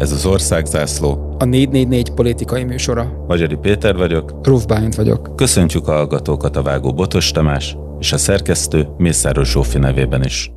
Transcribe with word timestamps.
Ez 0.00 0.12
az 0.12 0.26
Országzászló. 0.26 1.36
A 1.38 1.44
444 1.44 2.10
politikai 2.14 2.64
műsora. 2.64 3.24
Magyari 3.28 3.56
Péter 3.56 3.96
vagyok. 3.96 4.46
Ruf 4.46 4.64
Bálint 4.64 4.94
vagyok. 4.94 5.36
Köszöntjük 5.36 5.88
a 5.88 5.92
hallgatókat 5.92 6.56
a 6.56 6.62
Vágó 6.62 6.94
Botos 6.94 7.30
Tamás 7.30 7.76
és 7.98 8.12
a 8.12 8.16
szerkesztő 8.16 8.88
Mészáros 8.96 9.50
Zsófi 9.50 9.78
nevében 9.78 10.24
is. 10.24 10.52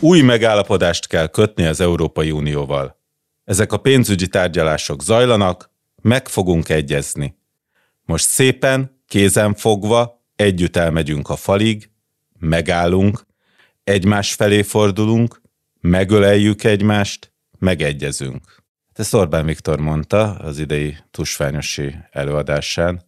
Új 0.00 0.20
megállapodást 0.20 1.06
kell 1.06 1.26
kötni 1.26 1.64
az 1.64 1.80
Európai 1.80 2.30
Unióval. 2.30 2.96
Ezek 3.44 3.72
a 3.72 3.76
pénzügyi 3.76 4.28
tárgyalások 4.28 5.02
zajlanak, 5.02 5.70
meg 6.02 6.28
fogunk 6.28 6.68
egyezni. 6.68 7.40
Most 8.04 8.28
szépen, 8.28 9.00
kézen 9.06 9.54
fogva, 9.54 10.24
együtt 10.36 10.76
elmegyünk 10.76 11.28
a 11.28 11.36
falig, 11.36 11.90
megállunk, 12.38 13.26
egymás 13.84 14.34
felé 14.34 14.62
fordulunk, 14.62 15.40
megöleljük 15.80 16.64
egymást, 16.64 17.32
megegyezünk. 17.58 18.62
Ezt 18.92 19.14
Orbán 19.14 19.46
Viktor 19.46 19.80
mondta 19.80 20.34
az 20.34 20.58
idei 20.58 20.96
tusványosi 21.10 21.94
előadásán 22.10 23.02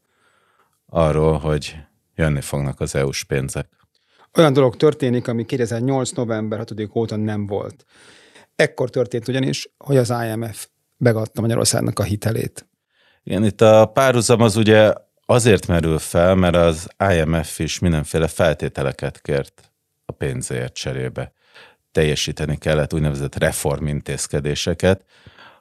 arról, 0.87 1.39
hogy 1.39 1.77
jönni 2.15 2.41
fognak 2.41 2.81
az 2.81 2.95
EU-s 2.95 3.25
pénzek. 3.25 3.69
Olyan 4.39 4.53
dolog 4.53 4.77
történik, 4.77 5.29
ami 5.29 5.45
2008. 5.45 6.11
november 6.11 6.59
6 6.59 6.73
óta 6.95 7.17
nem 7.17 7.47
volt. 7.47 7.85
Ekkor 8.57 8.91
történt 8.91 9.29
ugyanis, 9.29 9.69
hogy 9.79 9.97
az 9.97 10.15
IMF 10.27 10.69
megadta 10.97 11.41
Magyarországnak 11.41 11.99
a 11.99 12.03
hitelét. 12.03 12.69
Igen, 13.25 13.45
itt 13.45 13.61
a 13.61 13.87
párhuzam 13.87 14.41
az 14.41 14.57
ugye 14.57 14.93
azért 15.27 15.67
merül 15.67 15.99
fel, 15.99 16.35
mert 16.35 16.57
az 16.57 16.89
IMF 17.13 17.59
is 17.59 17.79
mindenféle 17.79 18.29
feltételeket 18.29 19.21
kért 19.21 19.73
a 20.07 20.13
pénzért 20.13 20.75
cserébe. 20.75 21.33
Teljesíteni 21.93 22.57
kellett 22.59 22.95
úgynevezett 22.95 23.39
reformintézkedéseket, 23.39 25.05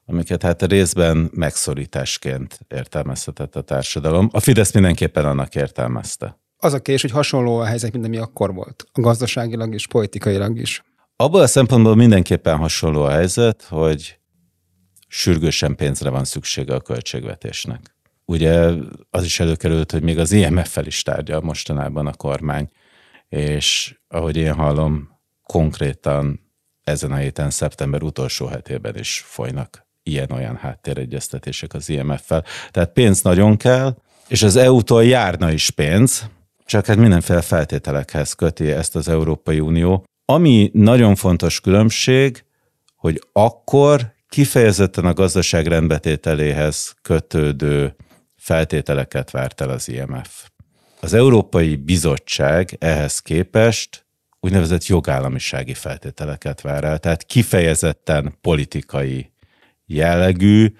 amiket 0.06 0.42
hát 0.42 0.64
részben 0.64 1.30
megszorításként 1.34 2.60
értelmezhetett 2.68 3.56
a 3.56 3.62
társadalom. 3.62 4.30
A 4.32 4.40
Fidesz 4.40 4.74
mindenképpen 4.74 5.26
annak 5.26 5.56
értelmezte. 5.56 6.38
Az 6.58 6.74
a 6.74 6.80
kérdés, 6.80 7.02
hogy 7.02 7.12
hasonló 7.12 7.58
a 7.58 7.66
helyzet, 7.66 7.92
mint 7.94 8.06
ami 8.06 8.18
akkor 8.18 8.54
volt, 8.54 8.86
gazdaságilag 8.94 9.74
és 9.74 9.88
politikailag 9.88 10.58
is. 10.58 10.84
Abból 11.16 11.42
a 11.42 11.48
szempontból 11.48 11.96
mindenképpen 11.96 12.58
hasonló 12.58 13.04
a 13.04 13.10
helyzet, 13.10 13.64
hogy 13.70 14.18
sürgősen 15.14 15.76
pénzre 15.76 16.10
van 16.10 16.26
szüksége 16.26 16.76
a 16.76 16.82
költségvetésnek. 16.82 17.96
Ugye 18.26 18.72
az 19.10 19.24
is 19.24 19.40
előkerült, 19.40 19.92
hogy 19.92 20.04
még 20.04 20.20
az 20.20 20.32
IMF-fel 20.32 20.86
is 20.86 21.02
tárgyal 21.02 21.42
mostanában 21.42 22.08
a 22.08 22.14
kormány, 22.14 22.70
és 23.30 23.98
ahogy 24.08 24.38
én 24.38 24.54
hallom, 24.54 25.20
konkrétan 25.44 26.52
ezen 26.84 27.12
a 27.12 27.16
héten, 27.16 27.50
szeptember 27.50 28.04
utolsó 28.04 28.46
hetében 28.46 28.98
is 28.98 29.24
folynak 29.26 29.88
ilyen-olyan 30.04 30.56
háttéregyeztetések 30.56 31.74
az 31.74 31.90
IMF-fel. 31.90 32.46
Tehát 32.72 32.94
pénz 32.94 33.22
nagyon 33.22 33.58
kell, 33.58 33.98
és 34.28 34.44
az 34.44 34.56
EU-tól 34.56 35.06
járna 35.06 35.52
is 35.52 35.70
pénz, 35.70 36.30
csak 36.66 36.86
hát 36.86 36.98
mindenféle 36.98 37.42
feltételekhez 37.42 38.34
köti 38.34 38.72
ezt 38.72 38.96
az 38.96 39.08
Európai 39.08 39.60
Unió. 39.60 40.04
Ami 40.26 40.70
nagyon 40.74 41.16
fontos 41.16 41.60
különbség, 41.60 42.46
hogy 42.96 43.22
akkor 43.32 44.14
kifejezetten 44.34 45.06
a 45.06 45.14
gazdaság 45.14 45.68
rendbetételéhez 45.68 46.96
kötődő 47.02 47.96
feltételeket 48.36 49.32
várt 49.32 49.62
el 49.62 49.70
az 49.70 49.90
IMF. 49.90 50.50
Az 51.00 51.14
Európai 51.14 51.76
Bizottság 51.76 52.76
ehhez 52.80 53.20
képest 53.20 54.06
úgynevezett 54.40 54.86
jogállamisági 54.86 55.74
feltételeket 55.74 56.62
vár 56.62 56.84
el, 56.84 56.98
tehát 56.98 57.24
kifejezetten 57.24 58.38
politikai 58.42 59.32
jellegű, 59.86 60.74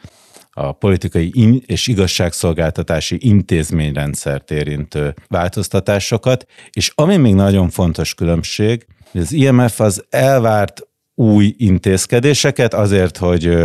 a 0.52 0.72
politikai 0.72 1.62
és 1.66 1.88
igazságszolgáltatási 1.88 3.18
intézményrendszert 3.20 4.52
érintő 4.52 5.16
változtatásokat, 5.28 6.46
és 6.72 6.92
ami 6.96 7.18
még 7.18 7.34
nagyon 7.34 7.70
fontos 7.70 8.14
különbség, 8.14 8.86
az 9.14 9.32
IMF 9.32 9.80
az 9.80 10.06
elvárt 10.10 10.82
új 11.16 11.54
intézkedéseket 11.58 12.74
azért, 12.74 13.18
hogy 13.18 13.58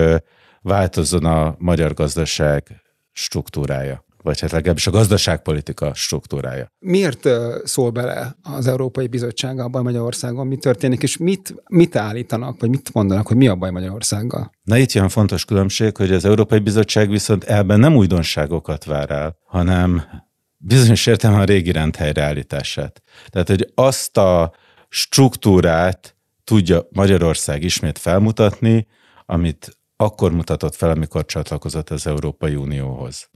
változzon 0.60 1.24
a 1.24 1.54
magyar 1.58 1.94
gazdaság 1.94 2.82
struktúrája 3.12 4.06
vagy 4.22 4.40
hát 4.40 4.50
legalábbis 4.50 4.86
a 4.86 4.90
gazdaságpolitika 4.90 5.94
struktúrája. 5.94 6.72
Miért 6.78 7.28
szól 7.64 7.90
bele 7.90 8.36
az 8.42 8.66
Európai 8.66 9.06
Bizottság 9.06 9.58
abban 9.58 9.82
Magyarországon, 9.82 10.46
mi 10.46 10.56
történik, 10.56 11.02
és 11.02 11.16
mit, 11.16 11.54
mit 11.68 11.96
állítanak, 11.96 12.60
vagy 12.60 12.68
mit 12.68 12.92
mondanak, 12.92 13.26
hogy 13.26 13.36
mi 13.36 13.48
a 13.48 13.54
baj 13.54 13.70
Magyarországgal? 13.70 14.50
Na 14.62 14.76
itt 14.76 14.92
jön 14.92 15.08
fontos 15.08 15.44
különbség, 15.44 15.96
hogy 15.96 16.12
az 16.12 16.24
Európai 16.24 16.58
Bizottság 16.58 17.10
viszont 17.10 17.44
ebben 17.44 17.80
nem 17.80 17.96
újdonságokat 17.96 18.84
vár 18.84 19.10
el, 19.10 19.36
hanem 19.46 20.02
bizonyos 20.56 21.06
értelemben 21.06 21.44
a 21.44 21.50
régi 21.52 21.72
rend 21.72 21.96
helyreállítását. 21.96 23.02
Tehát, 23.28 23.48
hogy 23.48 23.72
azt 23.74 24.16
a 24.16 24.52
struktúrát 24.88 26.16
tudja 26.48 26.88
Magyarország 26.90 27.62
ismét 27.62 27.98
felmutatni, 27.98 28.86
amit 29.26 29.78
akkor 29.96 30.32
mutatott 30.32 30.74
fel, 30.74 30.90
amikor 30.90 31.24
csatlakozott 31.24 31.90
az 31.90 32.06
Európai 32.06 32.54
Unióhoz. 32.54 33.30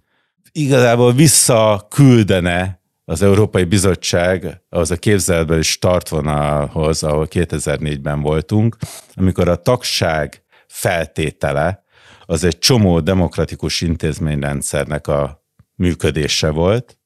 Igazából 0.52 1.12
visszaküldene 1.12 2.80
az 3.04 3.22
Európai 3.22 3.64
Bizottság 3.64 4.62
az 4.68 4.90
a 4.90 4.96
képzeletbeli 4.96 5.62
startvonalhoz, 5.62 7.02
ahol 7.02 7.26
2004-ben 7.30 8.20
voltunk, 8.20 8.76
amikor 9.14 9.48
a 9.48 9.56
tagság 9.56 10.42
feltétele 10.66 11.84
az 12.26 12.44
egy 12.44 12.58
csomó 12.58 13.00
demokratikus 13.00 13.80
intézményrendszernek 13.80 15.06
a 15.06 15.44
működése 15.74 16.50
volt, 16.50 16.98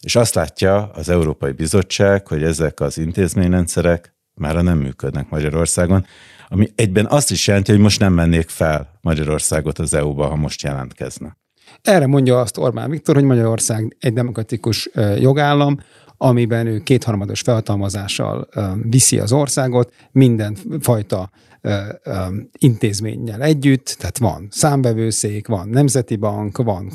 és 0.00 0.16
azt 0.16 0.34
látja 0.34 0.90
az 0.94 1.08
Európai 1.08 1.52
Bizottság, 1.52 2.26
hogy 2.26 2.42
ezek 2.42 2.80
az 2.80 2.98
intézményrendszerek 2.98 4.13
már 4.34 4.62
nem 4.62 4.78
működnek 4.78 5.28
Magyarországon, 5.28 6.06
ami 6.48 6.68
egyben 6.74 7.06
azt 7.06 7.30
is 7.30 7.46
jelenti, 7.46 7.70
hogy 7.72 7.80
most 7.80 8.00
nem 8.00 8.12
mennék 8.12 8.48
fel 8.48 8.98
Magyarországot 9.00 9.78
az 9.78 9.94
EU-ba, 9.94 10.26
ha 10.26 10.36
most 10.36 10.62
jelentkezne. 10.62 11.36
Erre 11.82 12.06
mondja 12.06 12.40
azt 12.40 12.58
Orbán 12.58 12.90
Viktor, 12.90 13.14
hogy 13.14 13.24
Magyarország 13.24 13.96
egy 14.00 14.12
demokratikus 14.12 14.90
jogállam, 15.18 15.78
amiben 16.16 16.66
ő 16.66 16.78
kétharmados 16.78 17.40
felhatalmazással 17.40 18.48
viszi 18.82 19.18
az 19.18 19.32
országot, 19.32 19.92
mindenfajta 20.12 21.30
intézménnyel 22.58 23.42
együtt, 23.42 23.96
tehát 23.98 24.18
van 24.18 24.48
számbevőszék, 24.50 25.46
van 25.46 25.68
nemzeti 25.68 26.16
bank, 26.16 26.56
van 26.56 26.90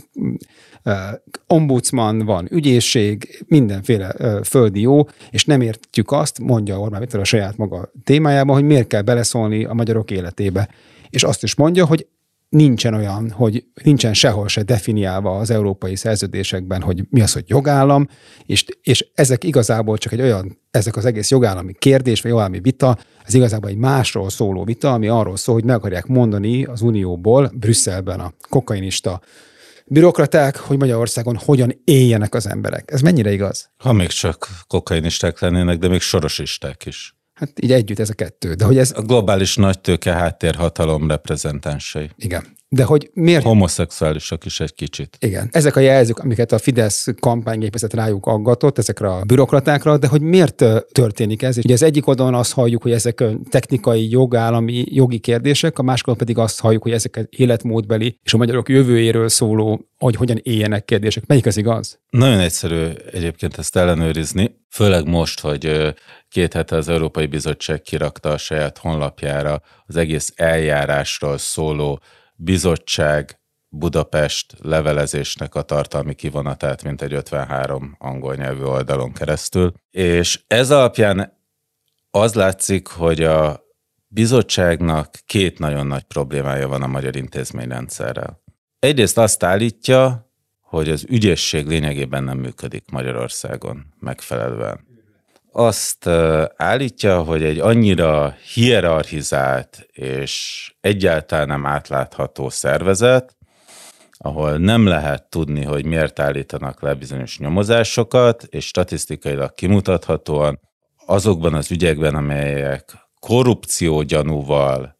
ombudsman, 1.47 2.19
van 2.19 2.47
ügyészség, 2.51 3.43
mindenféle 3.47 4.15
földi 4.43 4.81
jó, 4.81 5.07
és 5.29 5.45
nem 5.45 5.61
értjük 5.61 6.11
azt, 6.11 6.39
mondja 6.39 6.79
Orbán 6.79 6.99
Viktor 6.99 7.19
a 7.19 7.23
saját 7.23 7.57
maga 7.57 7.91
témájában, 8.03 8.55
hogy 8.55 8.65
miért 8.65 8.87
kell 8.87 9.01
beleszólni 9.01 9.63
a 9.65 9.73
magyarok 9.73 10.11
életébe. 10.11 10.69
És 11.09 11.23
azt 11.23 11.43
is 11.43 11.55
mondja, 11.55 11.85
hogy 11.85 12.07
nincsen 12.49 12.93
olyan, 12.93 13.31
hogy 13.31 13.65
nincsen 13.83 14.13
sehol 14.13 14.47
se 14.47 14.63
definiálva 14.63 15.37
az 15.37 15.49
európai 15.49 15.95
szerződésekben, 15.95 16.81
hogy 16.81 17.03
mi 17.09 17.21
az, 17.21 17.33
hogy 17.33 17.43
jogállam, 17.47 18.07
és, 18.45 18.65
és 18.81 19.07
ezek 19.13 19.43
igazából 19.43 19.97
csak 19.97 20.11
egy 20.11 20.21
olyan, 20.21 20.57
ezek 20.71 20.95
az 20.95 21.05
egész 21.05 21.29
jogállami 21.29 21.73
kérdés, 21.73 22.21
vagy 22.21 22.31
jogállami 22.31 22.59
vita, 22.59 22.97
ez 23.25 23.33
igazából 23.33 23.69
egy 23.69 23.77
másról 23.77 24.29
szóló 24.29 24.63
vita, 24.63 24.93
ami 24.93 25.07
arról 25.07 25.37
szól, 25.37 25.55
hogy 25.55 25.63
meg 25.63 25.75
akarják 25.75 26.05
mondani 26.05 26.63
az 26.63 26.81
Unióból, 26.81 27.51
Brüsszelben 27.53 28.19
a 28.19 28.33
kokainista 28.49 29.21
bürokraták, 29.85 30.57
hogy 30.57 30.77
Magyarországon 30.77 31.35
hogyan 31.45 31.81
éljenek 31.83 32.33
az 32.33 32.47
emberek. 32.47 32.91
Ez 32.91 33.01
mennyire 33.01 33.31
igaz? 33.31 33.69
Ha 33.77 33.93
még 33.93 34.07
csak 34.07 34.49
kokainisták 34.67 35.39
lennének, 35.39 35.77
de 35.77 35.87
még 35.87 36.01
sorosisták 36.01 36.85
is. 36.85 37.18
Hát 37.39 37.51
így 37.61 37.71
együtt 37.71 37.99
ez 37.99 38.09
a 38.09 38.13
kettő. 38.13 38.53
De 38.53 38.65
hogy 38.65 38.77
ez... 38.77 38.93
A 38.95 39.01
globális 39.01 39.55
nagytőke 39.55 40.13
háttérhatalom 40.13 41.07
reprezentánsai. 41.07 42.09
Igen. 42.17 42.57
De 42.71 42.83
hogy 42.83 43.09
miért... 43.13 43.43
Homoszexuálisak 43.43 44.45
is 44.45 44.59
egy 44.59 44.73
kicsit. 44.73 45.17
Igen. 45.19 45.49
Ezek 45.51 45.75
a 45.75 45.79
jelzők, 45.79 46.19
amiket 46.19 46.51
a 46.51 46.57
Fidesz 46.57 47.07
kampánygépezet 47.19 47.93
rájuk 47.93 48.25
aggatott, 48.25 48.77
ezekre 48.77 49.09
a 49.09 49.23
bürokratákra, 49.25 49.97
de 49.97 50.07
hogy 50.07 50.21
miért 50.21 50.63
történik 50.91 51.41
ez? 51.41 51.57
Ugye 51.57 51.73
az 51.73 51.83
egyik 51.83 52.07
oldalon 52.07 52.33
azt 52.33 52.53
halljuk, 52.53 52.81
hogy 52.81 52.91
ezek 52.91 53.23
technikai, 53.49 54.09
jogállami, 54.09 54.83
jogi 54.85 55.19
kérdések, 55.19 55.79
a 55.79 55.83
másik 55.83 56.13
pedig 56.13 56.37
azt 56.37 56.59
halljuk, 56.59 56.83
hogy 56.83 56.91
ezek 56.91 57.27
életmódbeli 57.29 58.19
és 58.23 58.33
a 58.33 58.37
magyarok 58.37 58.69
jövőjéről 58.69 59.29
szóló, 59.29 59.85
hogy 59.97 60.15
hogyan 60.15 60.39
éljenek 60.43 60.85
kérdések. 60.85 61.25
Melyik 61.25 61.45
az 61.45 61.57
igaz? 61.57 61.99
Nagyon 62.09 62.39
egyszerű 62.39 62.85
egyébként 63.11 63.57
ezt 63.57 63.75
ellenőrizni, 63.75 64.55
főleg 64.69 65.07
most, 65.07 65.39
hogy 65.39 65.93
két 66.29 66.53
hete 66.53 66.75
az 66.75 66.87
Európai 66.87 67.25
Bizottság 67.25 67.81
kirakta 67.81 68.29
a 68.29 68.37
saját 68.37 68.77
honlapjára 68.77 69.61
az 69.85 69.95
egész 69.95 70.33
eljárásról 70.35 71.37
szóló 71.37 71.99
bizottság 72.35 73.39
Budapest 73.71 74.53
levelezésnek 74.61 75.55
a 75.55 75.61
tartalmi 75.61 76.13
kivonatát, 76.13 76.83
mint 76.83 77.01
egy 77.01 77.13
53 77.13 77.95
angol 77.99 78.35
nyelvű 78.35 78.63
oldalon 78.63 79.13
keresztül. 79.13 79.73
És 79.91 80.39
ez 80.47 80.71
alapján 80.71 81.37
az 82.11 82.33
látszik, 82.33 82.87
hogy 82.87 83.23
a 83.23 83.63
bizottságnak 84.07 85.13
két 85.25 85.59
nagyon 85.59 85.87
nagy 85.87 86.03
problémája 86.03 86.67
van 86.67 86.81
a 86.81 86.87
magyar 86.87 87.15
intézményrendszerrel. 87.15 88.41
Egyrészt 88.79 89.17
azt 89.17 89.43
állítja, 89.43 90.31
hogy 90.61 90.89
az 90.89 91.05
ügyészség 91.07 91.67
lényegében 91.67 92.23
nem 92.23 92.37
működik 92.37 92.91
Magyarországon 92.91 93.93
megfelelően. 93.99 94.87
Azt 95.51 96.07
állítja, 96.55 97.23
hogy 97.23 97.43
egy 97.43 97.59
annyira 97.59 98.35
hierarchizált 98.53 99.87
és 99.91 100.73
egyáltalán 100.81 101.47
nem 101.47 101.65
átlátható 101.65 102.49
szervezet, 102.49 103.37
ahol 104.17 104.57
nem 104.57 104.85
lehet 104.85 105.29
tudni, 105.29 105.63
hogy 105.63 105.85
miért 105.85 106.19
állítanak 106.19 106.81
le 106.81 106.93
bizonyos 106.93 107.37
nyomozásokat, 107.37 108.43
és 108.43 108.65
statisztikailag 108.65 109.53
kimutathatóan 109.53 110.59
azokban 111.05 111.53
az 111.53 111.71
ügyekben, 111.71 112.15
amelyek 112.15 113.09
korrupció 113.19 114.01
gyanúval, 114.01 114.97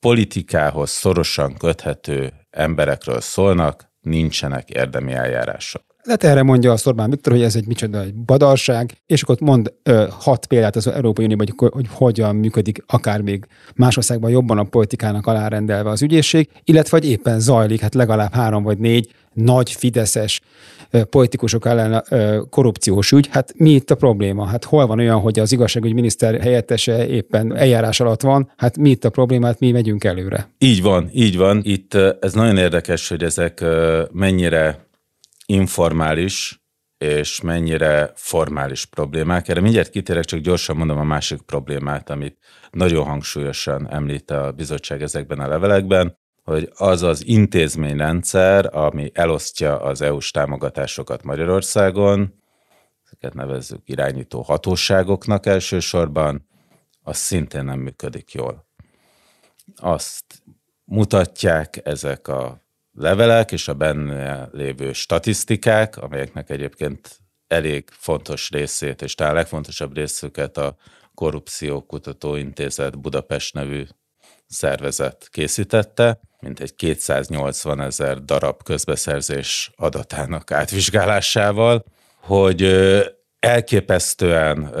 politikához 0.00 0.90
szorosan 0.90 1.56
köthető 1.56 2.32
emberekről 2.50 3.20
szólnak, 3.20 3.90
nincsenek 4.00 4.70
érdemi 4.70 5.12
eljárások. 5.12 5.87
Lehet 6.08 6.24
erre 6.24 6.42
mondja 6.42 6.72
a 6.72 6.76
Orbán 6.84 7.10
Viktor, 7.10 7.32
hogy 7.32 7.42
ez 7.42 7.56
egy 7.56 7.66
micsoda 7.66 8.00
egy 8.00 8.14
badalság, 8.14 8.92
és 9.06 9.22
akkor 9.22 9.36
mond 9.40 9.72
ö, 9.82 10.06
hat 10.10 10.46
példát 10.46 10.76
az 10.76 10.86
Európai 10.86 11.24
Unióban, 11.24 11.46
hogy, 11.56 11.70
hogy 11.72 11.86
hogyan 11.90 12.36
működik 12.36 12.82
akár 12.86 13.20
még 13.20 13.46
más 13.74 13.96
országban 13.96 14.30
jobban 14.30 14.58
a 14.58 14.62
politikának 14.62 15.26
alárendelve 15.26 15.90
az 15.90 16.02
ügyészség, 16.02 16.48
illetve 16.64 16.98
hogy 16.98 17.08
éppen 17.08 17.40
zajlik, 17.40 17.80
hát 17.80 17.94
legalább 17.94 18.32
három 18.32 18.62
vagy 18.62 18.78
négy 18.78 19.10
nagy 19.32 19.70
fideszes 19.72 20.40
politikusok 21.10 21.66
ellen 21.66 22.04
korrupciós 22.50 23.12
ügy. 23.12 23.28
Hát 23.30 23.52
mi 23.56 23.70
itt 23.70 23.90
a 23.90 23.94
probléma? 23.94 24.44
Hát 24.46 24.64
hol 24.64 24.86
van 24.86 24.98
olyan, 24.98 25.20
hogy 25.20 25.38
az 25.38 25.52
igazságügyi 25.52 25.94
miniszter 25.94 26.40
helyettese 26.40 27.06
éppen 27.06 27.56
eljárás 27.56 28.00
alatt 28.00 28.22
van? 28.22 28.52
Hát 28.56 28.78
mi 28.78 28.90
itt 28.90 29.04
a 29.04 29.10
probléma? 29.10 29.46
Hát 29.46 29.58
mi 29.58 29.70
megyünk 29.70 30.04
előre. 30.04 30.48
Így 30.58 30.82
van, 30.82 31.10
így 31.12 31.36
van. 31.36 31.60
Itt 31.64 31.94
ez 32.20 32.32
nagyon 32.32 32.56
érdekes, 32.56 33.08
hogy 33.08 33.22
ezek 33.22 33.64
mennyire 34.12 34.86
informális 35.52 36.62
és 36.98 37.40
mennyire 37.40 38.12
formális 38.14 38.84
problémák. 38.84 39.48
Erre 39.48 39.60
mindjárt 39.60 39.90
kitérek, 39.90 40.24
csak 40.24 40.40
gyorsan 40.40 40.76
mondom 40.76 40.98
a 40.98 41.04
másik 41.04 41.40
problémát, 41.40 42.10
amit 42.10 42.38
nagyon 42.70 43.04
hangsúlyosan 43.04 43.90
említ 43.90 44.30
a 44.30 44.52
bizottság 44.52 45.02
ezekben 45.02 45.40
a 45.40 45.48
levelekben, 45.48 46.18
hogy 46.42 46.72
az 46.74 47.02
az 47.02 47.26
intézményrendszer, 47.26 48.76
ami 48.76 49.10
elosztja 49.14 49.80
az 49.80 50.02
EU-s 50.02 50.30
támogatásokat 50.30 51.22
Magyarországon, 51.22 52.34
ezeket 53.04 53.34
nevezzük 53.34 53.88
irányító 53.88 54.42
hatóságoknak 54.42 55.46
elsősorban, 55.46 56.46
az 57.02 57.16
szintén 57.16 57.64
nem 57.64 57.78
működik 57.78 58.32
jól. 58.32 58.66
Azt 59.76 60.24
mutatják 60.84 61.80
ezek 61.84 62.28
a 62.28 62.67
levelek 62.98 63.52
és 63.52 63.68
a 63.68 63.74
benne 63.74 64.48
lévő 64.52 64.92
statisztikák, 64.92 65.96
amelyeknek 65.96 66.50
egyébként 66.50 67.18
elég 67.46 67.88
fontos 67.90 68.50
részét, 68.50 69.02
és 69.02 69.14
talán 69.14 69.34
legfontosabb 69.34 69.96
részüket 69.96 70.56
a 70.56 70.76
Korrupció 71.14 71.82
Kutató 71.82 72.34
Intézet 72.34 73.00
Budapest 73.00 73.54
nevű 73.54 73.84
szervezet 74.46 75.28
készítette, 75.30 76.20
mint 76.40 76.60
egy 76.60 76.74
280 76.74 77.80
ezer 77.80 78.24
darab 78.24 78.62
közbeszerzés 78.62 79.70
adatának 79.76 80.50
átvizsgálásával, 80.50 81.84
hogy 82.20 82.62
elképesztően 83.38 84.74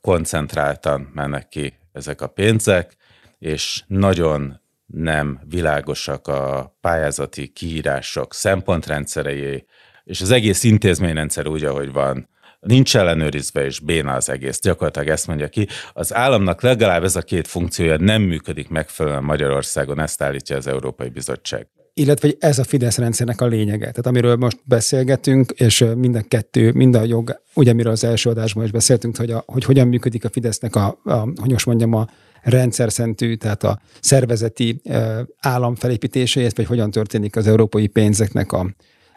koncentráltan 0.00 1.10
mennek 1.14 1.48
ki 1.48 1.78
ezek 1.92 2.20
a 2.20 2.26
pénzek, 2.26 2.96
és 3.38 3.82
nagyon 3.86 4.60
nem 4.92 5.40
világosak 5.48 6.26
a 6.26 6.76
pályázati 6.80 7.48
kiírások 7.48 8.34
szempontrendszerei, 8.34 9.66
és 10.04 10.20
az 10.20 10.30
egész 10.30 10.64
intézményrendszer 10.64 11.46
úgy, 11.46 11.64
ahogy 11.64 11.92
van, 11.92 12.28
nincs 12.60 12.96
ellenőrizve, 12.96 13.64
és 13.64 13.80
béna 13.80 14.12
az 14.12 14.28
egész. 14.28 14.60
Gyakorlatilag 14.60 15.08
ezt 15.08 15.26
mondja 15.26 15.48
ki. 15.48 15.68
Az 15.92 16.14
államnak 16.14 16.62
legalább 16.62 17.04
ez 17.04 17.16
a 17.16 17.22
két 17.22 17.46
funkciója 17.46 17.96
nem 17.96 18.22
működik 18.22 18.68
megfelelően 18.68 19.24
Magyarországon, 19.24 20.00
ezt 20.00 20.22
állítja 20.22 20.56
az 20.56 20.66
Európai 20.66 21.08
Bizottság 21.08 21.68
illetve 21.98 22.32
ez 22.38 22.58
a 22.58 22.64
Fidesz 22.64 22.98
rendszernek 22.98 23.40
a 23.40 23.46
lényege. 23.46 23.78
Tehát 23.78 24.06
amiről 24.06 24.36
most 24.36 24.58
beszélgetünk, 24.64 25.50
és 25.50 25.84
minden 25.96 26.28
kettő, 26.28 26.72
mind 26.72 26.94
a 26.94 27.02
jog, 27.02 27.40
ugye 27.54 27.72
miről 27.72 27.92
az 27.92 28.04
első 28.04 28.30
adásban 28.30 28.64
is 28.64 28.70
beszéltünk, 28.70 29.16
hogy, 29.16 29.30
a, 29.30 29.42
hogy 29.46 29.64
hogyan 29.64 29.88
működik 29.88 30.24
a 30.24 30.28
Fidesznek 30.28 30.76
a, 30.76 30.98
a 31.04 31.16
hogy 31.16 31.50
most 31.50 31.66
mondjam, 31.66 31.94
a 31.94 32.08
rendszer 32.42 32.92
szentű, 32.92 33.34
tehát 33.34 33.62
a 33.62 33.80
szervezeti 34.00 34.80
állam 35.40 35.74
felépítéséhez, 35.74 36.52
vagy 36.56 36.66
hogyan 36.66 36.90
történik 36.90 37.36
az 37.36 37.46
európai 37.46 37.86
pénzeknek 37.86 38.52
a 38.52 38.66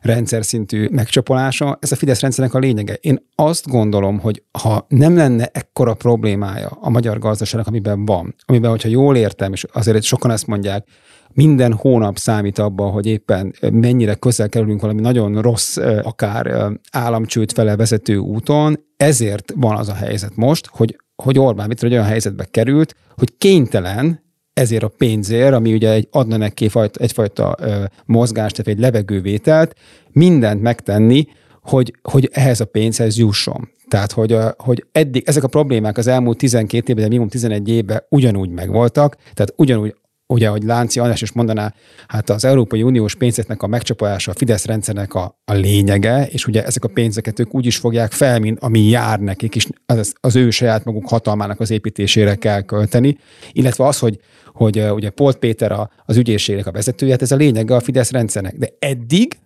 rendszer 0.01 0.45
szintű 0.45 0.87
megcsapolása, 0.91 1.77
ez 1.81 1.91
a 1.91 1.95
Fidesz 1.95 2.19
rendszernek 2.19 2.53
a 2.53 2.59
lényege. 2.59 2.93
Én 2.93 3.27
azt 3.35 3.67
gondolom, 3.67 4.19
hogy 4.19 4.43
ha 4.61 4.85
nem 4.89 5.15
lenne 5.15 5.49
ekkora 5.53 5.93
problémája 5.93 6.67
a 6.67 6.89
magyar 6.89 7.19
gazdaságnak, 7.19 7.67
amiben 7.67 8.05
van, 8.05 8.35
amiben, 8.45 8.69
hogyha 8.69 8.89
jól 8.89 9.15
értem, 9.15 9.53
és 9.53 9.65
azért 9.71 10.03
sokan 10.03 10.31
ezt 10.31 10.47
mondják, 10.47 10.87
minden 11.33 11.73
hónap 11.73 12.17
számít 12.17 12.59
abban, 12.59 12.91
hogy 12.91 13.05
éppen 13.05 13.53
mennyire 13.71 14.13
közel 14.13 14.49
kerülünk 14.49 14.81
valami 14.81 15.01
nagyon 15.01 15.41
rossz, 15.41 15.77
akár 16.03 16.71
államcsőd 16.91 17.51
fele 17.51 17.75
vezető 17.75 18.17
úton, 18.17 18.79
ezért 18.97 19.53
van 19.55 19.77
az 19.77 19.89
a 19.89 19.93
helyzet 19.93 20.35
most, 20.35 20.67
hogy, 20.71 20.97
hogy 21.21 21.39
Orbán 21.39 21.67
Viktor 21.67 21.87
egy 21.87 21.93
olyan 21.93 22.05
helyzetbe 22.05 22.45
került, 22.51 22.95
hogy 23.17 23.37
kénytelen 23.37 24.23
ezért 24.53 24.83
a 24.83 24.91
pénzért, 24.97 25.53
ami 25.53 25.73
ugye 25.73 25.91
egy, 25.91 26.07
adna 26.11 26.37
neki 26.37 26.63
egyfajta, 26.65 26.99
egyfajta 26.99 27.55
ö, 27.59 27.83
mozgást, 28.05 28.55
tehát 28.55 28.71
egy 28.71 28.79
levegővételt, 28.79 29.75
mindent 30.11 30.61
megtenni, 30.61 31.27
hogy, 31.61 31.93
hogy 32.01 32.29
ehhez 32.33 32.59
a 32.59 32.65
pénzhez 32.65 33.17
jusson. 33.17 33.69
Tehát, 33.87 34.11
hogy, 34.11 34.37
hogy 34.57 34.85
eddig 34.91 35.23
ezek 35.25 35.43
a 35.43 35.47
problémák 35.47 35.97
az 35.97 36.07
elmúlt 36.07 36.37
12 36.37 36.77
évben, 36.77 36.95
de 36.95 37.09
minimum 37.09 37.29
11 37.29 37.69
évben 37.69 38.03
ugyanúgy 38.09 38.49
megvoltak, 38.49 39.15
tehát 39.15 39.53
ugyanúgy 39.55 39.95
ugye, 40.31 40.47
hogy 40.47 40.63
Lánci 40.63 40.99
András 40.99 41.21
is 41.21 41.31
mondaná, 41.31 41.73
hát 42.07 42.29
az 42.29 42.45
Európai 42.45 42.83
Uniós 42.83 43.15
pénzeknek 43.15 43.63
a 43.63 43.67
megcsapolása 43.67 44.31
a 44.31 44.35
Fidesz 44.37 44.65
rendszernek 44.65 45.13
a, 45.13 45.39
a 45.45 45.53
lényege, 45.53 46.27
és 46.27 46.47
ugye 46.47 46.65
ezek 46.65 46.83
a 46.83 46.87
pénzeket 46.87 47.39
ők 47.39 47.53
úgy 47.53 47.65
is 47.65 47.77
fogják 47.77 48.11
fel, 48.11 48.39
mint 48.39 48.59
ami 48.59 48.79
jár 48.79 49.19
nekik, 49.19 49.55
és 49.55 49.67
az, 49.85 50.13
az 50.19 50.35
ő 50.35 50.49
saját 50.49 50.83
maguk 50.83 51.09
hatalmának 51.09 51.59
az 51.59 51.71
építésére 51.71 52.35
kell 52.35 52.61
költeni, 52.61 53.17
illetve 53.51 53.85
az, 53.85 53.99
hogy, 53.99 54.19
hogy 54.53 54.79
ugye 54.91 55.09
Polt 55.09 55.37
Péter 55.37 55.71
a, 55.71 55.89
az 56.05 56.17
ügyészségnek 56.17 56.67
a 56.67 56.71
vezetője, 56.71 57.11
hát 57.11 57.21
ez 57.21 57.31
a 57.31 57.35
lényege 57.35 57.75
a 57.75 57.79
Fidesz 57.79 58.11
rendszernek. 58.11 58.57
De 58.57 58.69
eddig 58.79 59.37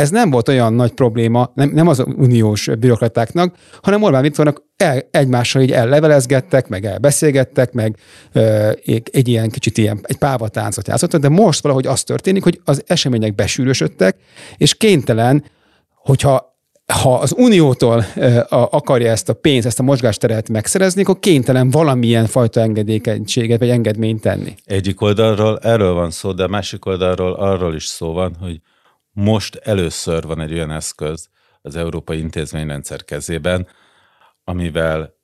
ez 0.00 0.10
nem 0.10 0.30
volt 0.30 0.48
olyan 0.48 0.72
nagy 0.72 0.92
probléma, 0.92 1.50
nem, 1.54 1.70
nem 1.70 1.88
az 1.88 2.04
uniós 2.16 2.68
bürokratáknak, 2.78 3.54
hanem 3.82 4.02
Orbán 4.02 4.22
Viktornak 4.22 4.62
el, 4.76 5.02
egymással 5.10 5.62
így 5.62 5.72
ellevelezgettek, 5.72 6.68
meg 6.68 6.84
elbeszélgettek, 6.84 7.72
meg 7.72 7.96
ö, 8.32 8.70
egy 9.10 9.28
ilyen 9.28 9.50
kicsit 9.50 9.78
ilyen, 9.78 10.00
egy 10.02 10.16
pávatáncot 10.16 10.88
játszottak, 10.88 11.20
de 11.20 11.28
most 11.28 11.62
valahogy 11.62 11.86
az 11.86 12.02
történik, 12.02 12.42
hogy 12.42 12.60
az 12.64 12.82
események 12.86 13.34
besűrösödtek, 13.34 14.16
és 14.56 14.74
kénytelen, 14.74 15.44
hogyha 15.94 16.48
ha 17.02 17.14
az 17.14 17.34
Uniótól 17.36 18.04
akarja 18.48 19.10
ezt 19.10 19.28
a 19.28 19.32
pénzt, 19.32 19.66
ezt 19.66 19.80
a 19.80 19.82
mozgásteret 19.82 20.48
megszerezni, 20.48 21.02
akkor 21.02 21.18
kénytelen 21.18 21.70
valamilyen 21.70 22.26
fajta 22.26 22.60
engedékenységet 22.60 23.58
vagy 23.58 23.68
engedményt 23.68 24.20
tenni. 24.20 24.54
Egyik 24.64 25.00
oldalról 25.00 25.58
erről 25.58 25.92
van 25.92 26.10
szó, 26.10 26.32
de 26.32 26.46
másik 26.46 26.86
oldalról 26.86 27.32
arról 27.32 27.74
is 27.74 27.84
szó 27.84 28.12
van, 28.12 28.36
hogy 28.40 28.60
most 29.12 29.54
először 29.54 30.26
van 30.26 30.40
egy 30.40 30.52
olyan 30.52 30.70
eszköz 30.70 31.28
az 31.62 31.76
Európai 31.76 32.18
Intézményrendszer 32.18 33.04
kezében, 33.04 33.68
amivel 34.44 35.18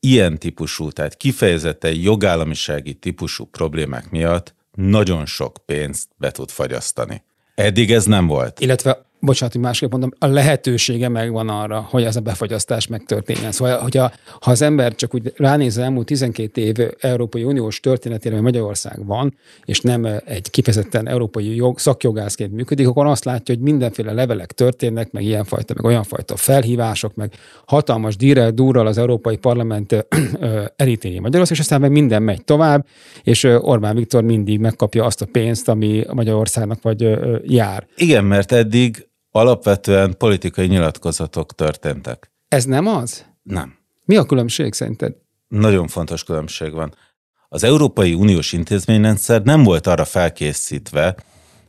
ilyen 0.00 0.38
típusú, 0.38 0.90
tehát 0.90 1.16
kifejezetten 1.16 1.94
jogállamisági 1.94 2.94
típusú 2.94 3.44
problémák 3.44 4.10
miatt 4.10 4.54
nagyon 4.72 5.26
sok 5.26 5.56
pénzt 5.64 6.08
be 6.16 6.30
tud 6.30 6.50
fagyasztani. 6.50 7.22
Eddig 7.54 7.92
ez 7.92 8.04
nem 8.04 8.26
volt. 8.26 8.60
Illetve 8.60 9.05
bocsánat, 9.20 9.54
hogy 9.54 9.62
másképp 9.62 9.90
mondom, 9.90 10.10
a 10.18 10.26
lehetősége 10.26 11.08
megvan 11.08 11.48
arra, 11.48 11.86
hogy 11.90 12.02
ez 12.02 12.16
a 12.16 12.20
befagyasztás 12.20 12.86
megtörténjen. 12.86 13.52
Szóval, 13.52 13.78
hogyha, 13.78 14.12
ha 14.40 14.50
az 14.50 14.62
ember 14.62 14.94
csak 14.94 15.14
úgy 15.14 15.32
ránéz 15.36 15.76
az 15.76 15.82
elmúlt 15.82 16.06
12 16.06 16.60
év 16.60 16.74
Európai 17.00 17.44
Uniós 17.44 17.80
történetére, 17.80 18.34
hogy 18.34 18.44
Magyarország 18.44 19.06
van, 19.06 19.34
és 19.64 19.80
nem 19.80 20.04
egy 20.24 20.50
kifejezetten 20.50 21.08
európai 21.08 21.54
jog, 21.54 21.78
szakjogászként 21.78 22.52
működik, 22.52 22.88
akkor 22.88 23.06
azt 23.06 23.24
látja, 23.24 23.54
hogy 23.54 23.64
mindenféle 23.64 24.12
levelek 24.12 24.52
történnek, 24.52 25.12
meg 25.12 25.24
ilyenfajta, 25.24 25.74
meg 25.76 25.84
olyanfajta 25.84 26.36
felhívások, 26.36 27.14
meg 27.14 27.32
hatalmas 27.66 28.16
dírel, 28.16 28.50
durral 28.50 28.86
az 28.86 28.98
Európai 28.98 29.36
Parlament 29.36 30.06
elítéli 30.76 31.18
Magyarország, 31.18 31.56
és 31.56 31.62
aztán 31.62 31.80
meg 31.80 31.90
minden 31.90 32.22
megy 32.22 32.44
tovább, 32.44 32.86
és 33.22 33.44
Orbán 33.44 33.96
Viktor 33.96 34.22
mindig 34.22 34.60
megkapja 34.60 35.04
azt 35.04 35.22
a 35.22 35.26
pénzt, 35.32 35.68
ami 35.68 36.04
Magyarországnak 36.12 36.82
vagy 36.82 37.18
jár. 37.42 37.86
Igen, 37.96 38.24
mert 38.24 38.52
eddig 38.52 39.06
alapvetően 39.36 40.14
politikai 40.18 40.66
nyilatkozatok 40.66 41.54
történtek. 41.54 42.30
Ez 42.48 42.64
nem 42.64 42.86
az? 42.86 43.26
Nem. 43.42 43.74
Mi 44.04 44.16
a 44.16 44.24
különbség 44.24 44.72
szerinted? 44.72 45.14
Nagyon 45.48 45.88
fontos 45.88 46.24
különbség 46.24 46.72
van. 46.72 46.94
Az 47.48 47.64
Európai 47.64 48.14
Uniós 48.14 48.52
intézményrendszer 48.52 49.42
nem 49.42 49.62
volt 49.62 49.86
arra 49.86 50.04
felkészítve, 50.04 51.16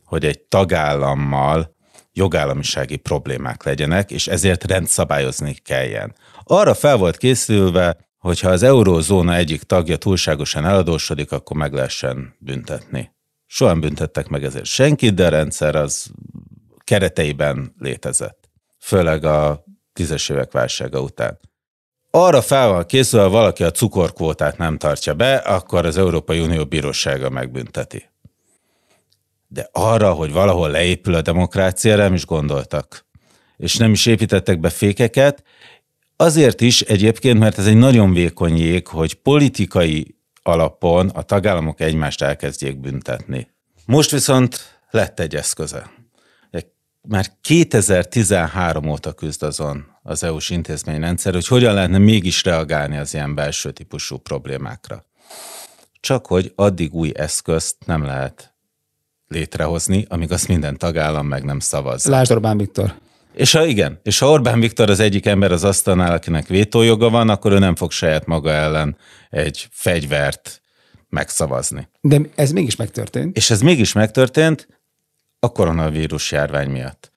hogy 0.06 0.26
egy 0.26 0.40
tagállammal 0.40 1.76
jogállamisági 2.14 2.96
problémák 2.96 3.64
legyenek, 3.64 4.12
és 4.12 4.28
ezért 4.28 4.64
rendszabályozni 4.64 5.54
kelljen. 5.54 6.16
Arra 6.44 6.74
fel 6.74 6.98
volt 6.98 7.18
készülve, 7.18 7.98
hogyha 8.18 8.50
az 8.50 8.64
eurózóna 8.64 9.36
egyik 9.36 9.64
tagja 9.64 9.98
túlságosan 9.98 10.66
eladósodik, 10.66 11.32
akkor 11.32 11.58
meg 11.58 11.74
lehessen 11.74 12.36
büntetni. 12.40 13.12
Soha 13.46 13.72
nem 13.72 13.80
büntettek 13.80 14.28
meg 14.28 14.44
ezért 14.44 14.66
senkit, 14.66 15.14
de 15.14 15.26
a 15.26 15.30
rendszer 15.30 15.76
az 15.76 16.12
kereteiben 16.88 17.76
létezett. 17.80 18.50
Főleg 18.80 19.24
a 19.24 19.64
tízes 19.94 20.30
évek 20.30 20.52
válsága 20.52 21.02
után. 21.02 21.40
Arra 22.12 22.42
fel 22.42 22.68
van 22.68 22.86
készülve, 22.86 23.26
ha 23.26 23.32
valaki 23.32 23.64
a 23.64 23.72
cukorkvótát 23.72 24.58
nem 24.58 24.78
tartja 24.78 25.14
be, 25.14 25.36
akkor 25.36 25.86
az 25.86 25.98
Európai 25.98 26.40
Unió 26.40 26.66
bírósága 26.66 27.30
megbünteti. 27.30 28.10
De 29.48 29.70
arra, 29.72 30.14
hogy 30.14 30.32
valahol 30.32 30.70
leépül 30.70 31.14
a 31.14 31.22
demokrácia, 31.22 31.96
nem 31.96 32.14
is 32.14 32.26
gondoltak. 32.26 33.06
És 33.58 33.76
nem 33.76 33.92
is 33.92 34.06
építettek 34.06 34.60
be 34.60 34.70
fékeket, 34.70 35.44
azért 36.16 36.62
is 36.62 36.82
egyébként, 36.82 37.40
mert 37.40 37.58
ez 37.58 37.68
egy 37.68 37.78
nagyon 37.78 38.14
vékony 38.14 38.58
jég, 38.58 38.88
hogy 38.88 39.14
politikai 39.14 40.16
alapon 40.44 41.10
a 41.10 41.22
tagállamok 41.22 41.80
egymást 41.80 42.22
elkezdjék 42.22 42.80
büntetni. 42.80 43.48
Most 43.86 44.12
viszont 44.12 44.80
lett 44.90 45.20
egy 45.20 45.36
eszköze 45.36 45.97
már 47.08 47.32
2013 47.42 48.90
óta 48.90 49.12
küzd 49.14 49.44
azon 49.44 49.86
az 50.04 50.24
EU-s 50.24 50.50
intézményrendszer, 50.50 51.34
hogy 51.34 51.48
hogyan 51.48 51.74
lehetne 51.74 51.98
mégis 51.98 52.44
reagálni 52.44 52.98
az 52.98 53.14
ilyen 53.14 53.36
belső 53.36 53.72
típusú 53.72 54.18
problémákra. 54.18 55.06
Csak 56.00 56.26
hogy 56.26 56.52
addig 56.56 56.94
új 56.94 57.12
eszközt 57.16 57.76
nem 57.86 58.04
lehet 58.04 58.54
létrehozni, 59.28 60.06
amíg 60.10 60.32
azt 60.32 60.48
minden 60.48 60.78
tagállam 60.78 61.28
meg 61.28 61.44
nem 61.44 61.60
szavaz. 61.60 62.06
Lásd 62.06 62.32
Orbán 62.32 62.58
Viktor. 62.58 62.94
És 63.34 63.52
ha 63.52 63.66
igen, 63.66 64.00
és 64.04 64.20
ha 64.20 64.30
Orbán 64.30 64.60
Viktor 64.60 64.90
az 64.90 65.00
egyik 65.00 65.26
ember 65.26 65.52
az 65.52 65.64
asztalnál, 65.64 66.12
akinek 66.12 66.48
vétójoga 66.48 67.10
van, 67.10 67.30
akkor 67.30 67.52
ő 67.52 67.60
nem 67.60 67.76
fog 67.76 67.92
saját 67.92 68.26
maga 68.26 68.52
ellen 68.52 68.98
egy 69.30 69.68
fegyvert 69.72 70.62
megszavazni. 71.10 71.88
De 72.02 72.22
ez 72.36 72.52
mégis 72.52 72.76
megtörtént. 72.76 73.38
És 73.38 73.50
ez 73.50 73.62
mégis 73.62 73.94
megtörtént, 73.94 74.68
a 75.48 75.52
koronavírus 75.52 76.32
járvány 76.32 76.70
miatt. 76.70 77.12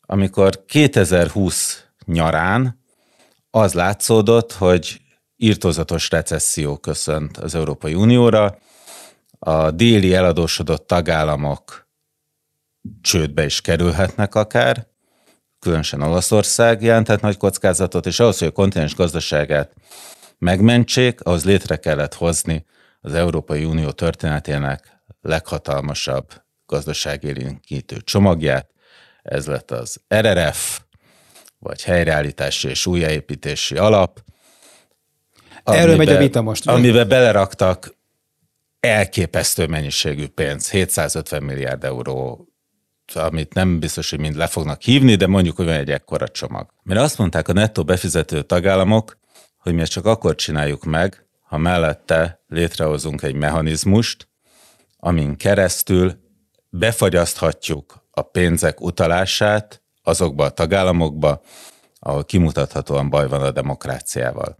Amikor 0.00 0.64
2020 0.66 1.84
nyarán 2.04 2.80
az 3.50 3.74
látszódott, 3.74 4.52
hogy 4.52 5.00
írtózatos 5.36 6.10
recesszió 6.10 6.76
köszönt 6.76 7.36
az 7.36 7.54
Európai 7.54 7.94
Unióra, 7.94 8.58
a 9.38 9.70
déli 9.70 10.14
eladósodott 10.14 10.86
tagállamok 10.86 11.88
csődbe 13.00 13.44
is 13.44 13.60
kerülhetnek 13.60 14.34
akár, 14.34 14.86
különösen 15.58 16.02
Olaszország 16.02 16.82
jelentett 16.82 17.20
nagy 17.20 17.36
kockázatot, 17.36 18.06
és 18.06 18.20
ahhoz, 18.20 18.38
hogy 18.38 18.48
a 18.48 18.52
kontinens 18.52 18.94
gazdaságát 18.94 19.72
megmentsék, 20.38 21.20
ahhoz 21.20 21.44
létre 21.44 21.76
kellett 21.76 22.14
hozni 22.14 22.64
az 23.00 23.14
Európai 23.14 23.64
Unió 23.64 23.90
történetének 23.90 25.02
leghatalmasabb 25.20 26.46
gazdaságélénkítő 26.68 28.00
csomagját. 28.00 28.70
Ez 29.22 29.46
lett 29.46 29.70
az 29.70 30.00
RRF, 30.14 30.80
vagy 31.58 31.82
helyreállítási 31.82 32.68
és 32.68 32.86
újjáépítési 32.86 33.76
alap. 33.76 34.22
Erről 35.64 35.96
megy 35.96 36.08
a 36.08 36.18
vita 36.18 36.42
most. 36.42 36.68
Amiben 36.68 37.08
beleraktak 37.08 37.96
elképesztő 38.80 39.66
mennyiségű 39.66 40.26
pénz, 40.26 40.70
750 40.70 41.42
milliárd 41.42 41.84
euró, 41.84 42.48
amit 43.14 43.54
nem 43.54 43.78
biztos, 43.78 44.10
hogy 44.10 44.20
mind 44.20 44.36
le 44.36 44.46
fognak 44.46 44.82
hívni, 44.82 45.14
de 45.14 45.26
mondjuk, 45.26 45.56
hogy 45.56 45.66
van 45.66 45.74
egy 45.74 45.90
ekkora 45.90 46.28
csomag. 46.28 46.70
Mert 46.82 47.00
azt 47.00 47.18
mondták 47.18 47.48
a 47.48 47.52
nettó 47.52 47.84
befizető 47.84 48.42
tagállamok, 48.42 49.18
hogy 49.58 49.74
mi 49.74 49.80
ezt 49.80 49.92
csak 49.92 50.06
akkor 50.06 50.34
csináljuk 50.34 50.84
meg, 50.84 51.26
ha 51.40 51.56
mellette 51.56 52.42
létrehozunk 52.48 53.22
egy 53.22 53.34
mechanizmust, 53.34 54.28
amin 54.96 55.36
keresztül 55.36 56.27
befagyaszthatjuk 56.68 58.06
a 58.10 58.22
pénzek 58.22 58.80
utalását 58.80 59.82
azokba 60.02 60.44
a 60.44 60.50
tagállamokba, 60.50 61.40
ahol 61.98 62.24
kimutathatóan 62.24 63.10
baj 63.10 63.28
van 63.28 63.42
a 63.42 63.50
demokráciával. 63.50 64.56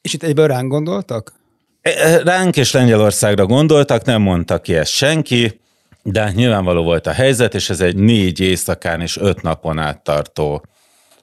És 0.00 0.14
itt 0.14 0.22
egyből 0.22 0.46
ránk 0.46 0.70
gondoltak? 0.70 1.32
E, 1.80 1.90
e, 1.90 2.22
ránk 2.22 2.56
és 2.56 2.72
Lengyelországra 2.72 3.46
gondoltak, 3.46 4.04
nem 4.04 4.22
mondta 4.22 4.60
ki 4.60 4.74
ezt 4.74 4.90
senki, 4.90 5.60
de 6.02 6.20
hát 6.20 6.34
nyilvánvaló 6.34 6.82
volt 6.82 7.06
a 7.06 7.12
helyzet, 7.12 7.54
és 7.54 7.70
ez 7.70 7.80
egy 7.80 7.96
négy 7.96 8.40
éjszakán 8.40 9.00
és 9.00 9.16
öt 9.16 9.42
napon 9.42 9.78
át 9.78 10.02
tartó 10.02 10.64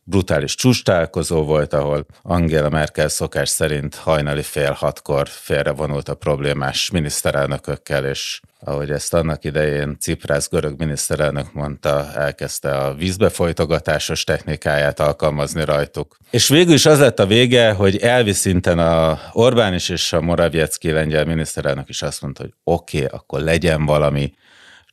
brutális 0.07 0.55
csústálkozó 0.55 1.43
volt, 1.43 1.73
ahol 1.73 2.05
Angela 2.21 2.69
Merkel 2.69 3.07
szokás 3.07 3.49
szerint 3.49 3.95
hajnali 3.95 4.41
fél 4.41 4.71
hatkor 4.71 5.27
félrevonult 5.27 6.09
a 6.09 6.15
problémás 6.15 6.89
miniszterelnökökkel, 6.89 8.05
és 8.05 8.39
ahogy 8.59 8.91
ezt 8.91 9.13
annak 9.13 9.43
idején 9.43 9.97
Ciprász 9.99 10.49
görög 10.49 10.79
miniszterelnök 10.79 11.53
mondta, 11.53 12.11
elkezdte 12.13 12.77
a 12.77 12.93
vízbefolytogatásos 12.93 14.23
technikáját 14.23 14.99
alkalmazni 14.99 15.65
rajtuk. 15.65 16.17
És 16.29 16.47
végül 16.47 16.73
is 16.73 16.85
az 16.85 16.99
lett 16.99 17.19
a 17.19 17.25
vége, 17.25 17.71
hogy 17.71 17.97
elvi 17.97 18.33
szinten 18.33 18.79
a 18.79 19.19
Orbán 19.31 19.73
is 19.73 19.89
és 19.89 20.13
a 20.13 20.21
Moraviecki 20.21 20.91
lengyel 20.91 21.25
miniszterelnök 21.25 21.89
is 21.89 22.01
azt 22.01 22.21
mondta, 22.21 22.41
hogy 22.41 22.53
oké, 22.63 23.03
okay, 23.03 23.17
akkor 23.17 23.41
legyen 23.41 23.85
valami, 23.85 24.33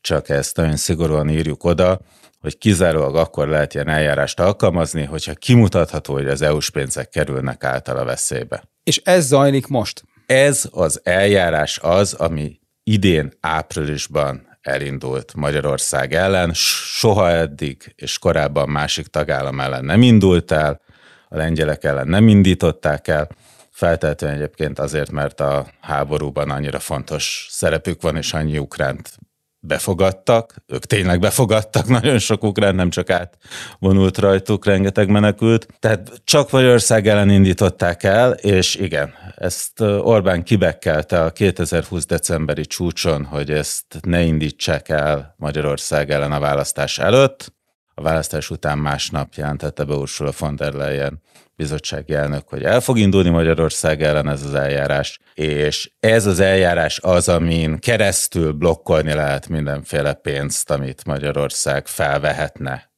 csak 0.00 0.28
ezt 0.28 0.56
nagyon 0.56 0.76
szigorúan 0.76 1.28
írjuk 1.28 1.64
oda, 1.64 2.00
hogy 2.42 2.58
kizárólag 2.58 3.16
akkor 3.16 3.48
lehet 3.48 3.74
ilyen 3.74 3.88
eljárást 3.88 4.40
alkalmazni, 4.40 5.04
hogyha 5.04 5.34
kimutatható, 5.34 6.12
hogy 6.12 6.28
az 6.28 6.42
EU-s 6.42 6.70
pénzek 6.70 7.08
kerülnek 7.08 7.64
általa 7.64 8.04
veszélybe. 8.04 8.62
És 8.84 9.00
ez 9.04 9.26
zajlik 9.26 9.66
most? 9.66 10.04
Ez 10.26 10.68
az 10.70 11.00
eljárás 11.04 11.78
az, 11.82 12.12
ami 12.12 12.60
idén 12.82 13.32
áprilisban 13.40 14.58
elindult 14.60 15.34
Magyarország 15.34 16.14
ellen, 16.14 16.50
soha 16.54 17.30
eddig 17.30 17.92
és 17.96 18.18
korábban 18.18 18.68
másik 18.68 19.06
tagállam 19.06 19.60
ellen 19.60 19.84
nem 19.84 20.02
indult 20.02 20.50
el, 20.50 20.80
a 21.28 21.36
lengyelek 21.36 21.84
ellen 21.84 22.08
nem 22.08 22.28
indították 22.28 23.08
el, 23.08 23.28
feltétlenül 23.70 24.36
egyébként 24.36 24.78
azért, 24.78 25.10
mert 25.10 25.40
a 25.40 25.66
háborúban 25.80 26.50
annyira 26.50 26.78
fontos 26.78 27.46
szerepük 27.50 28.02
van, 28.02 28.16
és 28.16 28.32
annyi 28.32 28.58
ukránt 28.58 29.18
befogadtak, 29.64 30.54
ők 30.66 30.84
tényleg 30.84 31.20
befogadtak, 31.20 31.86
nagyon 31.98 32.18
sok 32.18 32.44
ukrán 32.44 32.74
nem 32.74 32.90
csak 32.90 33.10
átvonult 33.10 34.18
rajtuk, 34.18 34.64
rengeteg 34.64 35.08
menekült. 35.08 35.66
Tehát 35.78 36.20
csak 36.24 36.50
Magyarország 36.50 37.06
ellen 37.06 37.30
indították 37.30 38.02
el, 38.02 38.32
és 38.32 38.74
igen, 38.74 39.14
ezt 39.36 39.80
Orbán 39.80 40.42
kibekkelte 40.42 41.22
a 41.22 41.30
2020 41.30 42.06
decemberi 42.06 42.66
csúcson, 42.66 43.24
hogy 43.24 43.50
ezt 43.50 43.98
ne 44.00 44.22
indítsák 44.22 44.88
el 44.88 45.34
Magyarország 45.36 46.10
ellen 46.10 46.32
a 46.32 46.40
választás 46.40 46.98
előtt. 46.98 47.52
A 47.94 48.02
választás 48.02 48.50
után 48.50 48.78
másnap 48.78 49.34
jelentette 49.34 49.84
be 49.84 49.94
Ursula 49.94 50.32
von 50.38 50.56
der 50.56 50.72
Leyen 50.72 51.20
bizottsági 51.56 52.14
elnök, 52.14 52.48
hogy 52.48 52.62
el 52.62 52.80
fog 52.80 52.98
indulni 52.98 53.28
Magyarország 53.28 54.02
ellen 54.02 54.28
ez 54.28 54.42
az 54.42 54.54
eljárás, 54.54 55.18
és 55.34 55.92
ez 56.00 56.26
az 56.26 56.40
eljárás 56.40 56.98
az, 57.02 57.28
amin 57.28 57.78
keresztül 57.78 58.52
blokkolni 58.52 59.12
lehet 59.12 59.48
mindenféle 59.48 60.14
pénzt, 60.14 60.70
amit 60.70 61.04
Magyarország 61.04 61.86
felvehetne 61.86 62.91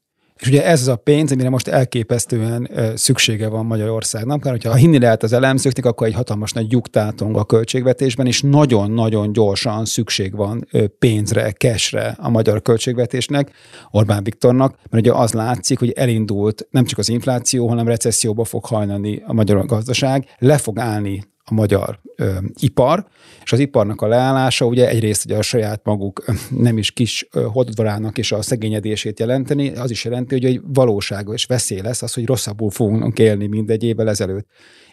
És 0.45 0.51
ugye 0.51 0.65
ez 0.65 0.81
az 0.81 0.89
a 0.89 0.97
pénz, 0.97 1.33
amire 1.33 1.49
most 1.49 1.69
elképesztően 1.69 2.71
szüksége 2.95 3.49
van 3.49 3.67
Magyarországnak, 3.67 4.45
mert 4.45 4.63
ha 4.63 4.75
hinni 4.75 4.99
lehet 4.99 5.23
az 5.23 5.33
elemzőknek, 5.33 5.85
akkor 5.85 6.07
egy 6.07 6.15
hatalmas 6.15 6.53
nagy 6.53 6.73
lyuktátong 6.73 7.37
a 7.37 7.45
költségvetésben, 7.45 8.27
és 8.27 8.43
nagyon-nagyon 8.43 9.33
gyorsan 9.33 9.85
szükség 9.85 10.37
van 10.37 10.69
pénzre, 10.99 11.53
cashre 11.53 12.17
a 12.19 12.29
magyar 12.29 12.63
költségvetésnek, 12.63 13.51
Orbán 13.91 14.25
Viktornak, 14.25 14.79
mert 14.91 15.07
ugye 15.07 15.13
az 15.13 15.33
látszik, 15.33 15.79
hogy 15.79 15.91
elindult 15.91 16.67
nem 16.71 16.85
csak 16.85 16.99
az 16.99 17.09
infláció, 17.09 17.69
hanem 17.69 17.89
recesszióba 17.89 18.45
fog 18.45 18.65
hajlani 18.65 19.23
a 19.27 19.33
magyar 19.33 19.67
gazdaság, 19.67 20.27
le 20.39 20.59
fog 20.59 20.79
állni 20.79 21.34
a 21.45 21.55
magyar 21.55 22.01
ö, 22.17 22.33
ipar, 22.61 23.07
és 23.45 23.53
az 23.53 23.59
iparnak 23.59 24.01
a 24.01 24.07
leállása 24.07 24.67
ugye 24.67 24.89
egyrészt 24.89 25.25
ugye 25.25 25.37
a 25.37 25.43
saját 25.43 25.81
maguk 25.85 26.25
nem 26.51 26.79
is 26.79 26.91
kis 26.91 27.29
hodvarának 27.53 28.19
és 28.19 28.33
a 28.33 28.43
szegényedését 28.43 29.19
jelenteni, 29.19 29.75
az 29.75 29.91
is 29.91 30.05
jelenti, 30.05 30.35
hogy 30.35 30.45
egy 30.45 30.61
valóság 30.65 31.29
és 31.33 31.45
veszély 31.45 31.81
lesz 31.81 32.03
az, 32.03 32.15
hogy 32.15 32.27
rosszabbul 32.27 32.71
fogunk 32.71 33.19
élni, 33.19 33.47
mint 33.47 33.71
egy 33.71 33.83
évvel 33.83 34.09
ezelőtt. 34.09 34.47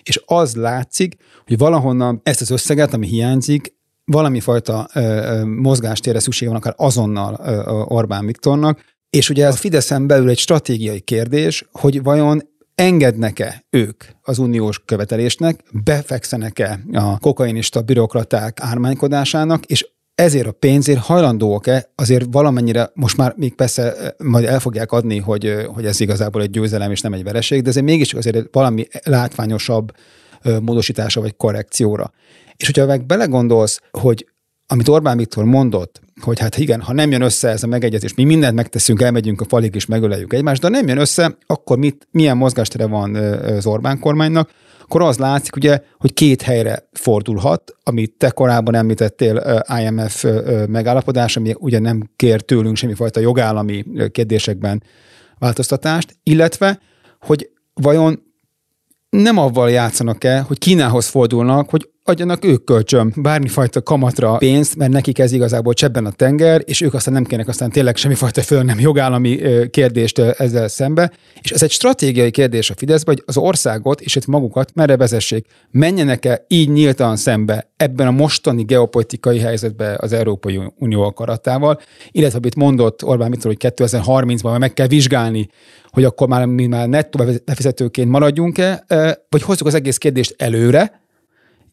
És 0.03 0.21
az 0.25 0.55
látszik, 0.55 1.15
hogy 1.45 1.57
valahonnan 1.57 2.19
ezt 2.23 2.41
az 2.41 2.49
összeget, 2.49 2.93
ami 2.93 3.07
hiányzik, 3.07 3.79
valami 4.05 4.39
fajta 4.39 4.87
ö, 4.93 4.99
ö, 4.99 5.45
mozgástérre 5.45 6.19
szüksége 6.19 6.51
van 6.51 6.59
akár 6.59 6.73
azonnal 6.77 7.39
ö, 7.45 7.61
Orbán 7.85 8.25
Viktornak, 8.25 8.79
és 9.09 9.29
ugye 9.29 9.45
ez 9.45 9.59
Fideszen 9.59 10.07
belül 10.07 10.29
egy 10.29 10.37
stratégiai 10.37 10.99
kérdés, 10.99 11.69
hogy 11.71 12.03
vajon 12.03 12.50
engednek-e 12.81 13.65
ők 13.69 14.03
az 14.21 14.37
uniós 14.37 14.81
követelésnek, 14.85 15.63
befekszenek-e 15.83 16.79
a 16.91 17.19
kokainista 17.19 17.81
bürokraták 17.81 18.57
ármánykodásának, 18.61 19.65
és 19.65 19.87
ezért 20.15 20.47
a 20.47 20.51
pénzért 20.51 20.99
hajlandóak-e? 20.99 21.91
Azért 21.95 22.25
valamennyire, 22.31 22.91
most 22.93 23.17
már 23.17 23.33
még 23.37 23.55
persze 23.55 23.95
eh, 23.95 24.09
majd 24.17 24.45
el 24.45 24.59
fogják 24.59 24.91
adni, 24.91 25.17
hogy, 25.17 25.45
eh, 25.45 25.65
hogy 25.65 25.85
ez 25.85 25.99
igazából 25.99 26.41
egy 26.41 26.49
győzelem 26.49 26.91
és 26.91 27.01
nem 27.01 27.13
egy 27.13 27.23
vereség, 27.23 27.61
de 27.61 27.69
azért 27.69 27.85
mégis 27.85 28.13
azért 28.13 28.47
valami 28.51 28.87
látványosabb 29.03 29.91
eh, 30.41 30.59
módosítása 30.59 31.21
vagy 31.21 31.35
korrekcióra. 31.35 32.11
És 32.57 32.65
hogyha 32.65 32.85
meg 32.85 33.05
belegondolsz, 33.05 33.81
hogy 33.91 34.27
amit 34.71 34.87
Orbán 34.87 35.17
Viktor 35.17 35.43
mondott, 35.43 36.01
hogy 36.21 36.39
hát 36.39 36.57
igen, 36.57 36.81
ha 36.81 36.93
nem 36.93 37.11
jön 37.11 37.21
össze 37.21 37.49
ez 37.49 37.63
a 37.63 37.67
megegyezés, 37.67 38.13
mi 38.13 38.23
mindent 38.23 38.55
megteszünk, 38.55 39.01
elmegyünk 39.01 39.41
a 39.41 39.45
falig 39.45 39.75
és 39.75 39.85
megöleljük 39.85 40.33
egymást, 40.33 40.61
de 40.61 40.67
ha 40.67 40.73
nem 40.73 40.87
jön 40.87 40.97
össze, 40.97 41.37
akkor 41.45 41.77
mit, 41.77 42.07
milyen 42.11 42.37
mozgástere 42.37 42.87
van 42.87 43.15
az 43.15 43.65
Orbán 43.65 43.99
kormánynak, 43.99 44.49
akkor 44.81 45.01
az 45.01 45.17
látszik, 45.17 45.55
ugye, 45.55 45.81
hogy 45.97 46.13
két 46.13 46.41
helyre 46.41 46.87
fordulhat, 46.91 47.75
amit 47.83 48.13
te 48.17 48.29
korábban 48.29 48.75
említettél 48.75 49.63
IMF 49.81 50.25
megállapodás, 50.67 51.37
ami 51.37 51.55
ugye 51.57 51.79
nem 51.79 52.09
kér 52.15 52.41
tőlünk 52.41 52.75
semmifajta 52.75 53.19
jogállami 53.19 53.85
kérdésekben 54.11 54.83
változtatást, 55.39 56.17
illetve, 56.23 56.79
hogy 57.19 57.49
vajon 57.73 58.23
nem 59.09 59.37
avval 59.37 59.69
játszanak-e, 59.69 60.39
hogy 60.39 60.57
Kínához 60.57 61.07
fordulnak, 61.07 61.69
hogy 61.69 61.89
adjanak 62.03 62.45
ők 62.45 62.63
kölcsön 62.63 63.13
bármifajta 63.15 63.81
kamatra 63.81 64.37
pénzt, 64.37 64.75
mert 64.75 64.91
nekik 64.91 65.19
ez 65.19 65.31
igazából 65.31 65.73
csebben 65.73 66.05
a 66.05 66.11
tenger, 66.11 66.61
és 66.65 66.81
ők 66.81 66.93
aztán 66.93 67.13
nem 67.13 67.23
kérnek 67.23 67.47
aztán 67.47 67.69
tényleg 67.69 67.95
semmifajta 67.95 68.41
föl 68.41 68.63
nem 68.63 68.79
jogállami 68.79 69.39
kérdést 69.69 70.19
ezzel 70.19 70.67
szembe. 70.67 71.11
És 71.41 71.51
ez 71.51 71.63
egy 71.63 71.71
stratégiai 71.71 72.31
kérdés 72.31 72.69
a 72.69 72.73
Fideszben, 72.77 73.15
hogy 73.15 73.23
az 73.27 73.37
országot 73.37 74.01
és 74.01 74.15
itt 74.15 74.25
magukat 74.25 74.71
merre 74.73 74.97
vezessék. 74.97 75.45
Menjenek-e 75.71 76.45
így 76.47 76.69
nyíltan 76.69 77.15
szembe 77.15 77.71
ebben 77.77 78.07
a 78.07 78.11
mostani 78.11 78.63
geopolitikai 78.63 79.39
helyzetben 79.39 79.97
az 79.99 80.13
Európai 80.13 80.59
Unió 80.77 81.03
akaratával, 81.03 81.79
illetve 82.11 82.37
amit 82.37 82.55
mondott 82.55 83.03
Orbán 83.03 83.29
Viktor, 83.29 83.55
hogy 83.59 83.73
2030-ban 83.75 84.59
meg 84.59 84.73
kell 84.73 84.87
vizsgálni, 84.87 85.49
hogy 85.89 86.03
akkor 86.03 86.27
már 86.27 86.45
mi 86.45 86.67
már 86.67 86.87
nettó 86.87 87.23
befizetőként 87.45 88.09
maradjunk-e, 88.09 88.85
vagy 89.29 89.41
hozzuk 89.41 89.67
az 89.67 89.73
egész 89.73 89.97
kérdést 89.97 90.35
előre, 90.37 91.01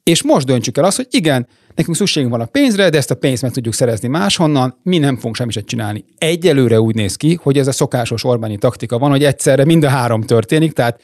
és 0.08 0.22
most 0.22 0.46
döntsük 0.46 0.76
el 0.78 0.84
azt, 0.84 0.96
hogy 0.96 1.06
igen, 1.10 1.46
nekünk 1.74 1.96
szükségünk 1.96 2.32
van 2.32 2.40
a 2.40 2.44
pénzre, 2.44 2.90
de 2.90 2.96
ezt 2.96 3.10
a 3.10 3.14
pénzt 3.14 3.42
meg 3.42 3.52
tudjuk 3.52 3.74
szerezni 3.74 4.08
máshonnan, 4.08 4.78
mi 4.82 4.98
nem 4.98 5.16
fogunk 5.16 5.36
semmit 5.36 5.66
csinálni. 5.66 6.04
Egyelőre 6.18 6.80
úgy 6.80 6.94
néz 6.94 7.16
ki, 7.16 7.38
hogy 7.42 7.58
ez 7.58 7.66
a 7.66 7.72
szokásos 7.72 8.24
Orbáni 8.24 8.58
taktika 8.58 8.98
van, 8.98 9.10
hogy 9.10 9.24
egyszerre 9.24 9.64
mind 9.64 9.84
a 9.84 9.88
három 9.88 10.22
történik, 10.22 10.72
tehát 10.72 11.00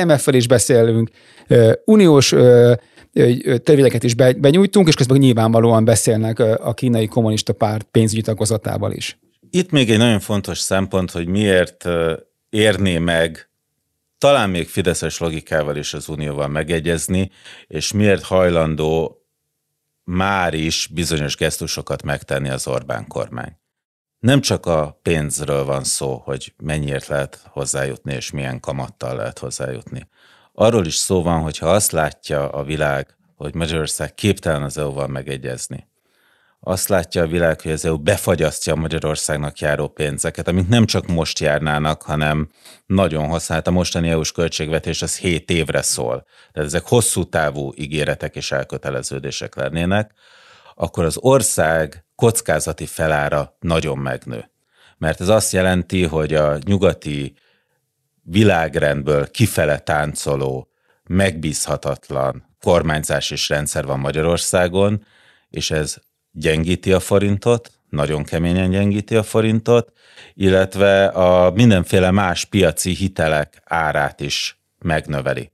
IMF-fel 0.00 0.34
is 0.34 0.46
beszélünk, 0.46 1.10
uniós 1.84 2.28
törvényeket 3.62 4.04
is 4.04 4.14
benyújtunk, 4.14 4.88
és 4.88 4.94
közben 4.94 5.18
nyilvánvalóan 5.18 5.84
beszélnek 5.84 6.38
a 6.38 6.74
kínai 6.74 7.06
kommunista 7.06 7.52
párt 7.52 7.88
pénzügyi 7.90 8.22
tagozatával 8.22 8.92
is. 8.92 9.18
Itt 9.50 9.70
még 9.70 9.90
egy 9.90 9.98
nagyon 9.98 10.20
fontos 10.20 10.58
szempont, 10.58 11.10
hogy 11.10 11.26
miért 11.28 11.84
érné 12.48 12.98
meg 12.98 13.45
talán 14.26 14.50
még 14.50 14.68
fideszes 14.68 15.18
logikával 15.18 15.76
is 15.76 15.94
az 15.94 16.08
Unióval 16.08 16.48
megegyezni, 16.48 17.30
és 17.66 17.92
miért 17.92 18.22
hajlandó 18.22 19.22
már 20.04 20.54
is 20.54 20.88
bizonyos 20.92 21.36
gesztusokat 21.36 22.02
megtenni 22.02 22.48
az 22.48 22.66
Orbán 22.66 23.06
kormány. 23.06 23.56
Nem 24.18 24.40
csak 24.40 24.66
a 24.66 24.98
pénzről 25.02 25.64
van 25.64 25.84
szó, 25.84 26.22
hogy 26.24 26.54
mennyiért 26.56 27.06
lehet 27.06 27.40
hozzájutni, 27.44 28.14
és 28.14 28.30
milyen 28.30 28.60
kamattal 28.60 29.16
lehet 29.16 29.38
hozzájutni. 29.38 30.08
Arról 30.52 30.86
is 30.86 30.94
szó 30.94 31.22
van, 31.22 31.42
hogy 31.42 31.58
ha 31.58 31.70
azt 31.70 31.92
látja 31.92 32.48
a 32.48 32.64
világ, 32.64 33.16
hogy 33.36 33.54
Magyarország 33.54 34.14
képtelen 34.14 34.62
az 34.62 34.78
EU-val 34.78 35.06
megegyezni, 35.06 35.88
azt 36.68 36.88
látja 36.88 37.22
a 37.22 37.26
világ, 37.26 37.60
hogy 37.60 37.70
az 37.70 37.84
EU 37.84 37.98
befagyasztja 37.98 38.72
a 38.72 38.76
Magyarországnak 38.76 39.58
járó 39.58 39.88
pénzeket, 39.88 40.48
amik 40.48 40.68
nem 40.68 40.86
csak 40.86 41.06
most 41.06 41.38
járnának, 41.38 42.02
hanem 42.02 42.48
nagyon 42.86 43.28
hosszú. 43.28 43.52
Hát 43.52 43.66
a 43.66 43.70
mostani 43.70 44.08
EU-s 44.08 44.32
költségvetés 44.32 45.02
az 45.02 45.18
7 45.18 45.50
évre 45.50 45.82
szól. 45.82 46.26
Tehát 46.52 46.68
ezek 46.68 46.86
hosszú 46.86 47.24
távú 47.24 47.72
ígéretek 47.76 48.36
és 48.36 48.52
elköteleződések 48.52 49.54
lennének, 49.54 50.12
akkor 50.74 51.04
az 51.04 51.16
ország 51.20 52.04
kockázati 52.14 52.86
felára 52.86 53.56
nagyon 53.60 53.98
megnő. 53.98 54.50
Mert 54.98 55.20
ez 55.20 55.28
azt 55.28 55.52
jelenti, 55.52 56.04
hogy 56.04 56.34
a 56.34 56.58
nyugati 56.64 57.36
világrendből 58.22 59.30
kifele 59.30 59.78
táncoló, 59.78 60.68
megbízhatatlan 61.04 62.56
kormányzás 62.60 63.30
és 63.30 63.48
rendszer 63.48 63.84
van 63.84 63.98
Magyarországon, 63.98 65.04
és 65.48 65.70
ez 65.70 65.96
gyengíti 66.38 66.92
a 66.92 67.00
forintot, 67.00 67.70
nagyon 67.90 68.24
keményen 68.24 68.70
gyengíti 68.70 69.16
a 69.16 69.22
forintot, 69.22 69.92
illetve 70.34 71.06
a 71.06 71.50
mindenféle 71.50 72.10
más 72.10 72.44
piaci 72.44 72.90
hitelek 72.90 73.62
árát 73.64 74.20
is 74.20 74.60
megnöveli. 74.78 75.50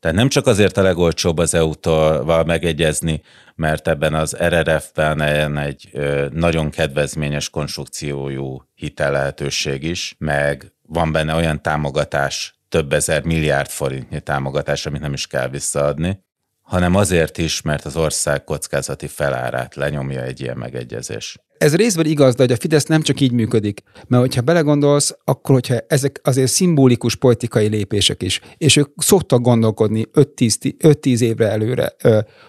Tehát 0.00 0.16
nem 0.16 0.28
csak 0.28 0.46
azért 0.46 0.76
a 0.76 0.82
legolcsóbb 0.82 1.38
az 1.38 1.54
EU-tól 1.54 2.44
megegyezni, 2.44 3.22
mert 3.54 3.88
ebben 3.88 4.14
az 4.14 4.36
RRF-ben 4.36 5.56
egy 5.58 5.90
nagyon 6.32 6.70
kedvezményes 6.70 7.50
konstrukciójú 7.50 8.62
hitel 8.74 9.10
lehetőség 9.10 9.82
is, 9.82 10.14
meg 10.18 10.72
van 10.82 11.12
benne 11.12 11.34
olyan 11.34 11.62
támogatás, 11.62 12.54
több 12.68 12.92
ezer 12.92 13.22
milliárd 13.24 13.68
forintnyi 13.68 14.20
támogatás, 14.20 14.86
amit 14.86 15.00
nem 15.00 15.12
is 15.12 15.26
kell 15.26 15.48
visszaadni, 15.48 16.24
hanem 16.70 16.94
azért 16.94 17.38
is, 17.38 17.62
mert 17.62 17.84
az 17.84 17.96
ország 17.96 18.44
kockázati 18.44 19.06
felárát 19.06 19.74
lenyomja 19.74 20.22
egy 20.22 20.40
ilyen 20.40 20.56
megegyezés. 20.56 21.38
Ez 21.58 21.76
részben 21.76 22.06
igaz, 22.06 22.34
de 22.34 22.42
hogy 22.42 22.52
a 22.52 22.56
Fidesz 22.56 22.84
nem 22.84 23.02
csak 23.02 23.20
így 23.20 23.32
működik, 23.32 23.82
mert 24.06 24.22
hogyha 24.22 24.40
belegondolsz, 24.40 25.16
akkor 25.24 25.54
hogyha 25.54 25.74
ezek 25.88 26.20
azért 26.24 26.50
szimbolikus 26.50 27.16
politikai 27.16 27.68
lépések 27.68 28.22
is, 28.22 28.40
és 28.56 28.76
ők 28.76 28.88
szoktak 28.96 29.40
gondolkodni 29.40 30.06
5-10 30.14 31.20
évre 31.20 31.48
előre, 31.48 31.94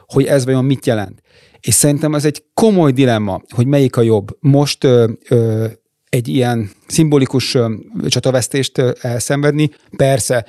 hogy 0.06 0.26
ez 0.26 0.46
vajon 0.46 0.66
mit 0.66 0.86
jelent. 0.86 1.22
És 1.60 1.74
szerintem 1.74 2.16
ez 2.16 2.26
egy 2.26 2.44
komoly 2.54 2.92
dilemma, 2.92 3.42
hogy 3.50 3.66
melyik 3.66 3.98
a 3.98 4.02
jobb. 4.02 4.38
Most 4.40 4.84
ö, 4.84 5.12
ö, 5.30 5.66
egy 6.10 6.28
ilyen 6.28 6.72
szimbolikus 6.88 7.56
ö, 7.56 7.74
csatavesztést 8.08 8.78
elszenvedni, 9.02 9.70
persze 9.98 10.46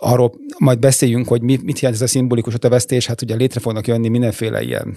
arról 0.00 0.32
majd 0.58 0.78
beszéljünk, 0.78 1.28
hogy 1.28 1.42
mit, 1.42 1.62
mit 1.62 1.80
jelent 1.80 2.00
ez 2.00 2.08
a 2.08 2.10
szimbolikus 2.10 2.54
ötevesztés, 2.54 3.06
hát 3.06 3.22
ugye 3.22 3.34
létre 3.34 3.60
fognak 3.60 3.86
jönni 3.86 4.08
mindenféle 4.08 4.62
ilyen 4.62 4.96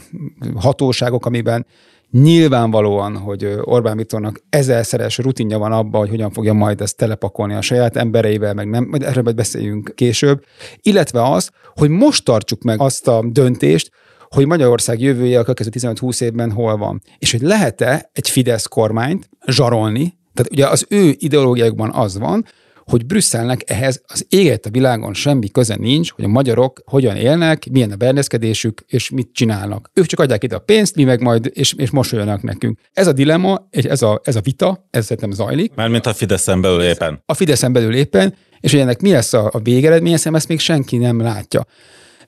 hatóságok, 0.56 1.26
amiben 1.26 1.66
nyilvánvalóan, 2.12 3.18
hogy 3.18 3.58
Orbán 3.62 3.98
Viktornak 3.98 4.40
ezerszeres 4.50 5.18
rutinja 5.18 5.58
van 5.58 5.72
abban, 5.72 6.00
hogy 6.02 6.10
hogyan 6.10 6.32
fogja 6.32 6.54
majd 6.54 6.82
ezt 6.82 6.98
telepakolni 6.98 7.54
a 7.54 7.62
saját 7.62 7.98
embereivel, 7.98 8.54
meg 8.54 8.70
nem, 8.70 8.84
majd 8.84 9.04
erről 9.04 9.24
majd 9.24 9.36
beszéljünk 9.36 9.92
később, 9.96 10.44
illetve 10.82 11.24
az, 11.32 11.50
hogy 11.76 11.90
most 11.90 12.26
tartsuk 12.26 12.62
meg 12.62 12.82
azt 12.82 13.08
a 13.08 13.24
döntést, 13.28 13.92
hogy 14.30 14.46
Magyarország 14.46 15.02
jövője 15.02 15.40
a 15.40 15.44
következő 15.44 15.70
15-20 15.74 16.22
évben 16.22 16.52
hol 16.52 16.78
van. 16.78 17.02
És 17.20 17.32
hogy 17.32 17.42
lehet-e 17.42 18.10
egy 18.14 18.30
Fidesz 18.30 18.66
kormányt 18.66 19.30
zsarolni, 19.46 20.18
tehát 20.34 20.52
ugye 20.52 20.68
az 20.68 20.86
ő 20.90 21.16
ideológiájukban 21.18 21.92
az 21.94 22.18
van, 22.18 22.46
hogy 22.86 23.06
Brüsszelnek 23.06 23.64
ehhez 23.66 24.02
az 24.06 24.26
éget 24.30 24.66
a 24.66 24.70
világon 24.70 25.14
semmi 25.14 25.50
köze 25.50 25.76
nincs, 25.76 26.12
hogy 26.12 26.26
a 26.26 26.28
magyarok 26.28 26.82
hogyan 26.86 27.16
élnek, 27.16 27.68
milyen 27.72 27.92
a 27.92 27.96
berendezkedésük, 27.96 28.84
és 28.88 29.10
mit 29.10 29.30
csinálnak. 29.34 29.90
Ők 29.94 30.06
csak 30.06 30.20
adják 30.20 30.44
ide 30.44 30.56
a 30.56 30.60
pénzt, 30.60 30.96
mi 30.96 31.04
meg 31.04 31.22
majd, 31.22 31.52
és, 31.54 31.74
és 31.78 31.90
mosolyanak 31.90 32.42
nekünk. 32.42 32.80
Ez 32.94 33.08
a 33.08 33.14
dilemma, 33.14 33.68
ez 33.72 34.02
a, 34.02 34.22
ez 34.24 34.36
a 34.36 34.42
vita, 34.42 34.88
ez 34.90 35.04
szerintem 35.04 35.32
zajlik. 35.32 35.74
Mármint 35.76 36.06
a 36.06 36.14
Fideszen 36.14 36.62
belül 36.62 36.82
éppen. 36.82 37.22
A 37.26 37.34
Fideszen 37.34 37.74
belül 37.74 37.96
éppen, 37.96 38.36
és 38.60 38.72
hogy 38.72 38.80
ennek 38.80 39.02
mi 39.02 39.12
lesz 39.12 39.34
a, 39.34 39.50
a 39.54 39.60
végeredménye, 39.60 40.18
szerintem 40.18 40.36
ezt 40.36 40.48
még 40.48 40.60
senki 40.60 40.98
nem 40.98 41.22
látja. 41.22 41.66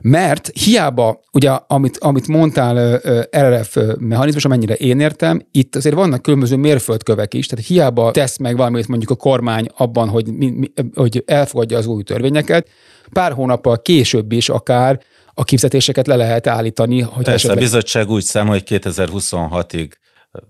Mert 0.08 0.52
hiába, 0.54 1.20
ugye, 1.32 1.50
amit, 1.50 1.98
amit 1.98 2.28
mondtál, 2.28 3.02
RRF 3.38 3.78
mechanizmus, 3.98 4.46
amennyire 4.46 4.74
én 4.74 5.00
értem, 5.00 5.42
itt 5.52 5.76
azért 5.76 5.96
vannak 5.96 6.22
különböző 6.22 6.56
mérföldkövek 6.56 7.34
is, 7.34 7.48
tehát 7.48 7.66
hiába 7.66 8.12
tesz 8.12 8.38
meg 8.38 8.58
valamit 8.58 8.88
mondjuk 8.88 9.12
a 9.12 9.16
kormány 9.16 9.68
abban, 9.78 10.10
hogy, 10.10 10.34
mi, 10.34 10.72
hogy 10.96 11.24
elfogadja 11.26 11.78
az 11.78 11.86
új 11.86 12.04
törvényeket, 12.04 12.68
pár 13.12 13.32
hónappal 13.32 13.82
később 13.82 14.32
is 14.32 14.50
akár 14.50 15.00
a 15.34 15.44
kifizetéseket 15.44 16.08
le 16.08 16.16
lehet 16.16 16.48
állítani. 16.48 17.02
Hogy 17.02 17.14
Persze, 17.14 17.32
esetleg... 17.32 17.58
a 17.58 17.62
bizottság 17.62 18.10
úgy 18.10 18.24
számol, 18.24 18.52
hogy 18.52 18.82
2026-ig 18.82 19.92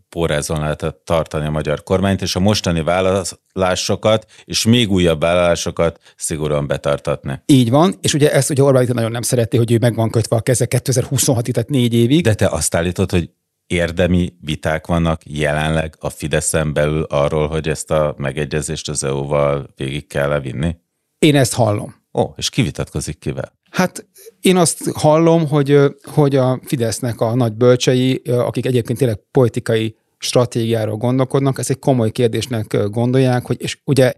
pórázon 0.10 0.60
lehetett 0.60 1.02
tartani 1.06 1.46
a 1.46 1.52
magyar 1.52 1.84
kormányt, 1.84 2.22
és 2.22 2.36
a 2.36 2.40
mostani 2.40 2.84
vállalásokat 2.84 4.26
és 4.46 4.66
még 4.66 4.92
újabb 4.92 5.22
vállalásokat 5.22 6.00
szigorúan 6.16 6.68
betartatni. 6.68 7.42
Így 7.46 7.70
van, 7.70 7.96
és 8.02 8.14
ugye 8.14 8.32
ezt 8.32 8.50
ugye 8.50 8.64
Orbán 8.64 8.88
nagyon 8.94 9.12
nem 9.12 9.22
szereti, 9.22 9.58
hogy 9.58 9.72
ő 9.72 9.78
meg 9.82 9.96
van 9.96 10.10
kötve 10.10 10.36
a 10.36 10.42
keze 10.42 10.66
2026-ig, 10.70 11.52
tehát 11.52 11.70
négy 11.70 11.94
évig. 11.94 12.24
De 12.24 12.34
te 12.34 12.48
azt 12.48 12.76
állítod, 12.76 13.12
hogy 13.12 13.30
érdemi 13.68 14.34
viták 14.42 14.88
vannak 14.88 15.22
jelenleg 15.26 15.96
a 16.00 16.10
Fideszen 16.10 16.74
belül 16.74 17.04
arról, 17.04 17.48
hogy 17.48 17.68
ezt 17.68 17.92
a 17.92 18.16
megegyezést 18.18 18.90
az 18.90 19.04
EU-val 19.04 19.68
végig 19.76 20.08
kell 20.08 20.40
vinni? 20.40 20.76
Én 21.20 21.36
ezt 21.36 21.54
hallom. 21.54 21.96
Ó, 22.14 22.34
és 22.36 22.50
ki 22.50 22.62
vitatkozik 22.62 23.20
kivel? 23.20 23.54
Hát 23.76 24.08
én 24.42 24.58
azt 24.58 24.90
hallom, 24.94 25.48
hogy, 25.48 25.80
hogy 26.04 26.36
a 26.36 26.60
Fidesznek 26.64 27.22
a 27.22 27.36
nagy 27.36 27.54
bölcsei, 27.54 28.22
akik 28.26 28.66
egyébként 28.66 28.98
tényleg 28.98 29.20
politikai 29.32 29.96
stratégiáról 30.18 30.96
gondolkodnak, 30.96 31.60
ezt 31.60 31.70
egy 31.70 31.80
komoly 31.80 32.12
kérdésnek 32.12 32.78
gondolják, 32.90 33.46
hogy 33.46 33.62
és 33.62 33.78
ugye 33.86 34.14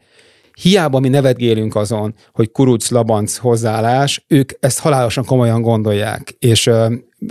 hiába 0.61 0.99
mi 0.99 1.09
nevetgélünk 1.09 1.75
azon, 1.75 2.13
hogy 2.33 2.51
kuruc, 2.51 2.89
labanc 2.89 3.37
hozzáállás, 3.37 4.25
ők 4.27 4.51
ezt 4.59 4.79
halálosan 4.79 5.25
komolyan 5.25 5.61
gondolják, 5.61 6.35
és 6.39 6.69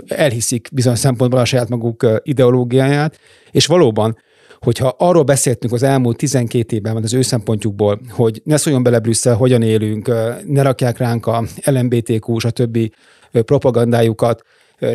elhiszik 0.07 0.69
bizonyos 0.73 0.99
szempontból 0.99 1.39
a 1.39 1.45
saját 1.45 1.69
maguk 1.69 2.05
ideológiáját, 2.23 3.19
és 3.51 3.65
valóban 3.65 4.17
hogyha 4.59 4.95
arról 4.97 5.23
beszéltünk 5.23 5.73
az 5.73 5.83
elmúlt 5.83 6.17
12 6.17 6.75
évben, 6.75 6.95
az 6.95 7.13
ő 7.13 7.21
szempontjukból, 7.21 7.99
hogy 8.09 8.41
ne 8.43 8.57
szóljon 8.57 8.83
bele 8.83 8.99
Brüsszel, 8.99 9.35
hogyan 9.35 9.61
élünk, 9.61 10.07
ne 10.45 10.61
rakják 10.61 10.97
ránk 10.97 11.25
a 11.25 11.43
LMBTQ, 11.65 12.35
a 12.43 12.49
többi 12.49 12.91
propagandájukat, 13.31 14.41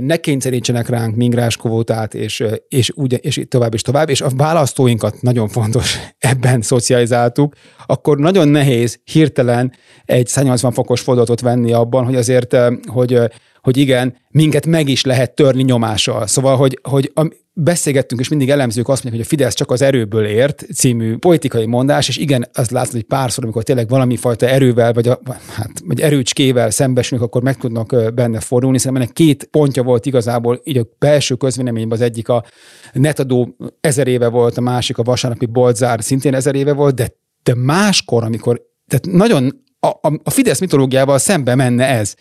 ne 0.01 0.17
kényszerítsenek 0.17 0.89
ránk 0.89 1.17
migránskvótát, 1.17 2.15
és, 2.15 2.45
és, 2.69 2.91
úgy, 2.95 3.19
és 3.21 3.41
tovább 3.49 3.75
és 3.75 3.83
tovább, 3.83 4.09
és 4.09 4.21
a 4.21 4.29
választóinkat 4.37 5.23
nagyon 5.23 5.49
fontos 5.49 5.99
ebben 6.19 6.61
szocializáltuk, 6.61 7.55
akkor 7.87 8.19
nagyon 8.19 8.49
nehéz 8.49 9.01
hirtelen 9.05 9.73
egy 10.05 10.27
180 10.27 10.73
fokos 10.73 11.01
fordulatot 11.01 11.41
venni 11.41 11.73
abban, 11.73 12.05
hogy 12.05 12.17
azért, 12.17 12.57
hogy 12.87 13.19
hogy 13.63 13.77
igen, 13.77 14.17
minket 14.31 14.67
meg 14.67 14.89
is 14.89 15.05
lehet 15.05 15.35
törni 15.35 15.63
nyomással. 15.63 16.27
Szóval, 16.27 16.57
hogy, 16.57 16.79
hogy 16.83 17.11
a, 17.15 17.27
beszélgettünk, 17.55 18.21
és 18.21 18.29
mindig 18.29 18.51
elemzők 18.51 18.89
azt 18.89 19.03
mondják, 19.05 19.25
hogy 19.25 19.33
a 19.33 19.37
Fidesz 19.37 19.55
csak 19.55 19.71
az 19.71 19.83
erőből 19.83 20.27
ért 20.27 20.65
című 20.75 21.17
politikai 21.17 21.67
mondás, 21.67 22.09
és 22.09 22.17
igen, 22.17 22.49
az 22.53 22.71
látszott, 22.71 22.93
hogy 22.93 23.03
párszor, 23.03 23.45
amikor 23.45 23.63
tényleg 23.63 23.89
valami 23.89 24.17
fajta 24.17 24.49
erővel, 24.49 24.93
vagy, 24.93 25.09
a, 25.09 25.21
hát, 25.49 25.71
vagy 25.85 26.01
erőcskével 26.01 26.71
szembesülünk, 26.71 27.27
akkor 27.27 27.43
meg 27.43 27.57
tudnak 27.57 28.15
benne 28.15 28.41
fordulni. 28.41 28.79
Szerintem 28.79 29.03
ennek 29.03 29.15
két 29.15 29.45
pontja 29.45 29.83
volt 29.83 30.07
igazából, 30.07 30.61
így 30.65 30.79
a 30.79 30.87
belső 30.99 31.35
közvéleményben 31.35 31.99
az 31.99 32.05
egyik 32.05 32.29
a 32.29 32.45
netadó 32.93 33.57
ezer 33.81 34.07
éve 34.07 34.29
volt, 34.29 34.57
a 34.57 34.61
másik 34.61 34.99
a 34.99 35.03
vasárnapi 35.03 35.47
boltzár 35.47 36.03
szintén 36.03 36.35
ezer 36.35 36.55
éve 36.55 36.73
volt, 36.73 36.95
de, 36.95 37.13
de 37.43 37.55
máskor, 37.55 38.25
amikor, 38.25 38.63
tehát 38.89 39.19
nagyon 39.19 39.63
a, 39.81 39.87
a, 39.87 40.21
a 40.23 40.31
Fidesz 40.31 40.61
mitológiával 40.61 41.19
szembe 41.19 41.55
menne 41.55 41.87
ez 41.87 42.15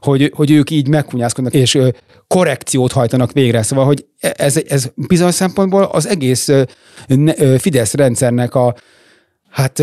hogy, 0.00 0.32
hogy 0.34 0.50
ők 0.50 0.70
így 0.70 0.88
megkunyászkodnak, 0.88 1.54
és 1.54 1.78
korrekciót 2.26 2.92
hajtanak 2.92 3.32
végre. 3.32 3.62
Szóval, 3.62 3.84
hogy 3.84 4.06
e, 4.20 4.34
ez, 4.36 4.60
ez 4.68 4.90
bizonyos 4.94 5.34
szempontból 5.34 5.82
az 5.82 6.06
egész 6.06 6.48
Fidesz 7.58 7.94
rendszernek 7.94 8.54
a, 8.54 8.74
Hát 9.50 9.80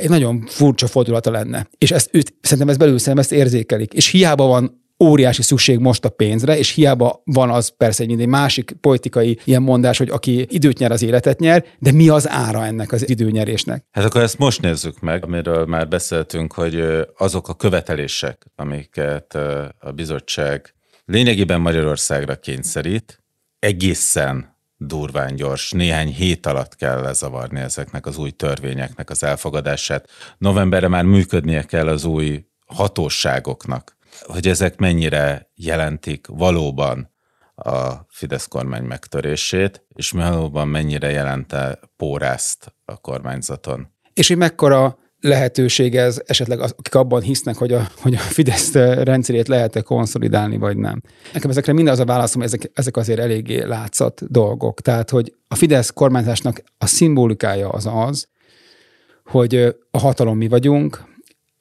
egy 0.00 0.08
nagyon 0.08 0.44
furcsa 0.46 0.86
fordulata 0.86 1.30
lenne. 1.30 1.68
És 1.78 1.90
ezt, 1.90 2.10
szerintem 2.40 2.68
ez 2.68 2.76
belül 2.76 2.98
szerintem 2.98 3.22
ezt 3.22 3.32
érzékelik. 3.32 3.92
És 3.92 4.06
hiába 4.06 4.46
van 4.46 4.83
óriási 4.98 5.42
szükség 5.42 5.78
most 5.78 6.04
a 6.04 6.08
pénzre, 6.08 6.58
és 6.58 6.70
hiába 6.70 7.22
van 7.24 7.50
az 7.50 7.68
persze 7.76 8.02
egy, 8.02 8.26
másik 8.26 8.76
politikai 8.80 9.38
ilyen 9.44 9.62
mondás, 9.62 9.98
hogy 9.98 10.08
aki 10.10 10.46
időt 10.50 10.78
nyer, 10.78 10.92
az 10.92 11.02
életet 11.02 11.38
nyer, 11.38 11.64
de 11.78 11.92
mi 11.92 12.08
az 12.08 12.28
ára 12.28 12.64
ennek 12.64 12.92
az 12.92 13.08
időnyerésnek? 13.08 13.84
Hát 13.90 14.04
akkor 14.04 14.22
ezt 14.22 14.38
most 14.38 14.60
nézzük 14.60 15.00
meg, 15.00 15.24
amiről 15.24 15.66
már 15.66 15.88
beszéltünk, 15.88 16.52
hogy 16.52 16.84
azok 17.16 17.48
a 17.48 17.54
követelések, 17.54 18.46
amiket 18.56 19.34
a 19.78 19.92
bizottság 19.94 20.74
lényegében 21.04 21.60
Magyarországra 21.60 22.36
kényszerít, 22.36 23.22
egészen 23.58 24.56
durván 24.76 25.34
gyors, 25.34 25.70
néhány 25.70 26.08
hét 26.08 26.46
alatt 26.46 26.76
kell 26.76 27.00
lezavarni 27.00 27.60
ezeknek 27.60 28.06
az 28.06 28.18
új 28.18 28.30
törvényeknek 28.30 29.10
az 29.10 29.24
elfogadását. 29.24 30.08
Novemberre 30.38 30.88
már 30.88 31.04
működnie 31.04 31.62
kell 31.62 31.88
az 31.88 32.04
új 32.04 32.44
hatóságoknak 32.66 33.96
hogy 34.22 34.48
ezek 34.48 34.76
mennyire 34.76 35.50
jelentik 35.54 36.26
valóban 36.26 37.12
a 37.54 38.06
Fidesz 38.08 38.46
kormány 38.46 38.82
megtörését, 38.82 39.84
és 39.88 40.10
valóban 40.10 40.68
mennyire 40.68 41.10
jelente 41.10 41.78
pórázt 41.96 42.74
a 42.84 42.96
kormányzaton. 42.96 43.88
És 44.14 44.28
hogy 44.28 44.36
mekkora 44.36 44.98
lehetőség 45.20 45.96
ez 45.96 46.22
esetleg 46.26 46.60
az, 46.60 46.74
akik 46.76 46.94
abban 46.94 47.22
hisznek, 47.22 47.56
hogy 47.56 47.72
a, 47.72 47.88
hogy 48.00 48.14
a 48.14 48.18
Fidesz 48.18 48.72
rendszerét 48.74 49.48
lehet-e 49.48 49.80
konszolidálni, 49.80 50.56
vagy 50.56 50.76
nem. 50.76 51.02
Nekem 51.32 51.50
ezekre 51.50 51.72
mind 51.72 51.88
az 51.88 51.98
a 51.98 52.04
válaszom, 52.04 52.42
ezek, 52.42 52.70
ezek 52.74 52.96
azért 52.96 53.18
eléggé 53.18 53.62
látszat 53.62 54.30
dolgok. 54.30 54.80
Tehát, 54.80 55.10
hogy 55.10 55.34
a 55.48 55.54
Fidesz 55.54 55.90
kormányzásnak 55.90 56.62
a 56.78 56.86
szimbolikája 56.86 57.68
az 57.68 57.88
az, 57.92 58.28
hogy 59.24 59.54
a 59.90 59.98
hatalom 59.98 60.36
mi 60.36 60.48
vagyunk, 60.48 61.04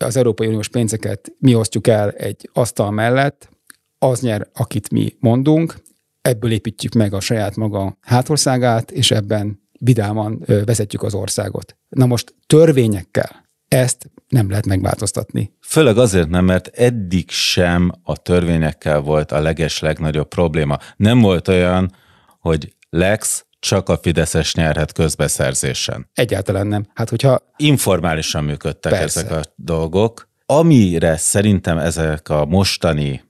az 0.05 0.17
Európai 0.17 0.47
Uniós 0.47 0.67
pénzeket 0.67 1.31
mi 1.39 1.55
osztjuk 1.55 1.87
el 1.87 2.09
egy 2.09 2.49
asztal 2.53 2.91
mellett, 2.91 3.49
az 3.97 4.21
nyer, 4.21 4.47
akit 4.53 4.91
mi 4.91 5.15
mondunk, 5.19 5.75
ebből 6.21 6.51
építjük 6.51 6.93
meg 6.93 7.13
a 7.13 7.19
saját 7.19 7.55
maga 7.55 7.97
hátországát, 8.01 8.91
és 8.91 9.11
ebben 9.11 9.61
vidáman 9.79 10.43
vezetjük 10.65 11.03
az 11.03 11.13
országot. 11.13 11.77
Na 11.89 12.05
most 12.05 12.35
törvényekkel 12.47 13.43
ezt 13.67 14.09
nem 14.27 14.49
lehet 14.49 14.65
megváltoztatni. 14.65 15.53
Főleg 15.61 15.97
azért 15.97 16.29
nem, 16.29 16.45
mert 16.45 16.67
eddig 16.67 17.29
sem 17.29 17.91
a 18.03 18.17
törvényekkel 18.17 18.99
volt 18.99 19.31
a 19.31 19.39
leges 19.39 19.79
legnagyobb 19.79 20.27
probléma. 20.27 20.77
Nem 20.95 21.19
volt 21.19 21.47
olyan, 21.47 21.91
hogy 22.39 22.75
Lex 22.89 23.45
csak 23.63 23.89
a 23.89 23.97
Fideszes 23.97 24.53
nyerhet 24.53 24.91
közbeszerzésen. 24.91 26.09
Egyáltalán 26.13 26.67
nem. 26.67 26.85
Hát 26.93 27.09
hogyha... 27.09 27.39
Informálisan 27.57 28.43
működtek 28.43 28.91
Persze. 28.91 29.19
ezek 29.19 29.31
a 29.31 29.41
dolgok. 29.55 30.29
Amire 30.45 31.17
szerintem 31.17 31.77
ezek 31.77 32.29
a 32.29 32.45
mostani 32.45 33.23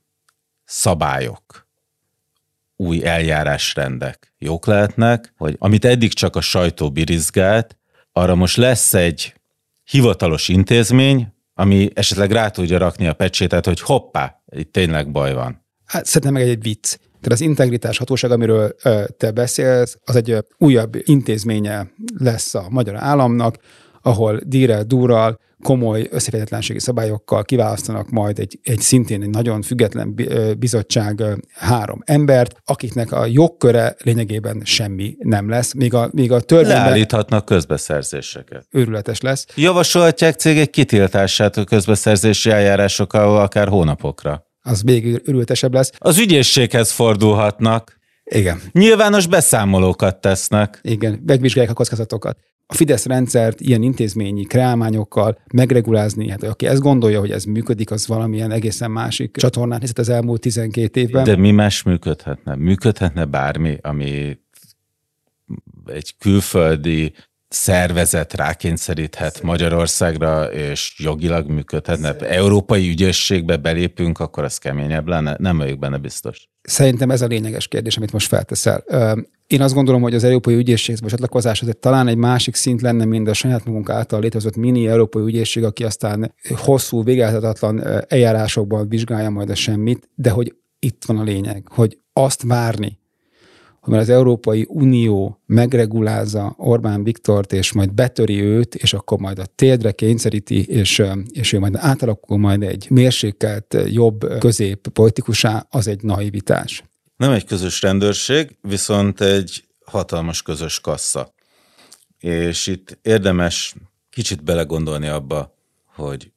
szabályok, 0.66 1.68
új 2.76 3.06
eljárásrendek 3.06 4.34
jók 4.38 4.66
lehetnek, 4.66 5.34
hogy 5.38 5.56
amit 5.60 5.86
eddig 5.86 6.14
csak 6.14 6.36
a 6.36 6.42
sajtó 6.42 6.92
birizgált, 6.92 7.78
arra 8.12 8.36
most 8.36 8.58
lesz 8.58 8.94
egy 8.94 9.34
hivatalos 9.84 10.48
intézmény, 10.48 11.34
ami 11.54 11.90
esetleg 11.94 12.32
rá 12.32 12.50
tudja 12.50 12.78
rakni 12.78 13.08
a 13.08 13.14
pecsétet, 13.14 13.66
hogy 13.66 13.80
hoppá, 13.80 14.44
itt 14.56 14.72
tényleg 14.72 15.12
baj 15.12 15.34
van. 15.34 15.66
Hát 15.86 16.06
szerintem 16.06 16.34
meg 16.34 16.50
egy 16.50 16.62
vicc. 16.62 16.98
Tehát 17.24 17.40
az 17.40 17.42
integritás 17.42 17.98
hatóság, 17.98 18.32
amiről 18.32 18.76
te 19.18 19.32
beszélsz, 19.32 19.98
az 20.06 20.16
egy 20.16 20.38
újabb 20.58 20.96
intézménye 21.04 21.88
lesz 22.18 22.56
a 22.56 22.66
magyar 22.70 22.96
államnak, 22.96 23.58
ahol 24.02 24.40
díre, 24.46 24.84
durral, 24.84 25.40
komoly 25.62 26.08
összeférhetetlenségi 26.12 26.80
szabályokkal 26.80 27.44
kiválasztanak 27.44 28.10
majd 28.10 28.40
egy, 28.40 28.60
egy 28.64 28.80
szintén 28.80 29.22
egy 29.22 29.30
nagyon 29.30 29.62
független 29.62 30.16
bizottság 30.58 31.24
három 31.54 32.02
embert, 32.06 32.56
akiknek 32.66 33.12
a 33.12 33.26
jogköre 33.26 33.96
lényegében 34.04 34.62
semmi 34.64 35.16
nem 35.20 35.50
lesz, 35.50 35.74
míg 35.74 35.94
a, 35.94 36.10
míg 36.12 36.32
a 36.32 36.40
törvényben... 36.40 36.84
Leállíthatnak 36.84 37.46
közbeszerzéseket. 37.46 38.66
Őrületes 38.72 39.22
lesz. 39.22 39.46
Javasolhatják 39.56 40.36
cégek 40.36 40.70
kitiltását 40.70 41.58
a 41.58 41.64
közbeszerzési 41.64 42.50
eljárásokkal 42.50 43.38
akár 43.38 43.68
hónapokra 43.68 44.52
az 44.64 44.82
még 44.82 45.22
örültesebb 45.26 45.74
lesz. 45.74 45.92
Az 45.98 46.18
ügyészséghez 46.18 46.92
fordulhatnak. 46.92 48.00
Igen. 48.24 48.62
Nyilvános 48.72 49.28
beszámolókat 49.28 50.22
tesznek. 50.22 50.80
Igen, 50.82 51.22
megvizsgálják 51.26 51.72
a 51.72 51.76
kockázatokat. 51.76 52.38
A 52.66 52.74
Fidesz 52.74 53.06
rendszert 53.06 53.62
ilyen 53.62 53.82
intézményi 53.82 54.44
kreálmányokkal 54.44 55.38
megregulázni, 55.54 56.30
hát 56.30 56.44
aki 56.44 56.66
ezt 56.66 56.82
gondolja, 56.82 57.20
hogy 57.20 57.32
ez 57.32 57.44
működik, 57.44 57.92
az 57.92 58.08
valamilyen 58.08 58.52
egészen 58.52 58.92
másik 58.92 59.38
csatornán 59.38 59.80
hiszett 59.80 59.98
az 59.98 60.10
elmúlt 60.10 60.42
12 60.42 61.00
évben. 61.00 61.24
De 61.24 61.36
mi 61.36 61.52
más 61.52 61.84
működhetne? 61.84 62.56
Működhetne 62.56 63.26
bármi, 63.26 63.78
ami 63.82 64.38
egy 65.86 66.16
külföldi 66.18 67.14
szervezet 67.54 68.34
rákényszeríthet 68.34 69.42
Magyarországra, 69.42 70.44
és 70.52 70.96
jogilag 70.98 71.50
működhetne. 71.50 72.16
Európai 72.16 72.90
ügyösségbe 72.90 73.58
belépünk, 73.58 74.20
akkor 74.20 74.44
az 74.44 74.58
keményebb 74.58 75.08
lenne? 75.08 75.36
Nem 75.40 75.58
vagyok 75.58 75.80
benne 75.80 75.98
biztos. 75.98 76.50
Szerintem 76.62 77.12
ez 77.12 77.22
a 77.22 77.28
lényeges 77.28 77.68
kérdés, 77.68 77.98
amit 77.98 78.12
most 78.12 78.28
felteszel. 78.28 78.84
Én 79.48 79.62
azt 79.62 79.74
gondolom, 79.74 80.02
hogy 80.02 80.14
az 80.14 80.24
Európai 80.24 80.56
Ügyészséghez 80.56 81.10
csatlakozás 81.10 81.62
azért 81.62 81.78
talán 81.78 82.08
egy 82.08 82.18
másik 82.18 82.56
szint 82.56 82.82
lenne, 82.82 83.06
mint 83.06 83.28
a 83.28 83.34
saját 83.34 83.66
magunk 83.66 83.90
által 83.90 84.20
létrehozott 84.20 84.56
mini 84.56 84.88
Európai 84.88 85.24
Ügyészség, 85.24 85.64
aki 85.64 85.84
aztán 85.84 86.34
hosszú, 86.50 87.04
végáltatlan 87.04 87.84
eljárásokban 88.08 88.90
vizsgálja 88.90 89.30
majd 89.30 89.50
a 89.50 89.56
semmit, 89.56 90.10
de 90.16 90.30
hogy 90.30 90.56
itt 90.80 91.04
van 91.06 91.18
a 91.18 91.24
lényeg, 91.24 91.68
hogy 91.72 91.98
azt 92.14 92.44
várni, 92.44 93.00
hogy 93.84 93.98
az 93.98 94.10
Európai 94.10 94.66
Unió 94.70 95.42
megregulázza 95.46 96.54
Orbán 96.58 97.04
Viktort, 97.04 97.54
és 97.54 97.72
majd 97.72 97.94
betöri 97.94 98.42
őt, 98.42 98.76
és 98.76 98.94
akkor 98.94 99.20
majd 99.20 99.40
a 99.40 99.46
térdre 99.46 99.92
kényszeríti, 99.92 100.66
és, 100.66 101.04
és 101.32 101.54
ő 101.54 101.60
majd 101.60 101.76
átalakul 101.76 102.38
majd 102.38 102.64
egy 102.64 102.88
mérsékelt, 102.90 103.78
jobb 103.88 104.38
közép 104.40 104.88
politikusá, 104.88 105.68
az 105.70 105.88
egy 105.88 106.02
naivitás. 106.02 106.84
Nem 107.18 107.32
egy 107.32 107.46
közös 107.46 107.82
rendőrség, 107.82 108.58
viszont 108.62 109.22
egy 109.22 109.66
hatalmas 109.86 110.42
közös 110.42 110.80
kassa. 110.80 111.34
És 112.20 112.68
itt 112.68 112.98
érdemes 113.02 113.76
kicsit 114.10 114.44
belegondolni 114.44 115.08
abba, 115.08 115.56
hogy 115.86 116.32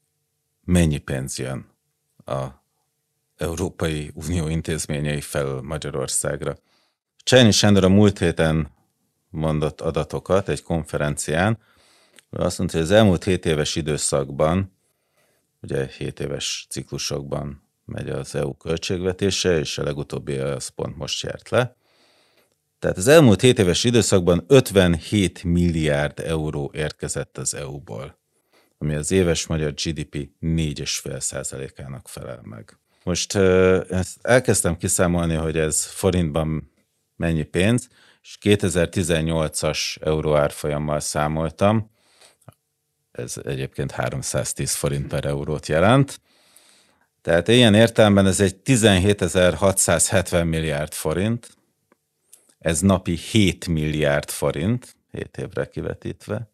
mennyi 0.64 0.98
pénz 0.98 1.38
jön 1.38 1.66
a 2.24 2.44
Európai 3.36 4.10
Unió 4.14 4.48
intézményei 4.48 5.20
fel 5.20 5.60
Magyarországra. 5.62 6.56
Csányi 7.26 7.50
Sándor 7.50 7.84
a 7.84 7.88
múlt 7.88 8.18
héten 8.18 8.70
mondott 9.30 9.80
adatokat 9.80 10.48
egy 10.48 10.62
konferencián, 10.62 11.58
azt 12.30 12.58
mondta, 12.58 12.76
hogy 12.76 12.86
az 12.86 12.92
elmúlt 12.92 13.24
7 13.24 13.46
éves 13.46 13.76
időszakban, 13.76 14.76
ugye 15.62 15.86
7 15.86 16.20
éves 16.20 16.66
ciklusokban 16.70 17.62
megy 17.84 18.08
az 18.08 18.34
EU 18.34 18.56
költségvetése, 18.56 19.58
és 19.58 19.78
a 19.78 19.82
legutóbbi 19.82 20.36
az 20.36 20.68
pont 20.68 20.96
most 20.96 21.22
járt 21.22 21.48
le. 21.48 21.76
Tehát 22.78 22.96
az 22.96 23.06
elmúlt 23.08 23.40
7 23.40 23.58
éves 23.58 23.84
időszakban 23.84 24.44
57 24.46 25.44
milliárd 25.44 26.18
euró 26.20 26.70
érkezett 26.74 27.38
az 27.38 27.54
EU-ból, 27.54 28.18
ami 28.78 28.94
az 28.94 29.10
éves 29.10 29.46
magyar 29.46 29.72
GDP 29.72 30.30
4,5%-ának 30.40 32.08
felel 32.08 32.40
meg. 32.42 32.78
Most 33.04 33.34
ezt 33.90 34.18
elkezdtem 34.22 34.76
kiszámolni, 34.76 35.34
hogy 35.34 35.56
ez 35.56 35.84
forintban 35.84 36.74
mennyi 37.16 37.42
pénz, 37.42 37.88
és 38.22 38.38
2018-as 38.40 39.96
euró 40.00 40.36
árfolyammal 40.36 41.00
számoltam, 41.00 41.90
ez 43.12 43.34
egyébként 43.44 43.90
310 43.90 44.74
forint 44.74 45.06
per 45.06 45.24
eurót 45.24 45.66
jelent, 45.66 46.20
tehát 47.22 47.48
ilyen 47.48 47.74
értelemben 47.74 48.26
ez 48.26 48.40
egy 48.40 48.56
17.670 48.64 50.44
milliárd 50.44 50.92
forint, 50.92 51.56
ez 52.58 52.80
napi 52.80 53.16
7 53.16 53.68
milliárd 53.68 54.30
forint, 54.30 54.96
7 55.10 55.36
évre 55.36 55.68
kivetítve, 55.68 56.50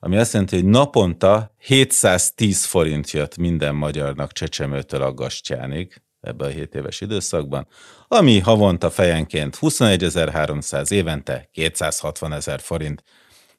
ami 0.00 0.16
azt 0.16 0.32
jelenti, 0.32 0.56
hogy 0.56 0.64
naponta 0.64 1.54
710 1.58 2.64
forint 2.64 3.10
jött 3.10 3.36
minden 3.36 3.74
magyarnak 3.74 4.32
Csecsemőtől 4.32 5.02
a 5.02 5.14
Gastyánig 5.14 6.02
ebbe 6.20 6.44
a 6.44 6.48
7 6.48 6.74
éves 6.74 7.00
időszakban, 7.00 7.66
ami 8.08 8.38
havonta 8.38 8.90
fejenként 8.90 9.58
21.300, 9.60 10.90
évente 10.90 11.48
260 11.52 12.32
ezer 12.32 12.60
forint 12.60 13.04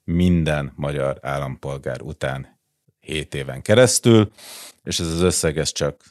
minden 0.04 0.74
magyar 0.76 1.18
állampolgár 1.22 2.02
után 2.02 2.60
7 3.00 3.36
éven 3.36 3.62
keresztül, 3.62 4.32
és 4.84 5.00
ez 5.00 5.08
az 5.08 5.22
összeg 5.22 5.58
ez 5.58 5.72
csak 5.72 6.04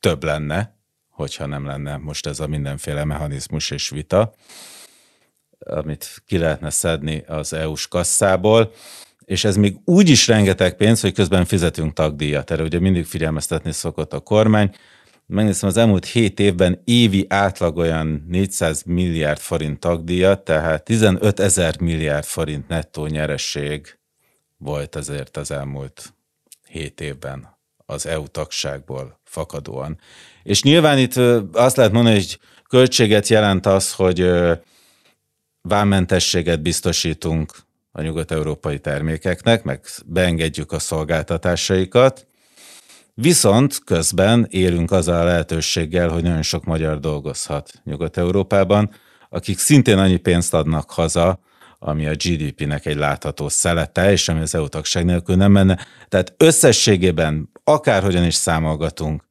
több 0.00 0.24
lenne, 0.24 0.74
hogyha 1.08 1.46
nem 1.46 1.66
lenne 1.66 1.96
most 1.96 2.26
ez 2.26 2.40
a 2.40 2.46
mindenféle 2.46 3.04
mechanizmus 3.04 3.70
és 3.70 3.88
vita, 3.88 4.34
amit 5.58 6.22
ki 6.26 6.38
lehetne 6.38 6.70
szedni 6.70 7.24
az 7.26 7.52
EU-s 7.52 7.88
kasszából, 7.88 8.72
és 9.24 9.44
ez 9.44 9.56
még 9.56 9.76
úgy 9.84 10.08
is 10.08 10.26
rengeteg 10.26 10.76
pénz, 10.76 11.00
hogy 11.00 11.12
közben 11.12 11.44
fizetünk 11.44 11.92
tagdíjat. 11.92 12.50
Erre 12.50 12.62
ugye 12.62 12.78
mindig 12.78 13.04
figyelmeztetni 13.04 13.72
szokott 13.72 14.12
a 14.12 14.20
kormány, 14.20 14.74
megnéztem 15.26 15.68
az 15.68 15.76
elmúlt 15.76 16.04
7 16.04 16.40
évben 16.40 16.80
évi 16.84 17.26
átlag 17.28 17.76
olyan 17.76 18.24
400 18.28 18.82
milliárd 18.82 19.38
forint 19.38 19.80
tagdíjat, 19.80 20.44
tehát 20.44 20.84
15 20.84 21.40
ezer 21.40 21.80
milliárd 21.80 22.24
forint 22.24 22.68
nettó 22.68 23.06
nyereség 23.06 23.98
volt 24.56 24.94
azért 24.94 25.36
az 25.36 25.50
elmúlt 25.50 26.14
7 26.68 27.00
évben 27.00 27.56
az 27.86 28.06
EU 28.06 28.26
tagságból 28.26 29.20
fakadóan. 29.24 29.98
És 30.42 30.62
nyilván 30.62 30.98
itt 30.98 31.16
azt 31.52 31.76
lehet 31.76 31.92
mondani, 31.92 32.14
hogy 32.14 32.38
költséget 32.68 33.28
jelent 33.28 33.66
az, 33.66 33.92
hogy 33.92 34.30
vámmentességet 35.60 36.62
biztosítunk 36.62 37.56
a 37.92 38.02
nyugat-európai 38.02 38.78
termékeknek, 38.78 39.62
meg 39.62 39.84
beengedjük 40.06 40.72
a 40.72 40.78
szolgáltatásaikat, 40.78 42.26
Viszont 43.18 43.78
közben 43.84 44.46
élünk 44.50 44.90
azzal 44.90 45.20
a 45.20 45.24
lehetőséggel, 45.24 46.08
hogy 46.08 46.22
nagyon 46.22 46.42
sok 46.42 46.64
magyar 46.64 47.00
dolgozhat 47.00 47.80
Nyugat-Európában, 47.84 48.90
akik 49.28 49.58
szintén 49.58 49.98
annyi 49.98 50.16
pénzt 50.16 50.54
adnak 50.54 50.90
haza, 50.90 51.40
ami 51.78 52.06
a 52.06 52.14
GDP-nek 52.14 52.86
egy 52.86 52.96
látható 52.96 53.48
szelete, 53.48 54.12
és 54.12 54.28
ami 54.28 54.40
az 54.40 54.54
EU 54.54 54.68
tagság 54.68 55.04
nélkül 55.04 55.36
nem 55.36 55.52
menne. 55.52 55.78
Tehát 56.08 56.34
összességében, 56.36 57.50
akárhogyan 57.64 58.24
is 58.24 58.34
számolgatunk, 58.34 59.24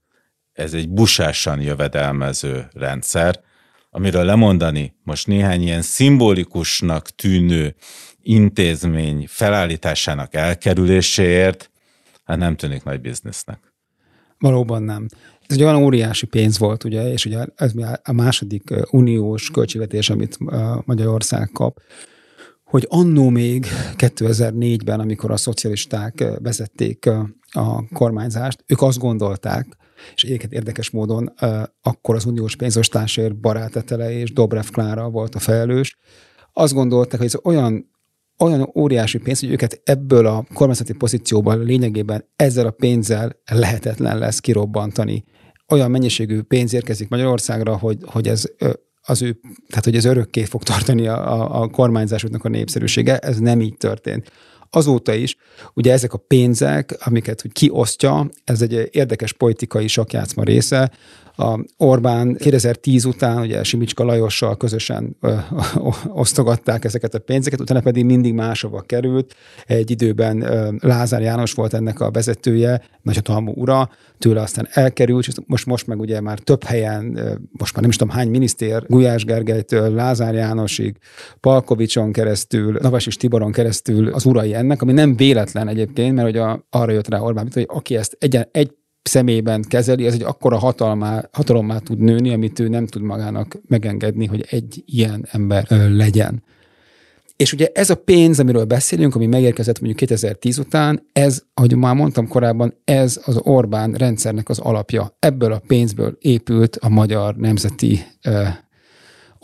ez 0.54 0.74
egy 0.74 0.89
busásan 0.89 1.62
jövedelmező 1.62 2.67
rendszer, 2.74 3.39
amiről 3.89 4.24
lemondani 4.24 4.95
most 5.04 5.28
néhány 5.28 5.62
ilyen 5.62 5.82
szimbolikusnak 5.82 7.10
tűnő 7.10 7.76
intézmény 8.21 9.26
felállításának 9.28 10.34
elkerüléséért, 10.34 11.71
hát 12.24 12.38
nem 12.38 12.56
tűnik 12.56 12.84
nagy 12.84 13.02
biznisznek. 13.02 13.74
Valóban 14.45 14.84
nem. 14.84 15.08
Ez 15.47 15.55
egy 15.55 15.63
olyan 15.63 15.84
óriási 15.84 16.25
pénz 16.25 16.58
volt, 16.58 16.84
ugye, 16.84 17.12
és 17.12 17.25
ugye 17.25 17.45
ez 17.55 17.71
a 18.03 18.12
második 18.12 18.73
uniós 18.91 19.51
költségvetés, 19.51 20.10
amit 20.10 20.38
Magyarország 20.86 21.49
kap, 21.53 21.81
hogy 22.63 22.86
annó 22.89 23.29
még 23.29 23.65
2004-ben, 23.97 24.99
amikor 24.99 25.31
a 25.31 25.38
szocialisták 25.38 26.23
vezették 26.38 27.10
a 27.51 27.88
kormányzást, 27.93 28.63
ők 28.67 28.81
azt 28.81 28.97
gondolták, 28.97 29.77
és 30.15 30.23
egyébként 30.23 30.53
érdekes 30.53 30.89
módon 30.89 31.34
akkor 31.81 32.15
az 32.15 32.25
uniós 32.25 32.55
pénzostásért 32.55 33.39
Barátetele 33.39 34.12
és 34.12 34.34
Dobrev 34.34 34.67
Klára 34.71 35.10
volt 35.10 35.36
a 35.36 35.39
felelős, 35.39 35.97
azt 36.53 36.73
gondolták, 36.73 37.19
hogy 37.19 37.27
ez 37.27 37.39
olyan 37.43 37.91
olyan 38.39 38.71
óriási 38.76 39.17
pénz, 39.17 39.39
hogy 39.39 39.52
őket 39.52 39.82
ebből 39.84 40.26
a 40.26 40.45
kormányzati 40.54 40.93
pozícióban 40.93 41.63
lényegében 41.63 42.26
ezzel 42.36 42.65
a 42.65 42.71
pénzzel 42.71 43.36
lehetetlen 43.52 44.17
lesz 44.17 44.39
kirobbantani. 44.39 45.24
Olyan 45.67 45.91
mennyiségű 45.91 46.41
pénz 46.41 46.74
érkezik 46.74 47.10
Magyarországra, 47.10 47.78
hogy, 47.78 47.98
hogy 48.06 48.28
ez 48.28 48.43
az 49.02 49.21
ő, 49.21 49.39
tehát 49.67 49.84
hogy 49.84 49.95
ez 49.95 50.06
örökké 50.06 50.43
fog 50.43 50.63
tartani 50.63 51.08
a, 51.08 51.34
a, 51.34 51.62
a 51.62 51.67
kormányzásoknak 51.67 52.45
a 52.45 52.50
népszerűsége, 52.50 53.17
ez 53.17 53.39
nem 53.39 53.62
így 53.62 53.78
történt. 53.78 54.32
Azóta 54.69 55.13
is, 55.13 55.36
ugye 55.73 55.91
ezek 55.91 56.13
a 56.13 56.17
pénzek, 56.17 56.95
amiket 56.99 57.41
hogy 57.41 57.51
kiosztja, 57.51 58.30
ez 58.43 58.62
egy 58.62 58.89
érdekes 58.91 59.34
politikai 59.34 59.88
sakjátszma 59.88 60.43
része, 60.43 60.91
a 61.38 61.60
Orbán 61.78 62.36
2010 62.36 63.06
után 63.06 63.38
ugye 63.41 63.63
Simicska 63.63 64.04
Lajossal 64.04 64.58
közösen 64.58 65.15
ö, 65.21 65.28
ö, 65.28 65.89
osztogatták 66.21 66.86
ezeket 66.86 67.13
a 67.13 67.19
pénzeket, 67.19 67.60
utána 67.62 67.82
pedig 67.82 68.06
mindig 68.06 68.34
máshova 68.34 68.82
került. 68.82 69.36
Egy 69.65 69.91
időben 69.91 70.41
ö, 70.41 70.71
Lázár 70.80 71.21
János 71.21 71.54
volt 71.54 71.73
ennek 71.73 71.99
a 71.99 72.12
vezetője, 72.12 72.82
nagyhatalmú 73.01 73.51
ura, 73.56 73.89
tőle 74.17 74.41
aztán 74.41 74.67
elkerült, 74.71 75.28
és 75.28 75.34
most, 75.45 75.65
most 75.65 75.88
meg 75.88 75.99
ugye 75.99 76.21
már 76.21 76.39
több 76.39 76.63
helyen, 76.63 77.04
most 77.51 77.73
már 77.73 77.82
nem 77.82 77.89
is 77.89 77.95
tudom 77.95 78.13
hány 78.13 78.30
minisztér, 78.30 78.84
Gulyás 78.88 79.25
Gergelytől 79.25 79.93
Lázár 79.93 80.34
Jánosig, 80.34 80.97
Palkovicson 81.39 82.12
keresztül, 82.12 82.78
Navasis 82.82 83.15
Tiboron 83.15 83.51
keresztül 83.51 84.08
az 84.08 84.25
urai 84.25 84.54
ennek, 84.55 84.81
ami 84.81 84.91
nem 84.91 85.15
véletlen 85.15 85.67
egyébként, 85.67 86.15
mert 86.15 86.27
hogy 86.27 86.37
a, 86.37 86.65
arra 86.69 86.91
jött 86.91 87.07
rá 87.07 87.19
Orbán, 87.19 87.47
hogy 87.53 87.65
aki 87.67 87.95
ezt 87.95 88.17
egy, 88.19 88.39
egy 88.51 88.71
személyben 89.01 89.63
kezeli, 89.67 90.05
az 90.07 90.13
egy 90.13 90.23
akkora 90.23 90.57
hatalmá, 90.57 91.29
hatalommá 91.31 91.77
tud 91.77 91.99
nőni, 91.99 92.33
amit 92.33 92.59
ő 92.59 92.67
nem 92.67 92.87
tud 92.87 93.01
magának 93.01 93.57
megengedni, 93.67 94.25
hogy 94.25 94.45
egy 94.49 94.83
ilyen 94.85 95.27
ember 95.31 95.65
legyen. 95.89 96.43
És 97.35 97.53
ugye 97.53 97.69
ez 97.73 97.89
a 97.89 97.95
pénz, 97.95 98.39
amiről 98.39 98.65
beszélünk, 98.65 99.15
ami 99.15 99.25
megérkezett 99.25 99.79
mondjuk 99.79 99.99
2010 99.99 100.57
után, 100.57 101.07
ez, 101.13 101.43
ahogy 101.53 101.75
már 101.75 101.95
mondtam 101.95 102.27
korábban, 102.27 102.73
ez 102.83 103.21
az 103.25 103.37
Orbán 103.37 103.93
rendszernek 103.93 104.49
az 104.49 104.59
alapja. 104.59 105.15
Ebből 105.19 105.51
a 105.51 105.61
pénzből 105.67 106.17
épült 106.19 106.75
a 106.75 106.89
magyar 106.89 107.35
nemzeti 107.35 107.99
uh, 108.27 108.47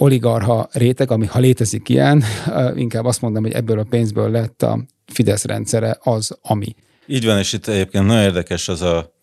oligarha 0.01 0.69
réteg, 0.71 1.11
ami 1.11 1.25
ha 1.25 1.39
létezik 1.39 1.89
ilyen, 1.89 2.23
inkább 2.75 3.05
azt 3.05 3.21
mondom, 3.21 3.43
hogy 3.43 3.51
ebből 3.51 3.79
a 3.79 3.83
pénzből 3.83 4.31
lett 4.31 4.61
a 4.61 4.85
Fidesz 5.05 5.43
rendszere 5.43 5.97
az, 5.99 6.37
ami. 6.41 6.75
Így 7.05 7.25
van, 7.25 7.37
és 7.37 7.53
itt 7.53 7.67
egyébként 7.67 8.05
nagyon 8.05 8.23
érdekes 8.23 8.67
az 8.67 8.81
a 8.81 9.13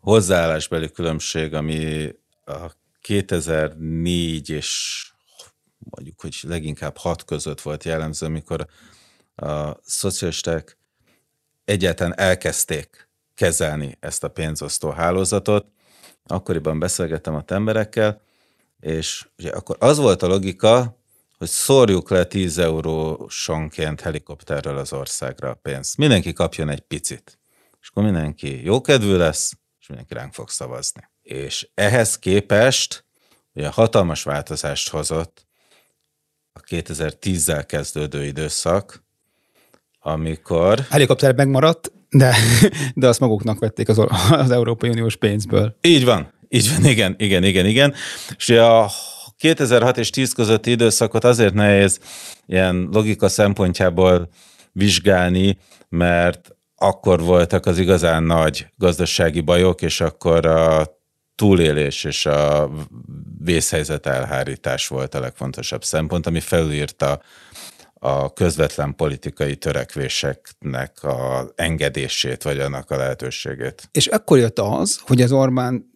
hozzáállásbeli 0.00 0.90
különbség, 0.90 1.54
ami 1.54 2.08
a 2.44 2.70
2004 3.00 4.50
és 4.50 5.06
mondjuk, 5.78 6.20
hogy 6.20 6.38
leginkább 6.42 6.96
hat 6.96 7.24
között 7.24 7.60
volt 7.60 7.84
jellemző, 7.84 8.26
amikor 8.26 8.66
a 9.36 9.76
szocialisták 9.82 10.78
egyáltalán 11.64 12.18
elkezdték 12.18 13.08
kezelni 13.34 13.96
ezt 14.00 14.24
a 14.24 14.28
pénzosztó 14.28 14.90
hálózatot. 14.90 15.66
Akkoriban 16.26 16.78
beszélgettem 16.78 17.34
a 17.34 17.42
emberekkel, 17.46 18.20
és 18.82 19.26
ugye 19.38 19.50
akkor 19.50 19.76
az 19.78 19.98
volt 19.98 20.22
a 20.22 20.26
logika, 20.26 21.00
hogy 21.38 21.48
szórjuk 21.48 22.10
le 22.10 22.24
10 22.24 22.58
eurósonként 22.58 24.00
helikopterről 24.00 24.78
az 24.78 24.92
országra 24.92 25.50
a 25.50 25.54
pénzt. 25.54 25.96
Mindenki 25.96 26.32
kapjon 26.32 26.68
egy 26.68 26.80
picit. 26.80 27.38
És 27.80 27.88
akkor 27.88 28.02
mindenki 28.02 28.64
jókedvű 28.64 29.16
lesz, 29.16 29.52
és 29.80 29.86
mindenki 29.86 30.14
ránk 30.14 30.32
fog 30.34 30.48
szavazni. 30.48 31.08
És 31.22 31.68
ehhez 31.74 32.18
képest 32.18 33.04
ugye 33.54 33.68
hatalmas 33.68 34.22
változást 34.22 34.88
hozott 34.88 35.46
a 36.52 36.60
2010-zel 36.60 37.64
kezdődő 37.66 38.24
időszak, 38.24 39.04
amikor... 40.00 40.80
Helikopter 40.90 41.34
megmaradt, 41.34 41.92
de, 42.10 42.36
de 42.94 43.08
azt 43.08 43.20
maguknak 43.20 43.58
vették 43.58 43.88
az, 43.88 43.98
az 44.30 44.50
Európai 44.50 44.90
Uniós 44.90 45.16
pénzből. 45.16 45.76
Így 45.80 46.04
van, 46.04 46.32
így 46.54 46.70
van, 46.74 46.84
igen, 46.84 47.14
igen, 47.18 47.44
igen, 47.44 47.66
igen. 47.66 47.94
És 48.36 48.48
a 48.48 48.90
2006 49.36 49.98
és 49.98 50.10
10 50.10 50.32
közötti 50.32 50.70
időszakot 50.70 51.24
azért 51.24 51.54
nehéz 51.54 51.98
ilyen 52.46 52.88
logika 52.92 53.28
szempontjából 53.28 54.28
vizsgálni, 54.72 55.58
mert 55.88 56.50
akkor 56.76 57.20
voltak 57.20 57.66
az 57.66 57.78
igazán 57.78 58.22
nagy 58.22 58.66
gazdasági 58.76 59.40
bajok, 59.40 59.82
és 59.82 60.00
akkor 60.00 60.46
a 60.46 61.00
túlélés 61.34 62.04
és 62.04 62.26
a 62.26 62.70
vészhelyzet 63.38 64.06
elhárítás 64.06 64.86
volt 64.88 65.14
a 65.14 65.20
legfontosabb 65.20 65.84
szempont, 65.84 66.26
ami 66.26 66.40
felülírta 66.40 67.20
a 67.94 68.32
közvetlen 68.32 68.94
politikai 68.96 69.56
törekvéseknek 69.56 71.02
a 71.02 71.52
engedését, 71.54 72.42
vagy 72.42 72.58
annak 72.58 72.90
a 72.90 72.96
lehetőségét. 72.96 73.88
És 73.92 74.06
akkor 74.06 74.38
jött 74.38 74.58
az, 74.58 75.00
hogy 75.06 75.22
az 75.22 75.32
Orbán 75.32 75.91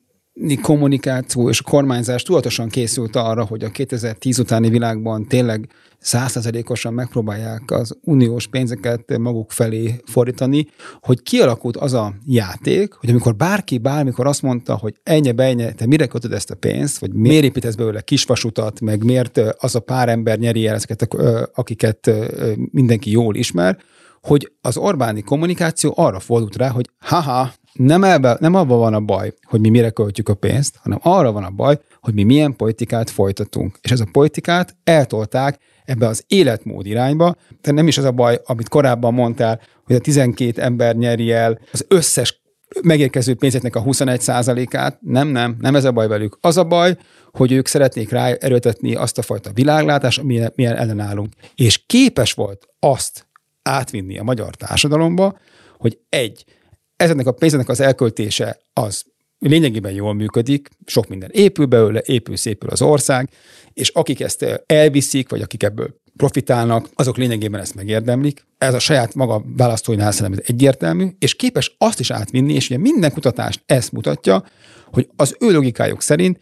kommunikáció 0.62 1.49
és 1.49 1.61
a 1.61 1.70
kormányzás 1.70 2.22
tudatosan 2.22 2.68
készült 2.68 3.16
arra, 3.16 3.44
hogy 3.44 3.64
a 3.64 3.70
2010 3.70 4.38
utáni 4.38 4.68
világban 4.68 5.27
tényleg 5.27 5.68
százszerzelékosan 5.99 6.94
megpróbálják 6.94 7.70
az 7.70 7.96
uniós 8.01 8.46
pénzeket 8.46 9.18
maguk 9.18 9.51
felé 9.51 10.01
fordítani, 10.05 10.66
hogy 11.01 11.22
kialakult 11.22 11.77
az 11.77 11.92
a 11.92 12.14
játék, 12.27 12.92
hogy 12.92 13.11
amikor 13.11 13.37
bárki 13.37 13.79
bármikor 13.79 14.27
azt 14.27 14.42
mondta, 14.42 14.77
hogy 14.77 14.94
ennyi 15.03 15.33
bejnye, 15.33 15.72
te 15.72 15.87
mire 15.87 16.07
kötöd 16.07 16.33
ezt 16.33 16.51
a 16.51 16.55
pénzt, 16.55 16.99
vagy 16.99 17.12
miért 17.12 17.44
építesz 17.44 17.75
belőle 17.75 18.01
kisvasutat, 18.01 18.81
meg 18.81 19.05
miért 19.05 19.40
az 19.59 19.75
a 19.75 19.81
pár 19.81 20.09
ember 20.09 20.38
nyeri 20.38 20.66
el 20.66 20.75
ezeket, 20.75 21.09
akiket 21.55 22.11
mindenki 22.70 23.11
jól 23.11 23.35
ismer, 23.35 23.79
hogy 24.22 24.53
az 24.61 24.77
Orbáni 24.77 25.22
kommunikáció 25.22 25.92
arra 25.96 26.20
fordult 26.20 26.57
rá, 26.57 26.68
hogy 26.68 26.90
haha, 26.99 27.53
nem, 27.77 28.05
ebbe, 28.05 28.37
nem 28.41 28.55
abban 28.55 28.79
van 28.79 28.95
a 28.95 29.01
baj, 29.01 29.33
hogy 29.43 29.61
mi 29.61 29.69
mire 29.69 29.91
költjük 29.91 30.29
a 30.29 30.35
pénzt, 30.35 30.79
hanem 30.83 30.99
arra 31.03 31.33
van 31.33 31.45
a 31.45 31.51
baj, 31.51 31.79
hogy 32.01 32.15
mi 32.15 32.23
milyen 32.23 32.57
politikát 32.57 33.11
folytatunk. 33.11 33.79
És 33.83 33.91
ez 33.91 34.01
a 34.01 34.09
politikát 34.12 34.77
eltolták 34.85 35.59
ebbe 35.85 36.07
az 36.07 36.25
életmód 36.27 36.87
irányba. 36.87 37.35
Tehát 37.61 37.79
nem 37.79 37.87
is 37.87 37.99
az 37.99 38.05
a 38.05 38.11
baj, 38.11 38.41
amit 38.45 38.69
korábban 38.69 39.15
mondtál, 39.15 39.61
hogy 39.85 39.97
a 39.97 39.99
12 39.99 40.62
ember 40.62 40.97
nyeri 40.97 41.33
el 41.33 41.59
az 41.73 41.85
összes 41.89 42.45
megérkező 42.83 43.35
pénzeknek 43.35 43.77
a 43.77 43.83
21%-át. 43.83 44.99
Nem, 45.01 45.29
nem, 45.29 45.57
nem 45.61 45.75
ez 45.75 45.85
a 45.85 45.93
baj 45.93 46.09
velük. 46.09 46.39
Az 46.41 46.57
a 46.57 46.65
baj, 46.65 46.97
hogy 47.33 47.53
ők 47.53 47.67
szeretnék 47.67 48.11
rá 48.11 48.33
erőltetni 48.33 48.95
azt 48.95 49.19
a 49.19 49.23
fajta 49.23 49.51
világlátást, 49.53 50.23
milyen, 50.23 50.53
milyen 50.55 50.77
ellenállunk. 50.77 51.33
És 51.55 51.87
képes 51.87 52.33
volt 52.33 52.69
azt 52.79 53.27
átvinni 53.62 54.19
a 54.19 54.23
magyar 54.23 54.55
társadalomba, 54.55 55.39
hogy 55.79 55.99
egy, 56.09 56.45
ezeknek 56.97 57.27
a 57.27 57.33
pénzeknek 57.33 57.69
az 57.69 57.81
elköltése 57.81 58.59
az 58.73 59.05
lényegében 59.39 59.93
jól 59.93 60.15
működik, 60.15 60.69
sok 60.85 61.09
minden 61.09 61.31
épül 61.33 61.67
belőle, 61.67 62.03
épül 62.05 62.37
szépül 62.37 62.69
az 62.69 62.83
ország, 62.83 63.31
és 63.73 63.89
akik 63.89 64.21
ezt 64.21 64.63
elviszik, 64.67 65.29
vagy 65.29 65.43
akik 65.43 65.63
ebből 65.63 65.95
profitálnak, 66.17 66.89
azok 66.95 67.17
lényegében 67.17 67.61
ezt 67.61 67.75
megérdemlik. 67.75 68.47
Ez 68.59 68.75
a 68.75 68.79
saját 68.79 69.15
maga 69.15 69.43
választóinál 69.57 70.13
szerintem 70.13 70.45
egyértelmű, 70.47 71.09
és 71.19 71.35
képes 71.35 71.75
azt 71.79 72.01
is 72.01 72.11
átvinni, 72.11 72.55
és 72.55 72.71
ugye 72.71 72.79
minden 72.79 73.13
kutatást 73.13 73.63
ezt 73.67 73.93
mutatja, 73.93 74.45
hogy 74.93 75.09
az 75.17 75.37
ő 75.41 75.51
logikájuk 75.51 76.03
szerint 76.03 76.41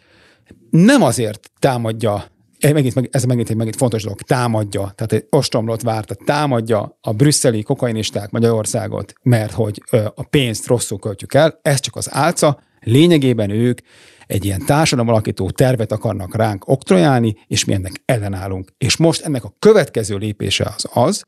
nem 0.70 1.02
azért 1.02 1.50
támadja 1.58 2.24
megint, 2.72 3.08
ez 3.10 3.24
megint 3.24 3.50
egy 3.50 3.56
megint 3.56 3.76
fontos 3.76 4.02
dolog, 4.02 4.20
támadja, 4.20 4.92
tehát 4.94 5.12
egy 5.12 5.26
ostromlott 5.30 5.82
várt, 5.82 6.06
tehát 6.06 6.24
támadja 6.24 6.98
a 7.00 7.12
brüsszeli 7.12 7.62
kokainisták 7.62 8.30
Magyarországot, 8.30 9.12
mert 9.22 9.52
hogy 9.52 9.82
a 10.14 10.22
pénzt 10.22 10.66
rosszul 10.66 10.98
költjük 10.98 11.34
el, 11.34 11.58
ez 11.62 11.80
csak 11.80 11.96
az 11.96 12.08
álca, 12.10 12.58
lényegében 12.80 13.50
ők 13.50 13.78
egy 14.26 14.44
ilyen 14.44 14.66
társadalom 14.66 15.10
alakító 15.10 15.50
tervet 15.50 15.92
akarnak 15.92 16.36
ránk 16.36 16.68
oktrojálni, 16.68 17.36
és 17.46 17.64
mi 17.64 17.72
ennek 17.72 18.02
ellenállunk. 18.04 18.72
És 18.78 18.96
most 18.96 19.22
ennek 19.22 19.44
a 19.44 19.54
következő 19.58 20.16
lépése 20.16 20.72
az 20.76 20.86
az, 20.92 21.24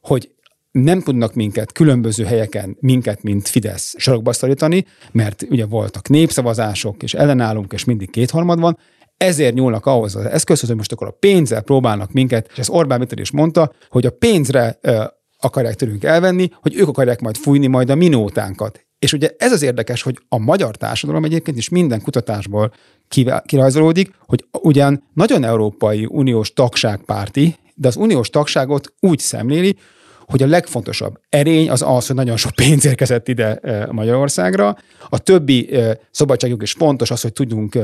hogy 0.00 0.30
nem 0.70 1.00
tudnak 1.00 1.34
minket 1.34 1.72
különböző 1.72 2.24
helyeken, 2.24 2.76
minket, 2.80 3.22
mint 3.22 3.48
Fidesz 3.48 3.94
sarokba 3.98 4.32
szorítani, 4.32 4.84
mert 5.12 5.42
ugye 5.50 5.66
voltak 5.66 6.08
népszavazások, 6.08 7.02
és 7.02 7.14
ellenállunk, 7.14 7.72
és 7.72 7.84
mindig 7.84 8.10
kétharmad 8.10 8.60
van, 8.60 8.78
ezért 9.22 9.54
nyúlnak 9.54 9.86
ahhoz 9.86 10.16
az 10.16 10.24
eszközhöz, 10.24 10.68
hogy 10.68 10.76
most 10.76 10.92
akkor 10.92 11.06
a 11.06 11.16
pénzzel 11.20 11.60
próbálnak 11.60 12.12
minket, 12.12 12.48
és 12.52 12.58
ez 12.58 12.68
Orbán 12.68 12.98
Viktor 12.98 13.20
is 13.20 13.30
mondta, 13.30 13.72
hogy 13.88 14.06
a 14.06 14.10
pénzre 14.10 14.78
akarják 15.38 15.74
tőlünk 15.74 16.04
elvenni, 16.04 16.48
hogy 16.60 16.76
ők 16.76 16.88
akarják 16.88 17.20
majd 17.20 17.36
fújni 17.36 17.66
majd 17.66 17.90
a 17.90 17.94
minótánkat. 17.94 18.86
És 18.98 19.12
ugye 19.12 19.30
ez 19.38 19.52
az 19.52 19.62
érdekes, 19.62 20.02
hogy 20.02 20.18
a 20.28 20.38
magyar 20.38 20.76
társadalom 20.76 21.24
egyébként 21.24 21.56
is 21.56 21.68
minden 21.68 22.02
kutatásból 22.02 22.72
kirajzolódik, 23.44 24.14
hogy 24.26 24.44
ugyan 24.62 25.02
nagyon 25.14 25.44
Európai 25.44 26.06
Uniós 26.08 26.52
tagságpárti, 26.52 27.56
de 27.74 27.88
az 27.88 27.96
uniós 27.96 28.30
tagságot 28.30 28.92
úgy 29.00 29.18
szemléli, 29.18 29.76
hogy 30.32 30.42
a 30.42 30.46
legfontosabb 30.46 31.18
erény 31.28 31.70
az 31.70 31.82
az, 31.86 32.06
hogy 32.06 32.16
nagyon 32.16 32.36
sok 32.36 32.52
pénz 32.54 32.86
érkezett 32.86 33.28
ide 33.28 33.60
Magyarországra. 33.90 34.76
A 35.08 35.18
többi 35.18 35.70
szabadságunk 36.10 36.62
is 36.62 36.72
fontos 36.72 37.10
az, 37.10 37.20
hogy 37.20 37.32
tudjunk 37.32 37.78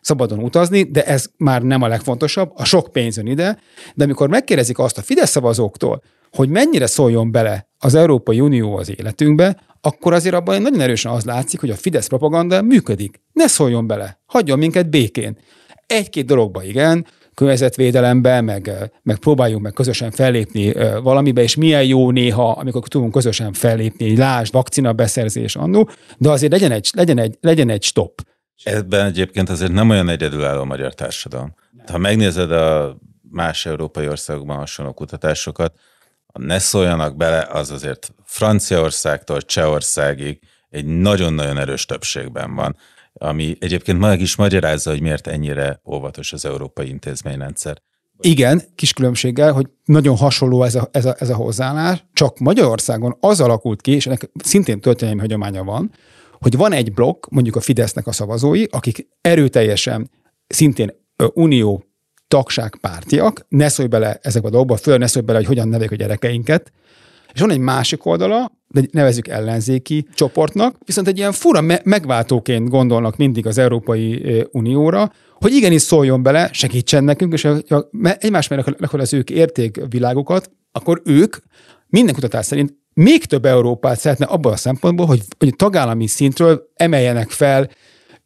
szabadon 0.00 0.38
utazni, 0.38 0.82
de 0.82 1.04
ez 1.04 1.26
már 1.36 1.62
nem 1.62 1.82
a 1.82 1.88
legfontosabb. 1.88 2.50
A 2.54 2.64
sok 2.64 2.92
pénz 2.92 3.16
jön 3.16 3.26
ide, 3.26 3.58
de 3.94 4.04
amikor 4.04 4.28
megkérdezik 4.28 4.78
azt 4.78 4.98
a 4.98 5.02
Fidesz 5.02 5.30
szavazóktól, 5.30 6.02
hogy 6.32 6.48
mennyire 6.48 6.86
szóljon 6.86 7.30
bele 7.30 7.68
az 7.78 7.94
Európai 7.94 8.40
Unió 8.40 8.76
az 8.76 8.98
életünkbe, 8.98 9.62
akkor 9.80 10.12
azért 10.12 10.34
abban 10.34 10.62
nagyon 10.62 10.80
erősen 10.80 11.12
az 11.12 11.24
látszik, 11.24 11.60
hogy 11.60 11.70
a 11.70 11.74
Fidesz 11.74 12.06
propaganda 12.06 12.62
működik. 12.62 13.20
Ne 13.32 13.46
szóljon 13.46 13.86
bele, 13.86 14.20
hagyjon 14.26 14.58
minket 14.58 14.90
békén. 14.90 15.38
Egy-két 15.86 16.26
dologba 16.26 16.62
igen, 16.62 17.06
környezetvédelembe, 17.36 18.40
meg, 18.40 18.90
meg 19.02 19.18
próbáljunk 19.18 19.62
meg 19.62 19.72
közösen 19.72 20.10
fellépni 20.10 20.72
valamibe, 21.02 21.42
és 21.42 21.54
milyen 21.54 21.84
jó 21.84 22.10
néha, 22.10 22.50
amikor 22.50 22.88
tudunk 22.88 23.12
közösen 23.12 23.52
fellépni, 23.52 24.16
lásd, 24.16 24.52
vakcina 24.52 24.92
beszerzés 24.92 25.56
annó, 25.56 25.90
de 26.18 26.30
azért 26.30 26.52
legyen 26.52 26.72
egy, 26.72 26.90
legyen 26.94 27.18
egy, 27.18 27.38
legyen 27.40 27.68
egy 27.68 27.82
stop. 27.82 28.22
Ebben 28.62 29.06
egyébként 29.06 29.48
azért 29.48 29.72
nem 29.72 29.90
olyan 29.90 30.08
egyedülálló 30.08 30.60
a 30.60 30.64
magyar 30.64 30.94
társadalom. 30.94 31.54
Ha 31.86 31.98
megnézed 31.98 32.52
a 32.52 32.98
más 33.30 33.66
európai 33.66 34.08
országokban 34.08 34.56
hasonló 34.56 34.92
kutatásokat, 34.92 35.74
ne 36.32 36.58
szóljanak 36.58 37.16
bele, 37.16 37.48
az 37.50 37.70
azért 37.70 38.14
Franciaországtól 38.24 39.42
Csehországig 39.42 40.38
egy 40.70 40.86
nagyon-nagyon 40.86 41.58
erős 41.58 41.84
többségben 41.84 42.54
van, 42.54 42.76
ami 43.18 43.56
egyébként 43.60 43.98
meg 43.98 44.20
is 44.20 44.36
magyarázza, 44.36 44.90
hogy 44.90 45.00
miért 45.00 45.26
ennyire 45.26 45.80
óvatos 45.84 46.32
az 46.32 46.44
európai 46.44 46.88
intézményrendszer. 46.88 47.82
Igen, 48.20 48.62
kis 48.74 48.92
különbséggel, 48.92 49.52
hogy 49.52 49.66
nagyon 49.84 50.16
hasonló 50.16 50.62
ez 50.62 50.74
a, 50.74 50.88
ez, 50.92 51.04
a, 51.04 51.14
ez 51.18 51.30
a 51.30 51.34
hozzáállás, 51.34 52.04
csak 52.12 52.38
Magyarországon 52.38 53.16
az 53.20 53.40
alakult 53.40 53.80
ki, 53.80 53.90
és 53.90 54.06
ennek 54.06 54.30
szintén 54.44 54.80
történelmi 54.80 55.20
hagyománya 55.20 55.64
van, 55.64 55.90
hogy 56.38 56.56
van 56.56 56.72
egy 56.72 56.92
blokk, 56.92 57.26
mondjuk 57.30 57.56
a 57.56 57.60
Fidesznek 57.60 58.06
a 58.06 58.12
szavazói, 58.12 58.64
akik 58.70 59.08
erőteljesen 59.20 60.10
szintén 60.46 60.92
unió 61.32 61.84
tagságpártiak, 62.28 63.46
ne 63.48 63.68
szólj 63.68 63.88
bele 63.88 64.18
ezekbe 64.22 64.48
a 64.48 64.50
dolgokba, 64.50 64.76
föl 64.76 64.98
ne 64.98 65.06
szólj 65.06 65.24
bele, 65.24 65.38
hogy 65.38 65.46
hogyan 65.46 65.68
neveljük 65.68 65.92
a 65.92 65.96
gyerekeinket, 65.96 66.72
és 67.36 67.42
van 67.42 67.50
egy 67.50 67.58
másik 67.58 68.04
oldala, 68.04 68.52
de 68.68 68.82
nevezük 68.90 69.28
ellenzéki 69.28 70.06
csoportnak, 70.14 70.76
viszont 70.84 71.08
egy 71.08 71.18
ilyen 71.18 71.32
fura 71.32 71.60
me- 71.60 71.84
megváltóként 71.84 72.68
gondolnak 72.68 73.16
mindig 73.16 73.46
az 73.46 73.58
Európai 73.58 74.22
Unióra, 74.52 75.12
hogy 75.34 75.54
igenis 75.54 75.82
szóljon 75.82 76.22
bele, 76.22 76.48
segítsen 76.52 77.04
nekünk, 77.04 77.32
és 77.32 77.42
ha 77.42 77.88
egymás 78.18 78.48
mellett 78.48 78.80
az 78.80 79.12
ők 79.12 79.30
értékvilágokat, 79.30 80.50
akkor 80.72 81.02
ők 81.04 81.36
minden 81.86 82.14
kutatás 82.14 82.46
szerint 82.46 82.74
még 82.94 83.24
több 83.24 83.44
Európát 83.44 83.98
szeretne 83.98 84.26
abban 84.26 84.52
a 84.52 84.56
szempontból, 84.56 85.06
hogy, 85.06 85.22
hogy 85.38 85.56
tagállami 85.56 86.06
szintről 86.06 86.70
emeljenek 86.74 87.30
fel 87.30 87.70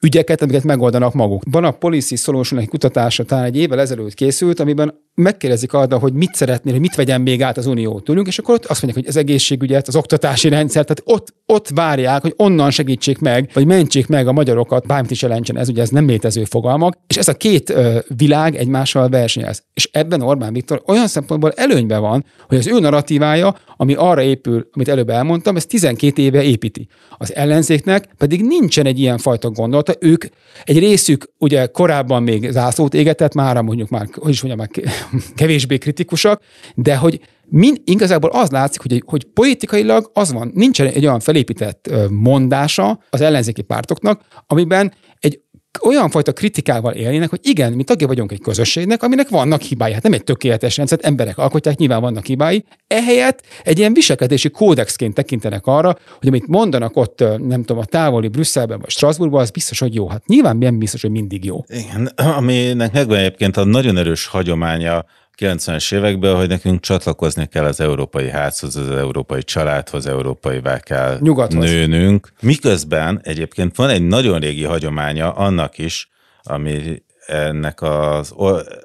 ügyeket, 0.00 0.42
amiket 0.42 0.64
megoldanak 0.64 1.14
maguk. 1.14 1.42
Van 1.50 1.64
a 1.64 1.70
Policy 1.70 2.16
Solution 2.16 2.60
egy 2.60 2.68
kutatása, 2.68 3.24
talán 3.24 3.44
egy 3.44 3.56
évvel 3.56 3.80
ezelőtt 3.80 4.14
készült, 4.14 4.60
amiben 4.60 4.94
megkérdezik 5.20 5.72
arra, 5.72 5.98
hogy 5.98 6.12
mit 6.12 6.34
szeretnél, 6.34 6.72
hogy 6.72 6.82
mit 6.82 6.94
vegyen 6.94 7.20
még 7.20 7.42
át 7.42 7.56
az 7.56 7.66
Unió 7.66 8.00
tőlünk, 8.00 8.26
és 8.26 8.38
akkor 8.38 8.54
ott 8.54 8.66
azt 8.66 8.82
mondják, 8.82 9.04
hogy 9.04 9.14
az 9.14 9.22
egészségügyet, 9.22 9.88
az 9.88 9.96
oktatási 9.96 10.48
rendszer, 10.48 10.84
tehát 10.84 11.02
ott, 11.04 11.34
ott 11.46 11.68
várják, 11.68 12.22
hogy 12.22 12.34
onnan 12.36 12.70
segítsék 12.70 13.18
meg, 13.18 13.50
vagy 13.52 13.66
mentsék 13.66 14.06
meg 14.06 14.28
a 14.28 14.32
magyarokat, 14.32 14.86
bármit 14.86 15.10
is 15.10 15.22
jelentsen, 15.22 15.58
ez 15.58 15.68
ugye 15.68 15.82
ez 15.82 15.88
nem 15.88 16.06
létező 16.06 16.44
fogalmak, 16.44 16.98
és 17.06 17.16
ez 17.16 17.28
a 17.28 17.34
két 17.34 17.70
ö, 17.70 17.98
világ 18.16 18.56
egymással 18.56 19.08
versenyez. 19.08 19.62
És 19.74 19.88
ebben 19.92 20.22
Orbán 20.22 20.52
Viktor 20.52 20.82
olyan 20.86 21.08
szempontból 21.08 21.52
előnyben 21.56 22.00
van, 22.00 22.24
hogy 22.48 22.58
az 22.58 22.66
ő 22.66 22.78
narratívája, 22.78 23.56
ami 23.76 23.94
arra 23.94 24.22
épül, 24.22 24.68
amit 24.72 24.88
előbb 24.88 25.10
elmondtam, 25.10 25.56
ez 25.56 25.66
12 25.66 26.22
éve 26.22 26.42
építi. 26.42 26.88
Az 27.18 27.34
ellenzéknek 27.34 28.08
pedig 28.18 28.42
nincsen 28.42 28.86
egy 28.86 28.98
ilyen 28.98 29.18
fajta 29.18 29.50
gondolata, 29.50 29.94
ők 30.00 30.24
egy 30.64 30.78
részük 30.78 31.32
ugye 31.38 31.66
korábban 31.66 32.22
még 32.22 32.50
zászlót 32.50 32.94
égetett, 32.94 33.34
már 33.34 33.62
mondjuk 33.62 33.88
már, 33.88 34.08
hogy 34.12 34.30
is 34.30 34.42
mondjam, 34.42 34.68
már 34.74 34.92
kevésbé 35.34 35.78
kritikusak, 35.78 36.42
de 36.74 36.96
hogy 36.96 37.20
mind, 37.44 37.80
igazából 37.84 38.30
az 38.30 38.50
látszik, 38.50 38.80
hogy, 38.80 39.02
hogy 39.06 39.24
politikailag 39.24 40.10
az 40.14 40.32
van, 40.32 40.50
nincsen 40.54 40.86
egy 40.86 41.04
olyan 41.04 41.20
felépített 41.20 41.90
mondása 42.10 42.98
az 43.10 43.20
ellenzéki 43.20 43.62
pártoknak, 43.62 44.22
amiben 44.46 44.92
egy 45.20 45.40
olyan 45.82 46.10
fajta 46.10 46.32
kritikával 46.32 46.92
élnének, 46.92 47.30
hogy 47.30 47.38
igen, 47.42 47.72
mi 47.72 47.82
tagja 47.82 48.06
vagyunk 48.06 48.32
egy 48.32 48.40
közösségnek, 48.40 49.02
aminek 49.02 49.28
vannak 49.28 49.60
hibái. 49.60 49.92
Hát 49.92 50.02
nem 50.02 50.12
egy 50.12 50.24
tökéletes 50.24 50.76
rendszer, 50.76 50.98
emberek 51.02 51.38
alkotják, 51.38 51.76
nyilván 51.76 52.00
vannak 52.00 52.26
hibái. 52.26 52.64
Ehelyett 52.86 53.42
egy 53.64 53.78
ilyen 53.78 53.92
viselkedési 53.92 54.50
kódexként 54.50 55.14
tekintenek 55.14 55.66
arra, 55.66 55.96
hogy 56.18 56.28
amit 56.28 56.46
mondanak 56.46 56.96
ott, 56.96 57.24
nem 57.38 57.64
tudom, 57.64 57.78
a 57.78 57.84
távoli 57.84 58.28
Brüsszelben 58.28 58.78
vagy 58.80 58.90
Strasbourgban, 58.90 59.40
az 59.40 59.50
biztos, 59.50 59.78
hogy 59.78 59.94
jó. 59.94 60.08
Hát 60.08 60.26
nyilván 60.26 60.56
nem 60.56 60.78
biztos, 60.78 61.02
hogy 61.02 61.10
mindig 61.10 61.44
jó. 61.44 61.64
Igen, 61.68 62.12
aminek 62.38 62.92
megvan 62.92 63.18
egyébként 63.18 63.56
a 63.56 63.64
nagyon 63.64 63.96
erős 63.96 64.26
hagyománya 64.26 65.04
90-es 65.38 65.94
években, 65.94 66.36
hogy 66.36 66.48
nekünk 66.48 66.80
csatlakozni 66.80 67.46
kell 67.46 67.64
az 67.64 67.80
európai 67.80 68.28
házhoz, 68.28 68.76
az 68.76 68.90
európai 68.90 69.42
családhoz, 69.42 70.06
európai 70.06 70.60
kell 70.80 71.18
Nyugathoz. 71.20 71.64
nőnünk. 71.64 72.32
Miközben 72.40 73.20
egyébként 73.22 73.76
van 73.76 73.88
egy 73.88 74.06
nagyon 74.06 74.40
régi 74.40 74.64
hagyománya 74.64 75.32
annak 75.32 75.78
is, 75.78 76.08
ami 76.42 77.02
ennek 77.26 77.82
az 77.82 78.34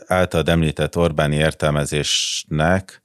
által 0.08 0.44
említett 0.46 0.98
Orbáni 0.98 1.36
értelmezésnek, 1.36 3.04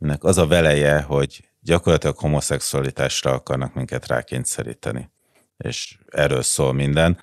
ennek 0.00 0.24
az 0.24 0.38
a 0.38 0.46
veleje, 0.46 1.00
hogy 1.00 1.48
gyakorlatilag 1.60 2.18
homoszexualitásra 2.18 3.32
akarnak 3.32 3.74
minket 3.74 4.06
rákényszeríteni. 4.06 5.10
És 5.56 5.98
erről 6.08 6.42
szól 6.42 6.72
minden. 6.72 7.18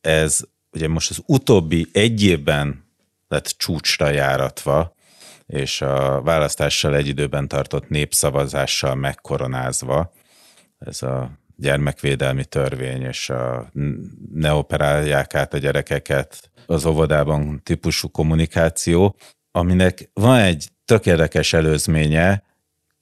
Ez 0.00 0.40
ugye 0.72 0.88
most 0.88 1.10
az 1.10 1.22
utóbbi 1.26 1.88
egy 1.92 2.24
évben 2.24 2.87
lett 3.28 3.54
csúcsra 3.56 4.10
járatva, 4.10 4.94
és 5.46 5.80
a 5.80 6.22
választással 6.22 6.96
egy 6.96 7.06
időben 7.06 7.48
tartott 7.48 7.88
népszavazással 7.88 8.94
megkoronázva, 8.94 10.12
ez 10.78 11.02
a 11.02 11.30
gyermekvédelmi 11.56 12.44
törvény, 12.44 13.02
és 13.02 13.30
a 13.30 13.70
ne 14.32 14.52
operálják 14.52 15.34
át 15.34 15.54
a 15.54 15.58
gyerekeket 15.58 16.50
az 16.66 16.84
óvodában 16.84 17.60
típusú 17.62 18.08
kommunikáció, 18.08 19.16
aminek 19.50 20.10
van 20.12 20.38
egy 20.38 20.68
tökéletes 20.84 21.52
előzménye, 21.52 22.42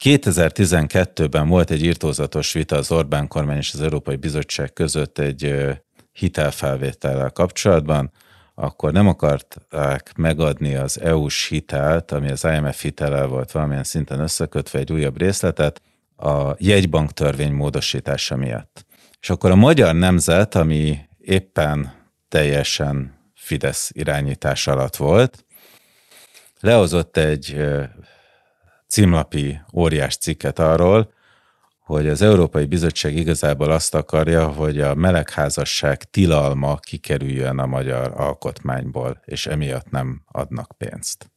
2012-ben 0.05 1.49
volt 1.49 1.71
egy 1.71 1.83
írtózatos 1.83 2.53
vita 2.53 2.77
az 2.77 2.91
Orbán 2.91 3.29
kormány 3.29 3.57
és 3.57 3.75
az 3.75 3.83
Európai 3.83 4.17
Bizottság 4.17 4.73
között 4.73 5.19
egy 5.19 5.55
hitelfelvétellel 6.13 7.31
kapcsolatban, 7.31 8.13
akkor 8.59 8.93
nem 8.93 9.09
akarták 9.09 10.13
megadni 10.17 10.75
az 10.75 11.01
EU-s 11.01 11.49
hitelt, 11.49 12.13
ami 12.13 12.31
az 12.31 12.45
IMF 12.45 12.83
hitele 12.83 13.25
volt 13.25 13.53
valamilyen 13.53 13.85
szinten 13.85 14.21
összekötve 14.21 14.79
egy 14.79 14.93
újabb 14.93 15.19
részletet, 15.19 15.83
a 16.17 16.55
jegybank 16.59 17.13
törvény 17.13 17.53
módosítása 17.53 18.37
miatt. 18.37 18.87
És 19.21 19.31
akkor 19.31 19.51
a 19.51 19.55
magyar 19.55 19.95
nemzet, 19.95 20.55
ami 20.55 20.99
éppen 21.19 21.93
teljesen 22.29 23.15
Fidesz 23.35 23.91
irányítás 23.93 24.67
alatt 24.67 24.97
volt, 24.97 25.45
lehozott 26.61 27.17
egy 27.17 27.57
címlapi 28.89 29.61
óriás 29.75 30.17
cikket 30.17 30.59
arról, 30.59 31.13
hogy 31.87 32.09
az 32.09 32.23
Európai 32.23 32.65
Bizottság 32.65 33.17
igazából 33.17 33.71
azt 33.71 33.95
akarja, 33.95 34.47
hogy 34.47 34.81
a 34.81 34.95
melegházasság 34.95 36.03
tilalma 36.03 36.77
kikerüljön 36.77 37.59
a 37.59 37.67
magyar 37.67 38.13
alkotmányból, 38.17 39.21
és 39.25 39.47
emiatt 39.47 39.91
nem 39.91 40.23
adnak 40.27 40.73
pénzt. 40.79 41.31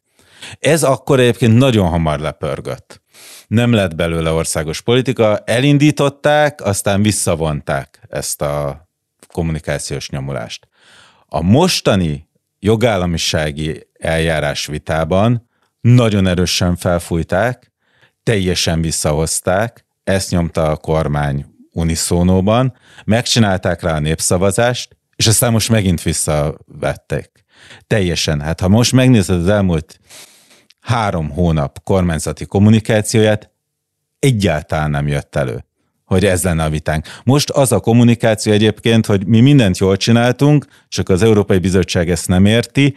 Ez 0.59 0.83
akkor 0.83 1.19
egyébként 1.19 1.57
nagyon 1.57 1.87
hamar 1.87 2.19
lepörgött. 2.19 3.01
Nem 3.47 3.73
lett 3.73 3.95
belőle 3.95 4.31
országos 4.31 4.81
politika, 4.81 5.37
elindították, 5.37 6.61
aztán 6.61 7.01
visszavonták 7.01 8.01
ezt 8.09 8.41
a 8.41 8.87
kommunikációs 9.27 10.09
nyomulást. 10.09 10.67
A 11.25 11.41
mostani 11.41 12.29
jogállamisági 12.59 13.87
eljárás 13.93 14.65
vitában 14.65 15.49
nagyon 15.81 16.27
erősen 16.27 16.75
felfújták, 16.75 17.71
teljesen 18.23 18.81
visszahozták, 18.81 19.87
ezt 20.09 20.31
nyomta 20.31 20.71
a 20.71 20.75
kormány 20.75 21.45
uniszónóban, 21.71 22.73
megcsinálták 23.05 23.81
rá 23.81 23.95
a 23.95 23.99
népszavazást, 23.99 24.97
és 25.15 25.27
aztán 25.27 25.51
most 25.51 25.69
megint 25.69 26.01
visszavették. 26.01 27.31
Teljesen. 27.87 28.41
Hát 28.41 28.59
ha 28.59 28.67
most 28.67 28.91
megnézed 28.91 29.39
az 29.39 29.47
elmúlt 29.47 29.99
három 30.79 31.29
hónap 31.29 31.83
kormányzati 31.83 32.45
kommunikációját, 32.45 33.51
egyáltalán 34.19 34.89
nem 34.89 35.07
jött 35.07 35.35
elő, 35.35 35.65
hogy 36.05 36.25
ez 36.25 36.43
lenne 36.43 36.63
a 36.63 36.69
vitánk. 36.69 37.05
Most 37.23 37.49
az 37.49 37.71
a 37.71 37.79
kommunikáció 37.79 38.53
egyébként, 38.53 39.05
hogy 39.05 39.27
mi 39.27 39.39
mindent 39.39 39.77
jól 39.77 39.97
csináltunk, 39.97 40.65
csak 40.87 41.09
az 41.09 41.21
Európai 41.21 41.57
Bizottság 41.57 42.09
ezt 42.09 42.27
nem 42.27 42.45
érti, 42.45 42.95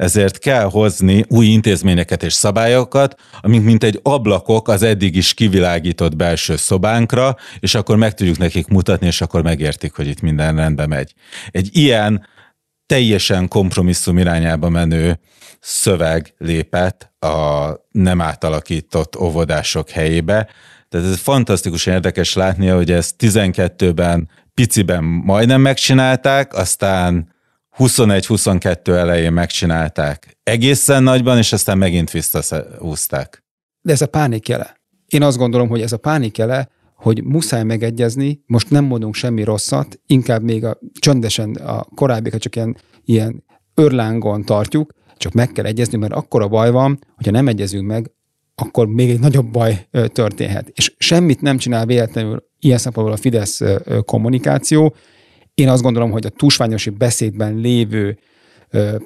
ezért 0.00 0.38
kell 0.38 0.62
hozni 0.62 1.24
új 1.28 1.46
intézményeket 1.46 2.22
és 2.22 2.32
szabályokat, 2.32 3.20
amik 3.40 3.62
mint 3.62 3.84
egy 3.84 4.00
ablakok 4.02 4.68
az 4.68 4.82
eddig 4.82 5.16
is 5.16 5.34
kivilágított 5.34 6.16
belső 6.16 6.56
szobánkra, 6.56 7.36
és 7.58 7.74
akkor 7.74 7.96
meg 7.96 8.14
tudjuk 8.14 8.38
nekik 8.38 8.66
mutatni, 8.66 9.06
és 9.06 9.20
akkor 9.20 9.42
megértik, 9.42 9.94
hogy 9.94 10.06
itt 10.06 10.20
minden 10.20 10.56
rendben 10.56 10.88
megy. 10.88 11.14
Egy 11.50 11.68
ilyen 11.72 12.26
teljesen 12.86 13.48
kompromisszum 13.48 14.18
irányába 14.18 14.68
menő 14.68 15.18
szöveg 15.60 16.34
lépett 16.38 17.12
a 17.18 17.70
nem 17.90 18.20
átalakított 18.20 19.16
óvodások 19.16 19.90
helyébe. 19.90 20.48
Tehát 20.88 21.06
ez 21.06 21.18
fantasztikus 21.18 21.86
érdekes 21.86 22.34
látni, 22.34 22.66
hogy 22.66 22.90
ezt 22.90 23.14
12-ben 23.18 24.28
piciben 24.54 25.04
majdnem 25.04 25.60
megcsinálták, 25.60 26.54
aztán 26.54 27.38
21-22 27.78 28.88
elején 28.88 29.32
megcsinálták 29.32 30.38
egészen 30.42 31.02
nagyban, 31.02 31.36
és 31.36 31.52
aztán 31.52 31.78
megint 31.78 32.10
visszahúzták. 32.10 33.44
De 33.80 33.92
ez 33.92 34.00
a 34.00 34.06
pánik 34.06 34.48
jele. 34.48 34.80
Én 35.06 35.22
azt 35.22 35.36
gondolom, 35.36 35.68
hogy 35.68 35.80
ez 35.80 35.92
a 35.92 35.96
pánik 35.96 36.38
jele, 36.38 36.68
hogy 36.94 37.24
muszáj 37.24 37.62
megegyezni, 37.62 38.42
most 38.46 38.70
nem 38.70 38.84
mondunk 38.84 39.14
semmi 39.14 39.44
rosszat, 39.44 40.00
inkább 40.06 40.42
még 40.42 40.64
a, 40.64 40.78
csöndesen 40.98 41.54
a 41.54 41.84
korábbiakat 41.94 42.40
csak 42.40 42.56
ilyen, 42.56 42.76
ilyen 43.04 43.44
örlángon 43.74 44.44
tartjuk, 44.44 44.92
csak 45.16 45.32
meg 45.32 45.52
kell 45.52 45.64
egyezni, 45.64 45.98
mert 45.98 46.12
akkor 46.12 46.42
a 46.42 46.48
baj 46.48 46.70
van, 46.70 46.98
hogyha 47.14 47.32
nem 47.32 47.48
egyezünk 47.48 47.86
meg, 47.86 48.10
akkor 48.54 48.86
még 48.86 49.10
egy 49.10 49.20
nagyobb 49.20 49.50
baj 49.50 49.88
történhet. 50.12 50.68
És 50.68 50.94
semmit 50.98 51.40
nem 51.40 51.56
csinál 51.56 51.86
véletlenül 51.86 52.44
ilyen 52.58 52.78
szempontból 52.78 53.14
a 53.14 53.20
Fidesz 53.20 53.60
kommunikáció, 54.04 54.94
én 55.60 55.68
azt 55.68 55.82
gondolom, 55.82 56.10
hogy 56.10 56.26
a 56.26 56.28
túlsványosi 56.28 56.90
beszédben 56.90 57.56
lévő 57.56 58.18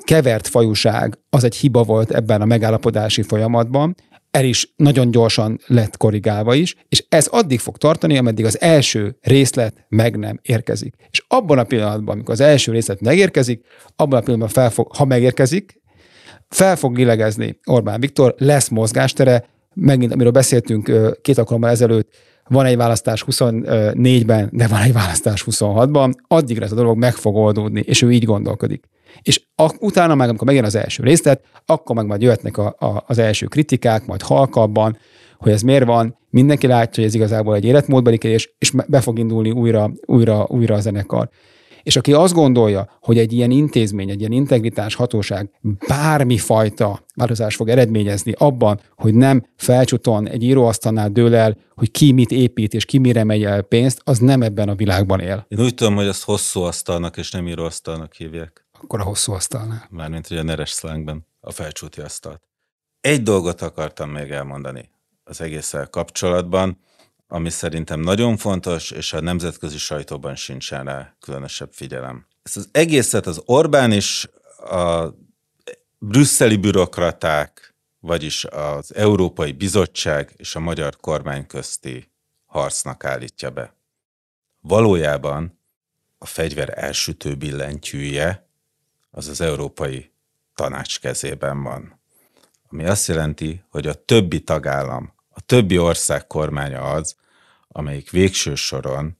kevert 0.05 0.47
fajuság 0.47 1.19
az 1.31 1.45
egy 1.45 1.57
hiba 1.57 1.83
volt 1.83 2.11
ebben 2.11 2.41
a 2.41 2.45
megállapodási 2.45 3.23
folyamatban. 3.23 3.95
el 4.31 4.45
is 4.45 4.73
nagyon 4.77 5.11
gyorsan 5.11 5.61
lett 5.67 5.97
korrigálva 5.97 6.55
is, 6.55 6.75
és 6.89 7.05
ez 7.09 7.27
addig 7.27 7.59
fog 7.59 7.77
tartani, 7.77 8.19
ameddig 8.19 8.45
az 8.45 8.61
első 8.61 9.17
részlet 9.21 9.87
meg 9.89 10.17
nem 10.17 10.39
érkezik. 10.43 10.95
És 11.11 11.25
abban 11.29 11.59
a 11.59 11.65
pillanatban, 11.65 12.15
amikor 12.15 12.35
az 12.35 12.41
első 12.41 12.73
részlet 12.73 13.01
megérkezik, 13.01 13.65
abban 13.97 14.19
a 14.19 14.23
pillanatban 14.23 14.63
fel 14.63 14.71
fog, 14.71 14.97
ha 14.97 15.05
megérkezik, 15.05 15.83
fel 16.49 16.77
fog 16.77 16.97
lélegezni 16.97 17.59
Orbán 17.65 18.01
Viktor, 18.01 18.35
lesz 18.39 18.69
mozgástere, 18.69 19.45
megint, 19.75 20.13
amiről 20.13 20.33
beszéltünk 20.33 20.91
két 21.23 21.39
alkalommal 21.39 21.71
ezelőtt, 21.71 22.09
van 22.49 22.67
egy 22.67 22.77
választás 22.77 23.25
24-ben, 23.31 24.49
de 24.53 24.67
van 24.67 24.81
egy 24.81 24.93
választás 24.93 25.45
26-ban, 25.51 26.13
addigra 26.29 26.65
ez 26.65 26.73
a 26.73 26.75
dolog 26.75 26.99
meg 26.99 27.15
fog 27.15 27.37
oldódni, 27.37 27.81
és 27.87 28.03
ő 28.03 28.13
így 28.13 28.25
gondolkodik. 28.25 28.85
És 29.23 29.47
a, 29.55 29.71
utána 29.79 30.15
meg, 30.15 30.29
amikor 30.29 30.47
megjön 30.47 30.65
az 30.65 30.75
első 30.75 31.03
részlet, 31.03 31.45
akkor 31.67 31.97
meg 31.97 32.07
majd 32.07 32.23
jöhetnek 32.23 32.59
a, 32.59 32.67
a, 32.79 33.05
az 33.07 33.19
első 33.19 33.47
kritikák, 33.47 34.07
majd 34.07 34.23
halkabban, 34.23 34.99
hogy 35.39 35.53
ez 35.53 35.63
miért 35.63 35.85
van, 35.85 36.19
mindenki 36.31 36.67
látja, 36.67 36.95
hogy 36.95 37.05
ez 37.05 37.15
igazából 37.15 37.55
egy 37.55 37.65
életmódbeli 37.65 38.19
kérdés, 38.19 38.55
és 38.59 38.73
be 38.89 39.01
fog 39.01 39.19
indulni 39.19 39.51
újra, 39.51 39.91
újra, 40.07 40.47
újra 40.49 40.75
a 40.75 40.81
zenekar. 40.81 41.29
És 41.85 41.97
aki 41.97 42.13
azt 42.13 42.35
gondolja, 42.35 42.89
hogy 43.01 43.19
egy 43.19 43.33
ilyen 43.33 43.51
intézmény, 43.51 44.11
egy 44.11 44.21
ilyen 44.21 44.33
integritás 44.33 44.95
hatóság 44.95 45.51
bármifajta 45.89 47.05
változás 47.15 47.57
fog 47.57 47.69
eredményezni 47.69 48.33
abban, 48.39 48.81
hogy 48.97 49.15
nem 49.15 49.47
felcsuton 49.57 50.29
egy 50.29 50.43
íróasztalnál 50.43 51.11
dől 51.11 51.35
el, 51.35 51.57
hogy 51.75 51.91
ki 51.91 52.13
mit 52.13 52.31
épít 52.31 52.75
és 52.75 52.85
ki 52.85 52.99
mire 52.99 53.25
megy 53.25 53.45
el 53.45 53.63
pénzt, 53.63 54.01
az 54.05 54.19
nem 54.19 54.43
ebben 54.43 54.69
a 54.69 54.75
világban 54.75 55.21
él. 55.21 55.47
Én 55.49 55.61
úgy 55.61 55.75
tudom, 55.75 55.95
hogy 55.95 56.07
azt 56.07 56.25
hosszú 56.25 56.61
asztalnak 56.61 57.17
és 57.17 57.31
nem 57.31 57.49
íróasztalnak 57.49 58.15
hívják. 58.15 58.67
Akkor 58.83 59.01
a 59.01 59.05
hosszú 59.05 59.33
asztalnál. 59.33 59.87
Mármint, 59.91 60.27
hogy 60.29 60.37
a 60.37 60.43
neres 60.43 60.71
szlángben 60.71 61.27
a 61.41 61.51
felcsúti 61.51 62.01
asztalt. 62.01 62.43
Egy 63.01 63.23
dolgot 63.23 63.63
akartam 63.63 64.11
még 64.11 64.31
elmondani 64.31 64.91
az 65.25 65.41
egésszel 65.41 65.87
kapcsolatban 65.87 66.79
ami 67.35 67.51
szerintem 67.51 68.01
nagyon 68.01 68.37
fontos, 68.37 68.91
és 68.91 69.13
a 69.13 69.21
nemzetközi 69.21 69.79
sajtóban 69.79 70.35
sincsen 70.35 70.85
rá 70.85 71.15
különösebb 71.21 71.73
figyelem. 71.73 72.27
Ezt 72.43 72.57
az 72.57 72.69
egészet 72.73 73.27
az 73.27 73.43
Orbán 73.45 73.93
és 73.93 74.29
a 74.59 75.09
brüsszeli 75.99 76.57
bürokraták, 76.57 77.75
vagyis 78.01 78.45
az 78.45 78.95
Európai 78.95 79.53
Bizottság 79.53 80.35
és 80.37 80.55
a 80.55 80.61
magyar 80.61 80.97
kormány 80.97 81.47
közti 81.47 82.11
harcnak 82.47 83.05
állítja 83.05 83.51
be. 83.51 83.75
Valójában 84.61 85.59
a 86.19 86.27
fegyver 86.27 86.73
elsütő 86.79 87.35
billentyűje 87.35 88.49
az 89.11 89.29
az 89.29 89.41
Európai 89.41 90.13
Tanács 90.55 91.01
kezében 91.01 91.63
van. 91.63 92.01
Ami 92.71 92.85
azt 92.85 93.09
jelenti, 93.09 93.65
hogy 93.69 93.87
a 93.87 94.05
többi 94.05 94.41
tagállam, 94.41 95.13
a 95.29 95.41
többi 95.41 95.79
ország 95.79 96.27
kormánya 96.27 96.83
az, 96.83 97.17
amelyik 97.77 98.11
végső 98.11 98.55
soron 98.55 99.19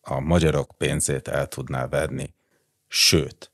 a 0.00 0.20
magyarok 0.20 0.74
pénzét 0.78 1.28
el 1.28 1.48
tudná 1.48 1.86
venni. 1.86 2.34
Sőt, 2.88 3.50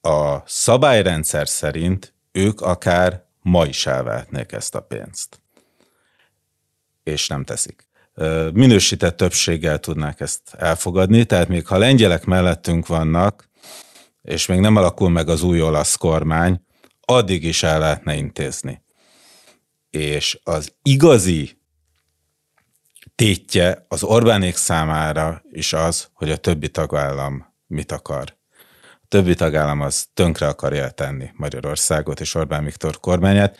a 0.00 0.42
szabályrendszer 0.46 1.48
szerint 1.48 2.14
ők 2.32 2.60
akár 2.60 3.24
ma 3.42 3.66
is 3.66 3.86
elvehetnék 3.86 4.52
ezt 4.52 4.74
a 4.74 4.80
pénzt. 4.80 5.40
És 7.02 7.28
nem 7.28 7.44
teszik. 7.44 7.88
Minősített 8.52 9.16
többséggel 9.16 9.78
tudnák 9.78 10.20
ezt 10.20 10.54
elfogadni, 10.54 11.24
tehát 11.24 11.48
még 11.48 11.66
ha 11.66 11.78
lengyelek 11.78 12.24
mellettünk 12.24 12.86
vannak, 12.86 13.48
és 14.22 14.46
még 14.46 14.60
nem 14.60 14.76
alakul 14.76 15.10
meg 15.10 15.28
az 15.28 15.42
új 15.42 15.62
olasz 15.62 15.96
kormány, 15.96 16.60
addig 17.00 17.44
is 17.44 17.62
el 17.62 17.78
lehetne 17.78 18.14
intézni. 18.14 18.82
És 19.90 20.38
az 20.42 20.74
igazi 20.82 21.58
tétje 23.16 23.84
az 23.88 24.02
Orbánék 24.02 24.56
számára 24.56 25.42
is 25.50 25.72
az, 25.72 26.08
hogy 26.12 26.30
a 26.30 26.36
többi 26.36 26.68
tagállam 26.68 27.54
mit 27.66 27.92
akar. 27.92 28.36
A 28.92 29.06
többi 29.08 29.34
tagállam 29.34 29.80
az 29.80 30.06
tönkre 30.14 30.46
akarja 30.46 30.90
tenni 30.90 31.30
Magyarországot 31.34 32.20
és 32.20 32.34
Orbán 32.34 32.64
Viktor 32.64 33.00
kormányát, 33.00 33.58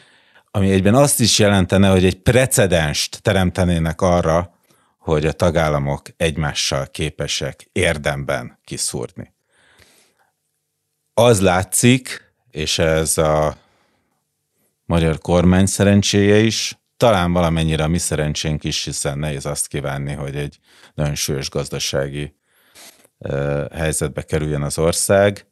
ami 0.50 0.70
egyben 0.70 0.94
azt 0.94 1.20
is 1.20 1.38
jelentene, 1.38 1.88
hogy 1.88 2.04
egy 2.04 2.22
precedenst 2.22 3.22
teremtenének 3.22 4.00
arra, 4.00 4.54
hogy 4.98 5.26
a 5.26 5.32
tagállamok 5.32 6.02
egymással 6.16 6.86
képesek 6.86 7.68
érdemben 7.72 8.58
kiszúrni. 8.64 9.34
Az 11.14 11.40
látszik, 11.40 12.32
és 12.50 12.78
ez 12.78 13.18
a 13.18 13.56
magyar 14.84 15.18
kormány 15.18 15.66
szerencséje 15.66 16.36
is, 16.36 16.78
talán 16.96 17.32
valamennyire 17.32 17.84
a 17.84 17.88
mi 17.88 17.98
szerencsénk 17.98 18.64
is, 18.64 18.84
hiszen 18.84 19.18
nehéz 19.18 19.46
azt 19.46 19.66
kívánni, 19.66 20.12
hogy 20.12 20.36
egy 20.36 20.58
nagyon 20.94 21.14
súlyos 21.14 21.50
gazdasági 21.50 22.36
helyzetbe 23.72 24.22
kerüljön 24.22 24.62
az 24.62 24.78
ország, 24.78 25.46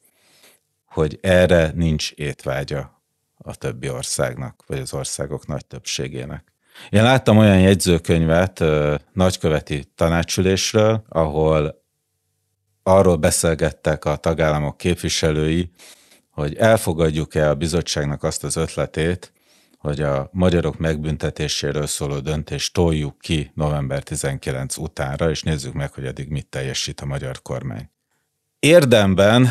hogy 0.84 1.18
erre 1.22 1.70
nincs 1.74 2.10
étvágya 2.10 3.02
a 3.36 3.54
többi 3.54 3.88
országnak, 3.88 4.64
vagy 4.66 4.78
az 4.78 4.94
országok 4.94 5.46
nagy 5.46 5.66
többségének. 5.66 6.52
Én 6.90 7.02
láttam 7.02 7.38
olyan 7.38 7.60
jegyzőkönyvet 7.60 8.64
nagyköveti 9.12 9.84
tanácsülésről, 9.94 11.04
ahol 11.08 11.82
arról 12.82 13.16
beszélgettek 13.16 14.04
a 14.04 14.16
tagállamok 14.16 14.76
képviselői, 14.76 15.70
hogy 16.30 16.56
elfogadjuk-e 16.56 17.48
a 17.48 17.54
bizottságnak 17.54 18.22
azt 18.22 18.44
az 18.44 18.56
ötletét, 18.56 19.32
hogy 19.84 20.00
a 20.00 20.28
magyarok 20.32 20.78
megbüntetéséről 20.78 21.86
szóló 21.86 22.18
döntést 22.18 22.72
toljuk 22.72 23.18
ki 23.18 23.50
november 23.54 24.02
19 24.02 24.76
utánra, 24.76 25.30
és 25.30 25.42
nézzük 25.42 25.72
meg, 25.72 25.92
hogy 25.92 26.04
eddig 26.04 26.28
mit 26.28 26.46
teljesít 26.46 27.00
a 27.00 27.06
magyar 27.06 27.42
kormány. 27.42 27.90
Érdemben 28.58 29.48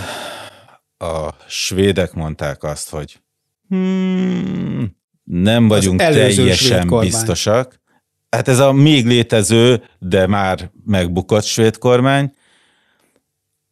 a 0.97 1.29
svédek 1.47 2.13
mondták 2.13 2.63
azt, 2.63 2.89
hogy 2.89 3.21
hmm, 3.67 4.97
nem 5.23 5.67
vagyunk 5.67 5.99
teljesen 5.99 6.87
biztosak. 6.99 7.81
Hát 8.29 8.47
ez 8.47 8.59
a 8.59 8.71
még 8.71 9.05
létező, 9.05 9.83
de 9.99 10.27
már 10.27 10.71
megbukott 10.85 11.43
svéd 11.43 11.77
kormány, 11.77 12.33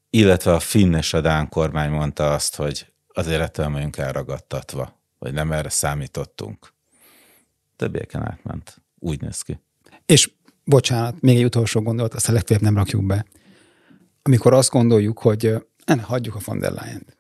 illetve 0.09 0.53
a 0.53 0.59
finn 0.59 0.93
és 0.93 1.13
a 1.13 1.21
dán 1.21 1.49
kormány 1.49 1.89
mondta 1.89 2.33
azt, 2.33 2.55
hogy 2.55 2.85
azért 3.07 3.41
ettől 3.41 3.69
vagyunk 3.69 3.97
elragadtatva 3.97 5.00
vagy 5.21 5.33
nem 5.33 5.51
erre 5.51 5.69
számítottunk. 5.69 6.73
Többieken 7.75 8.21
átment. 8.21 8.81
Úgy 8.99 9.21
néz 9.21 9.41
ki. 9.41 9.59
És 10.05 10.31
bocsánat, 10.63 11.21
még 11.21 11.37
egy 11.37 11.43
utolsó 11.43 11.81
gondolat, 11.81 12.13
azt 12.13 12.29
a 12.29 12.31
legfeljebb 12.31 12.63
nem 12.63 12.75
rakjuk 12.75 13.05
be. 13.05 13.25
Amikor 14.21 14.53
azt 14.53 14.69
gondoljuk, 14.69 15.19
hogy 15.19 15.67
ne, 15.85 16.01
hagyjuk 16.01 16.35
a 16.35 16.39
von 16.45 16.59
der 16.59 16.71
Leyen, 16.71 16.93
mindegy. 16.93 17.15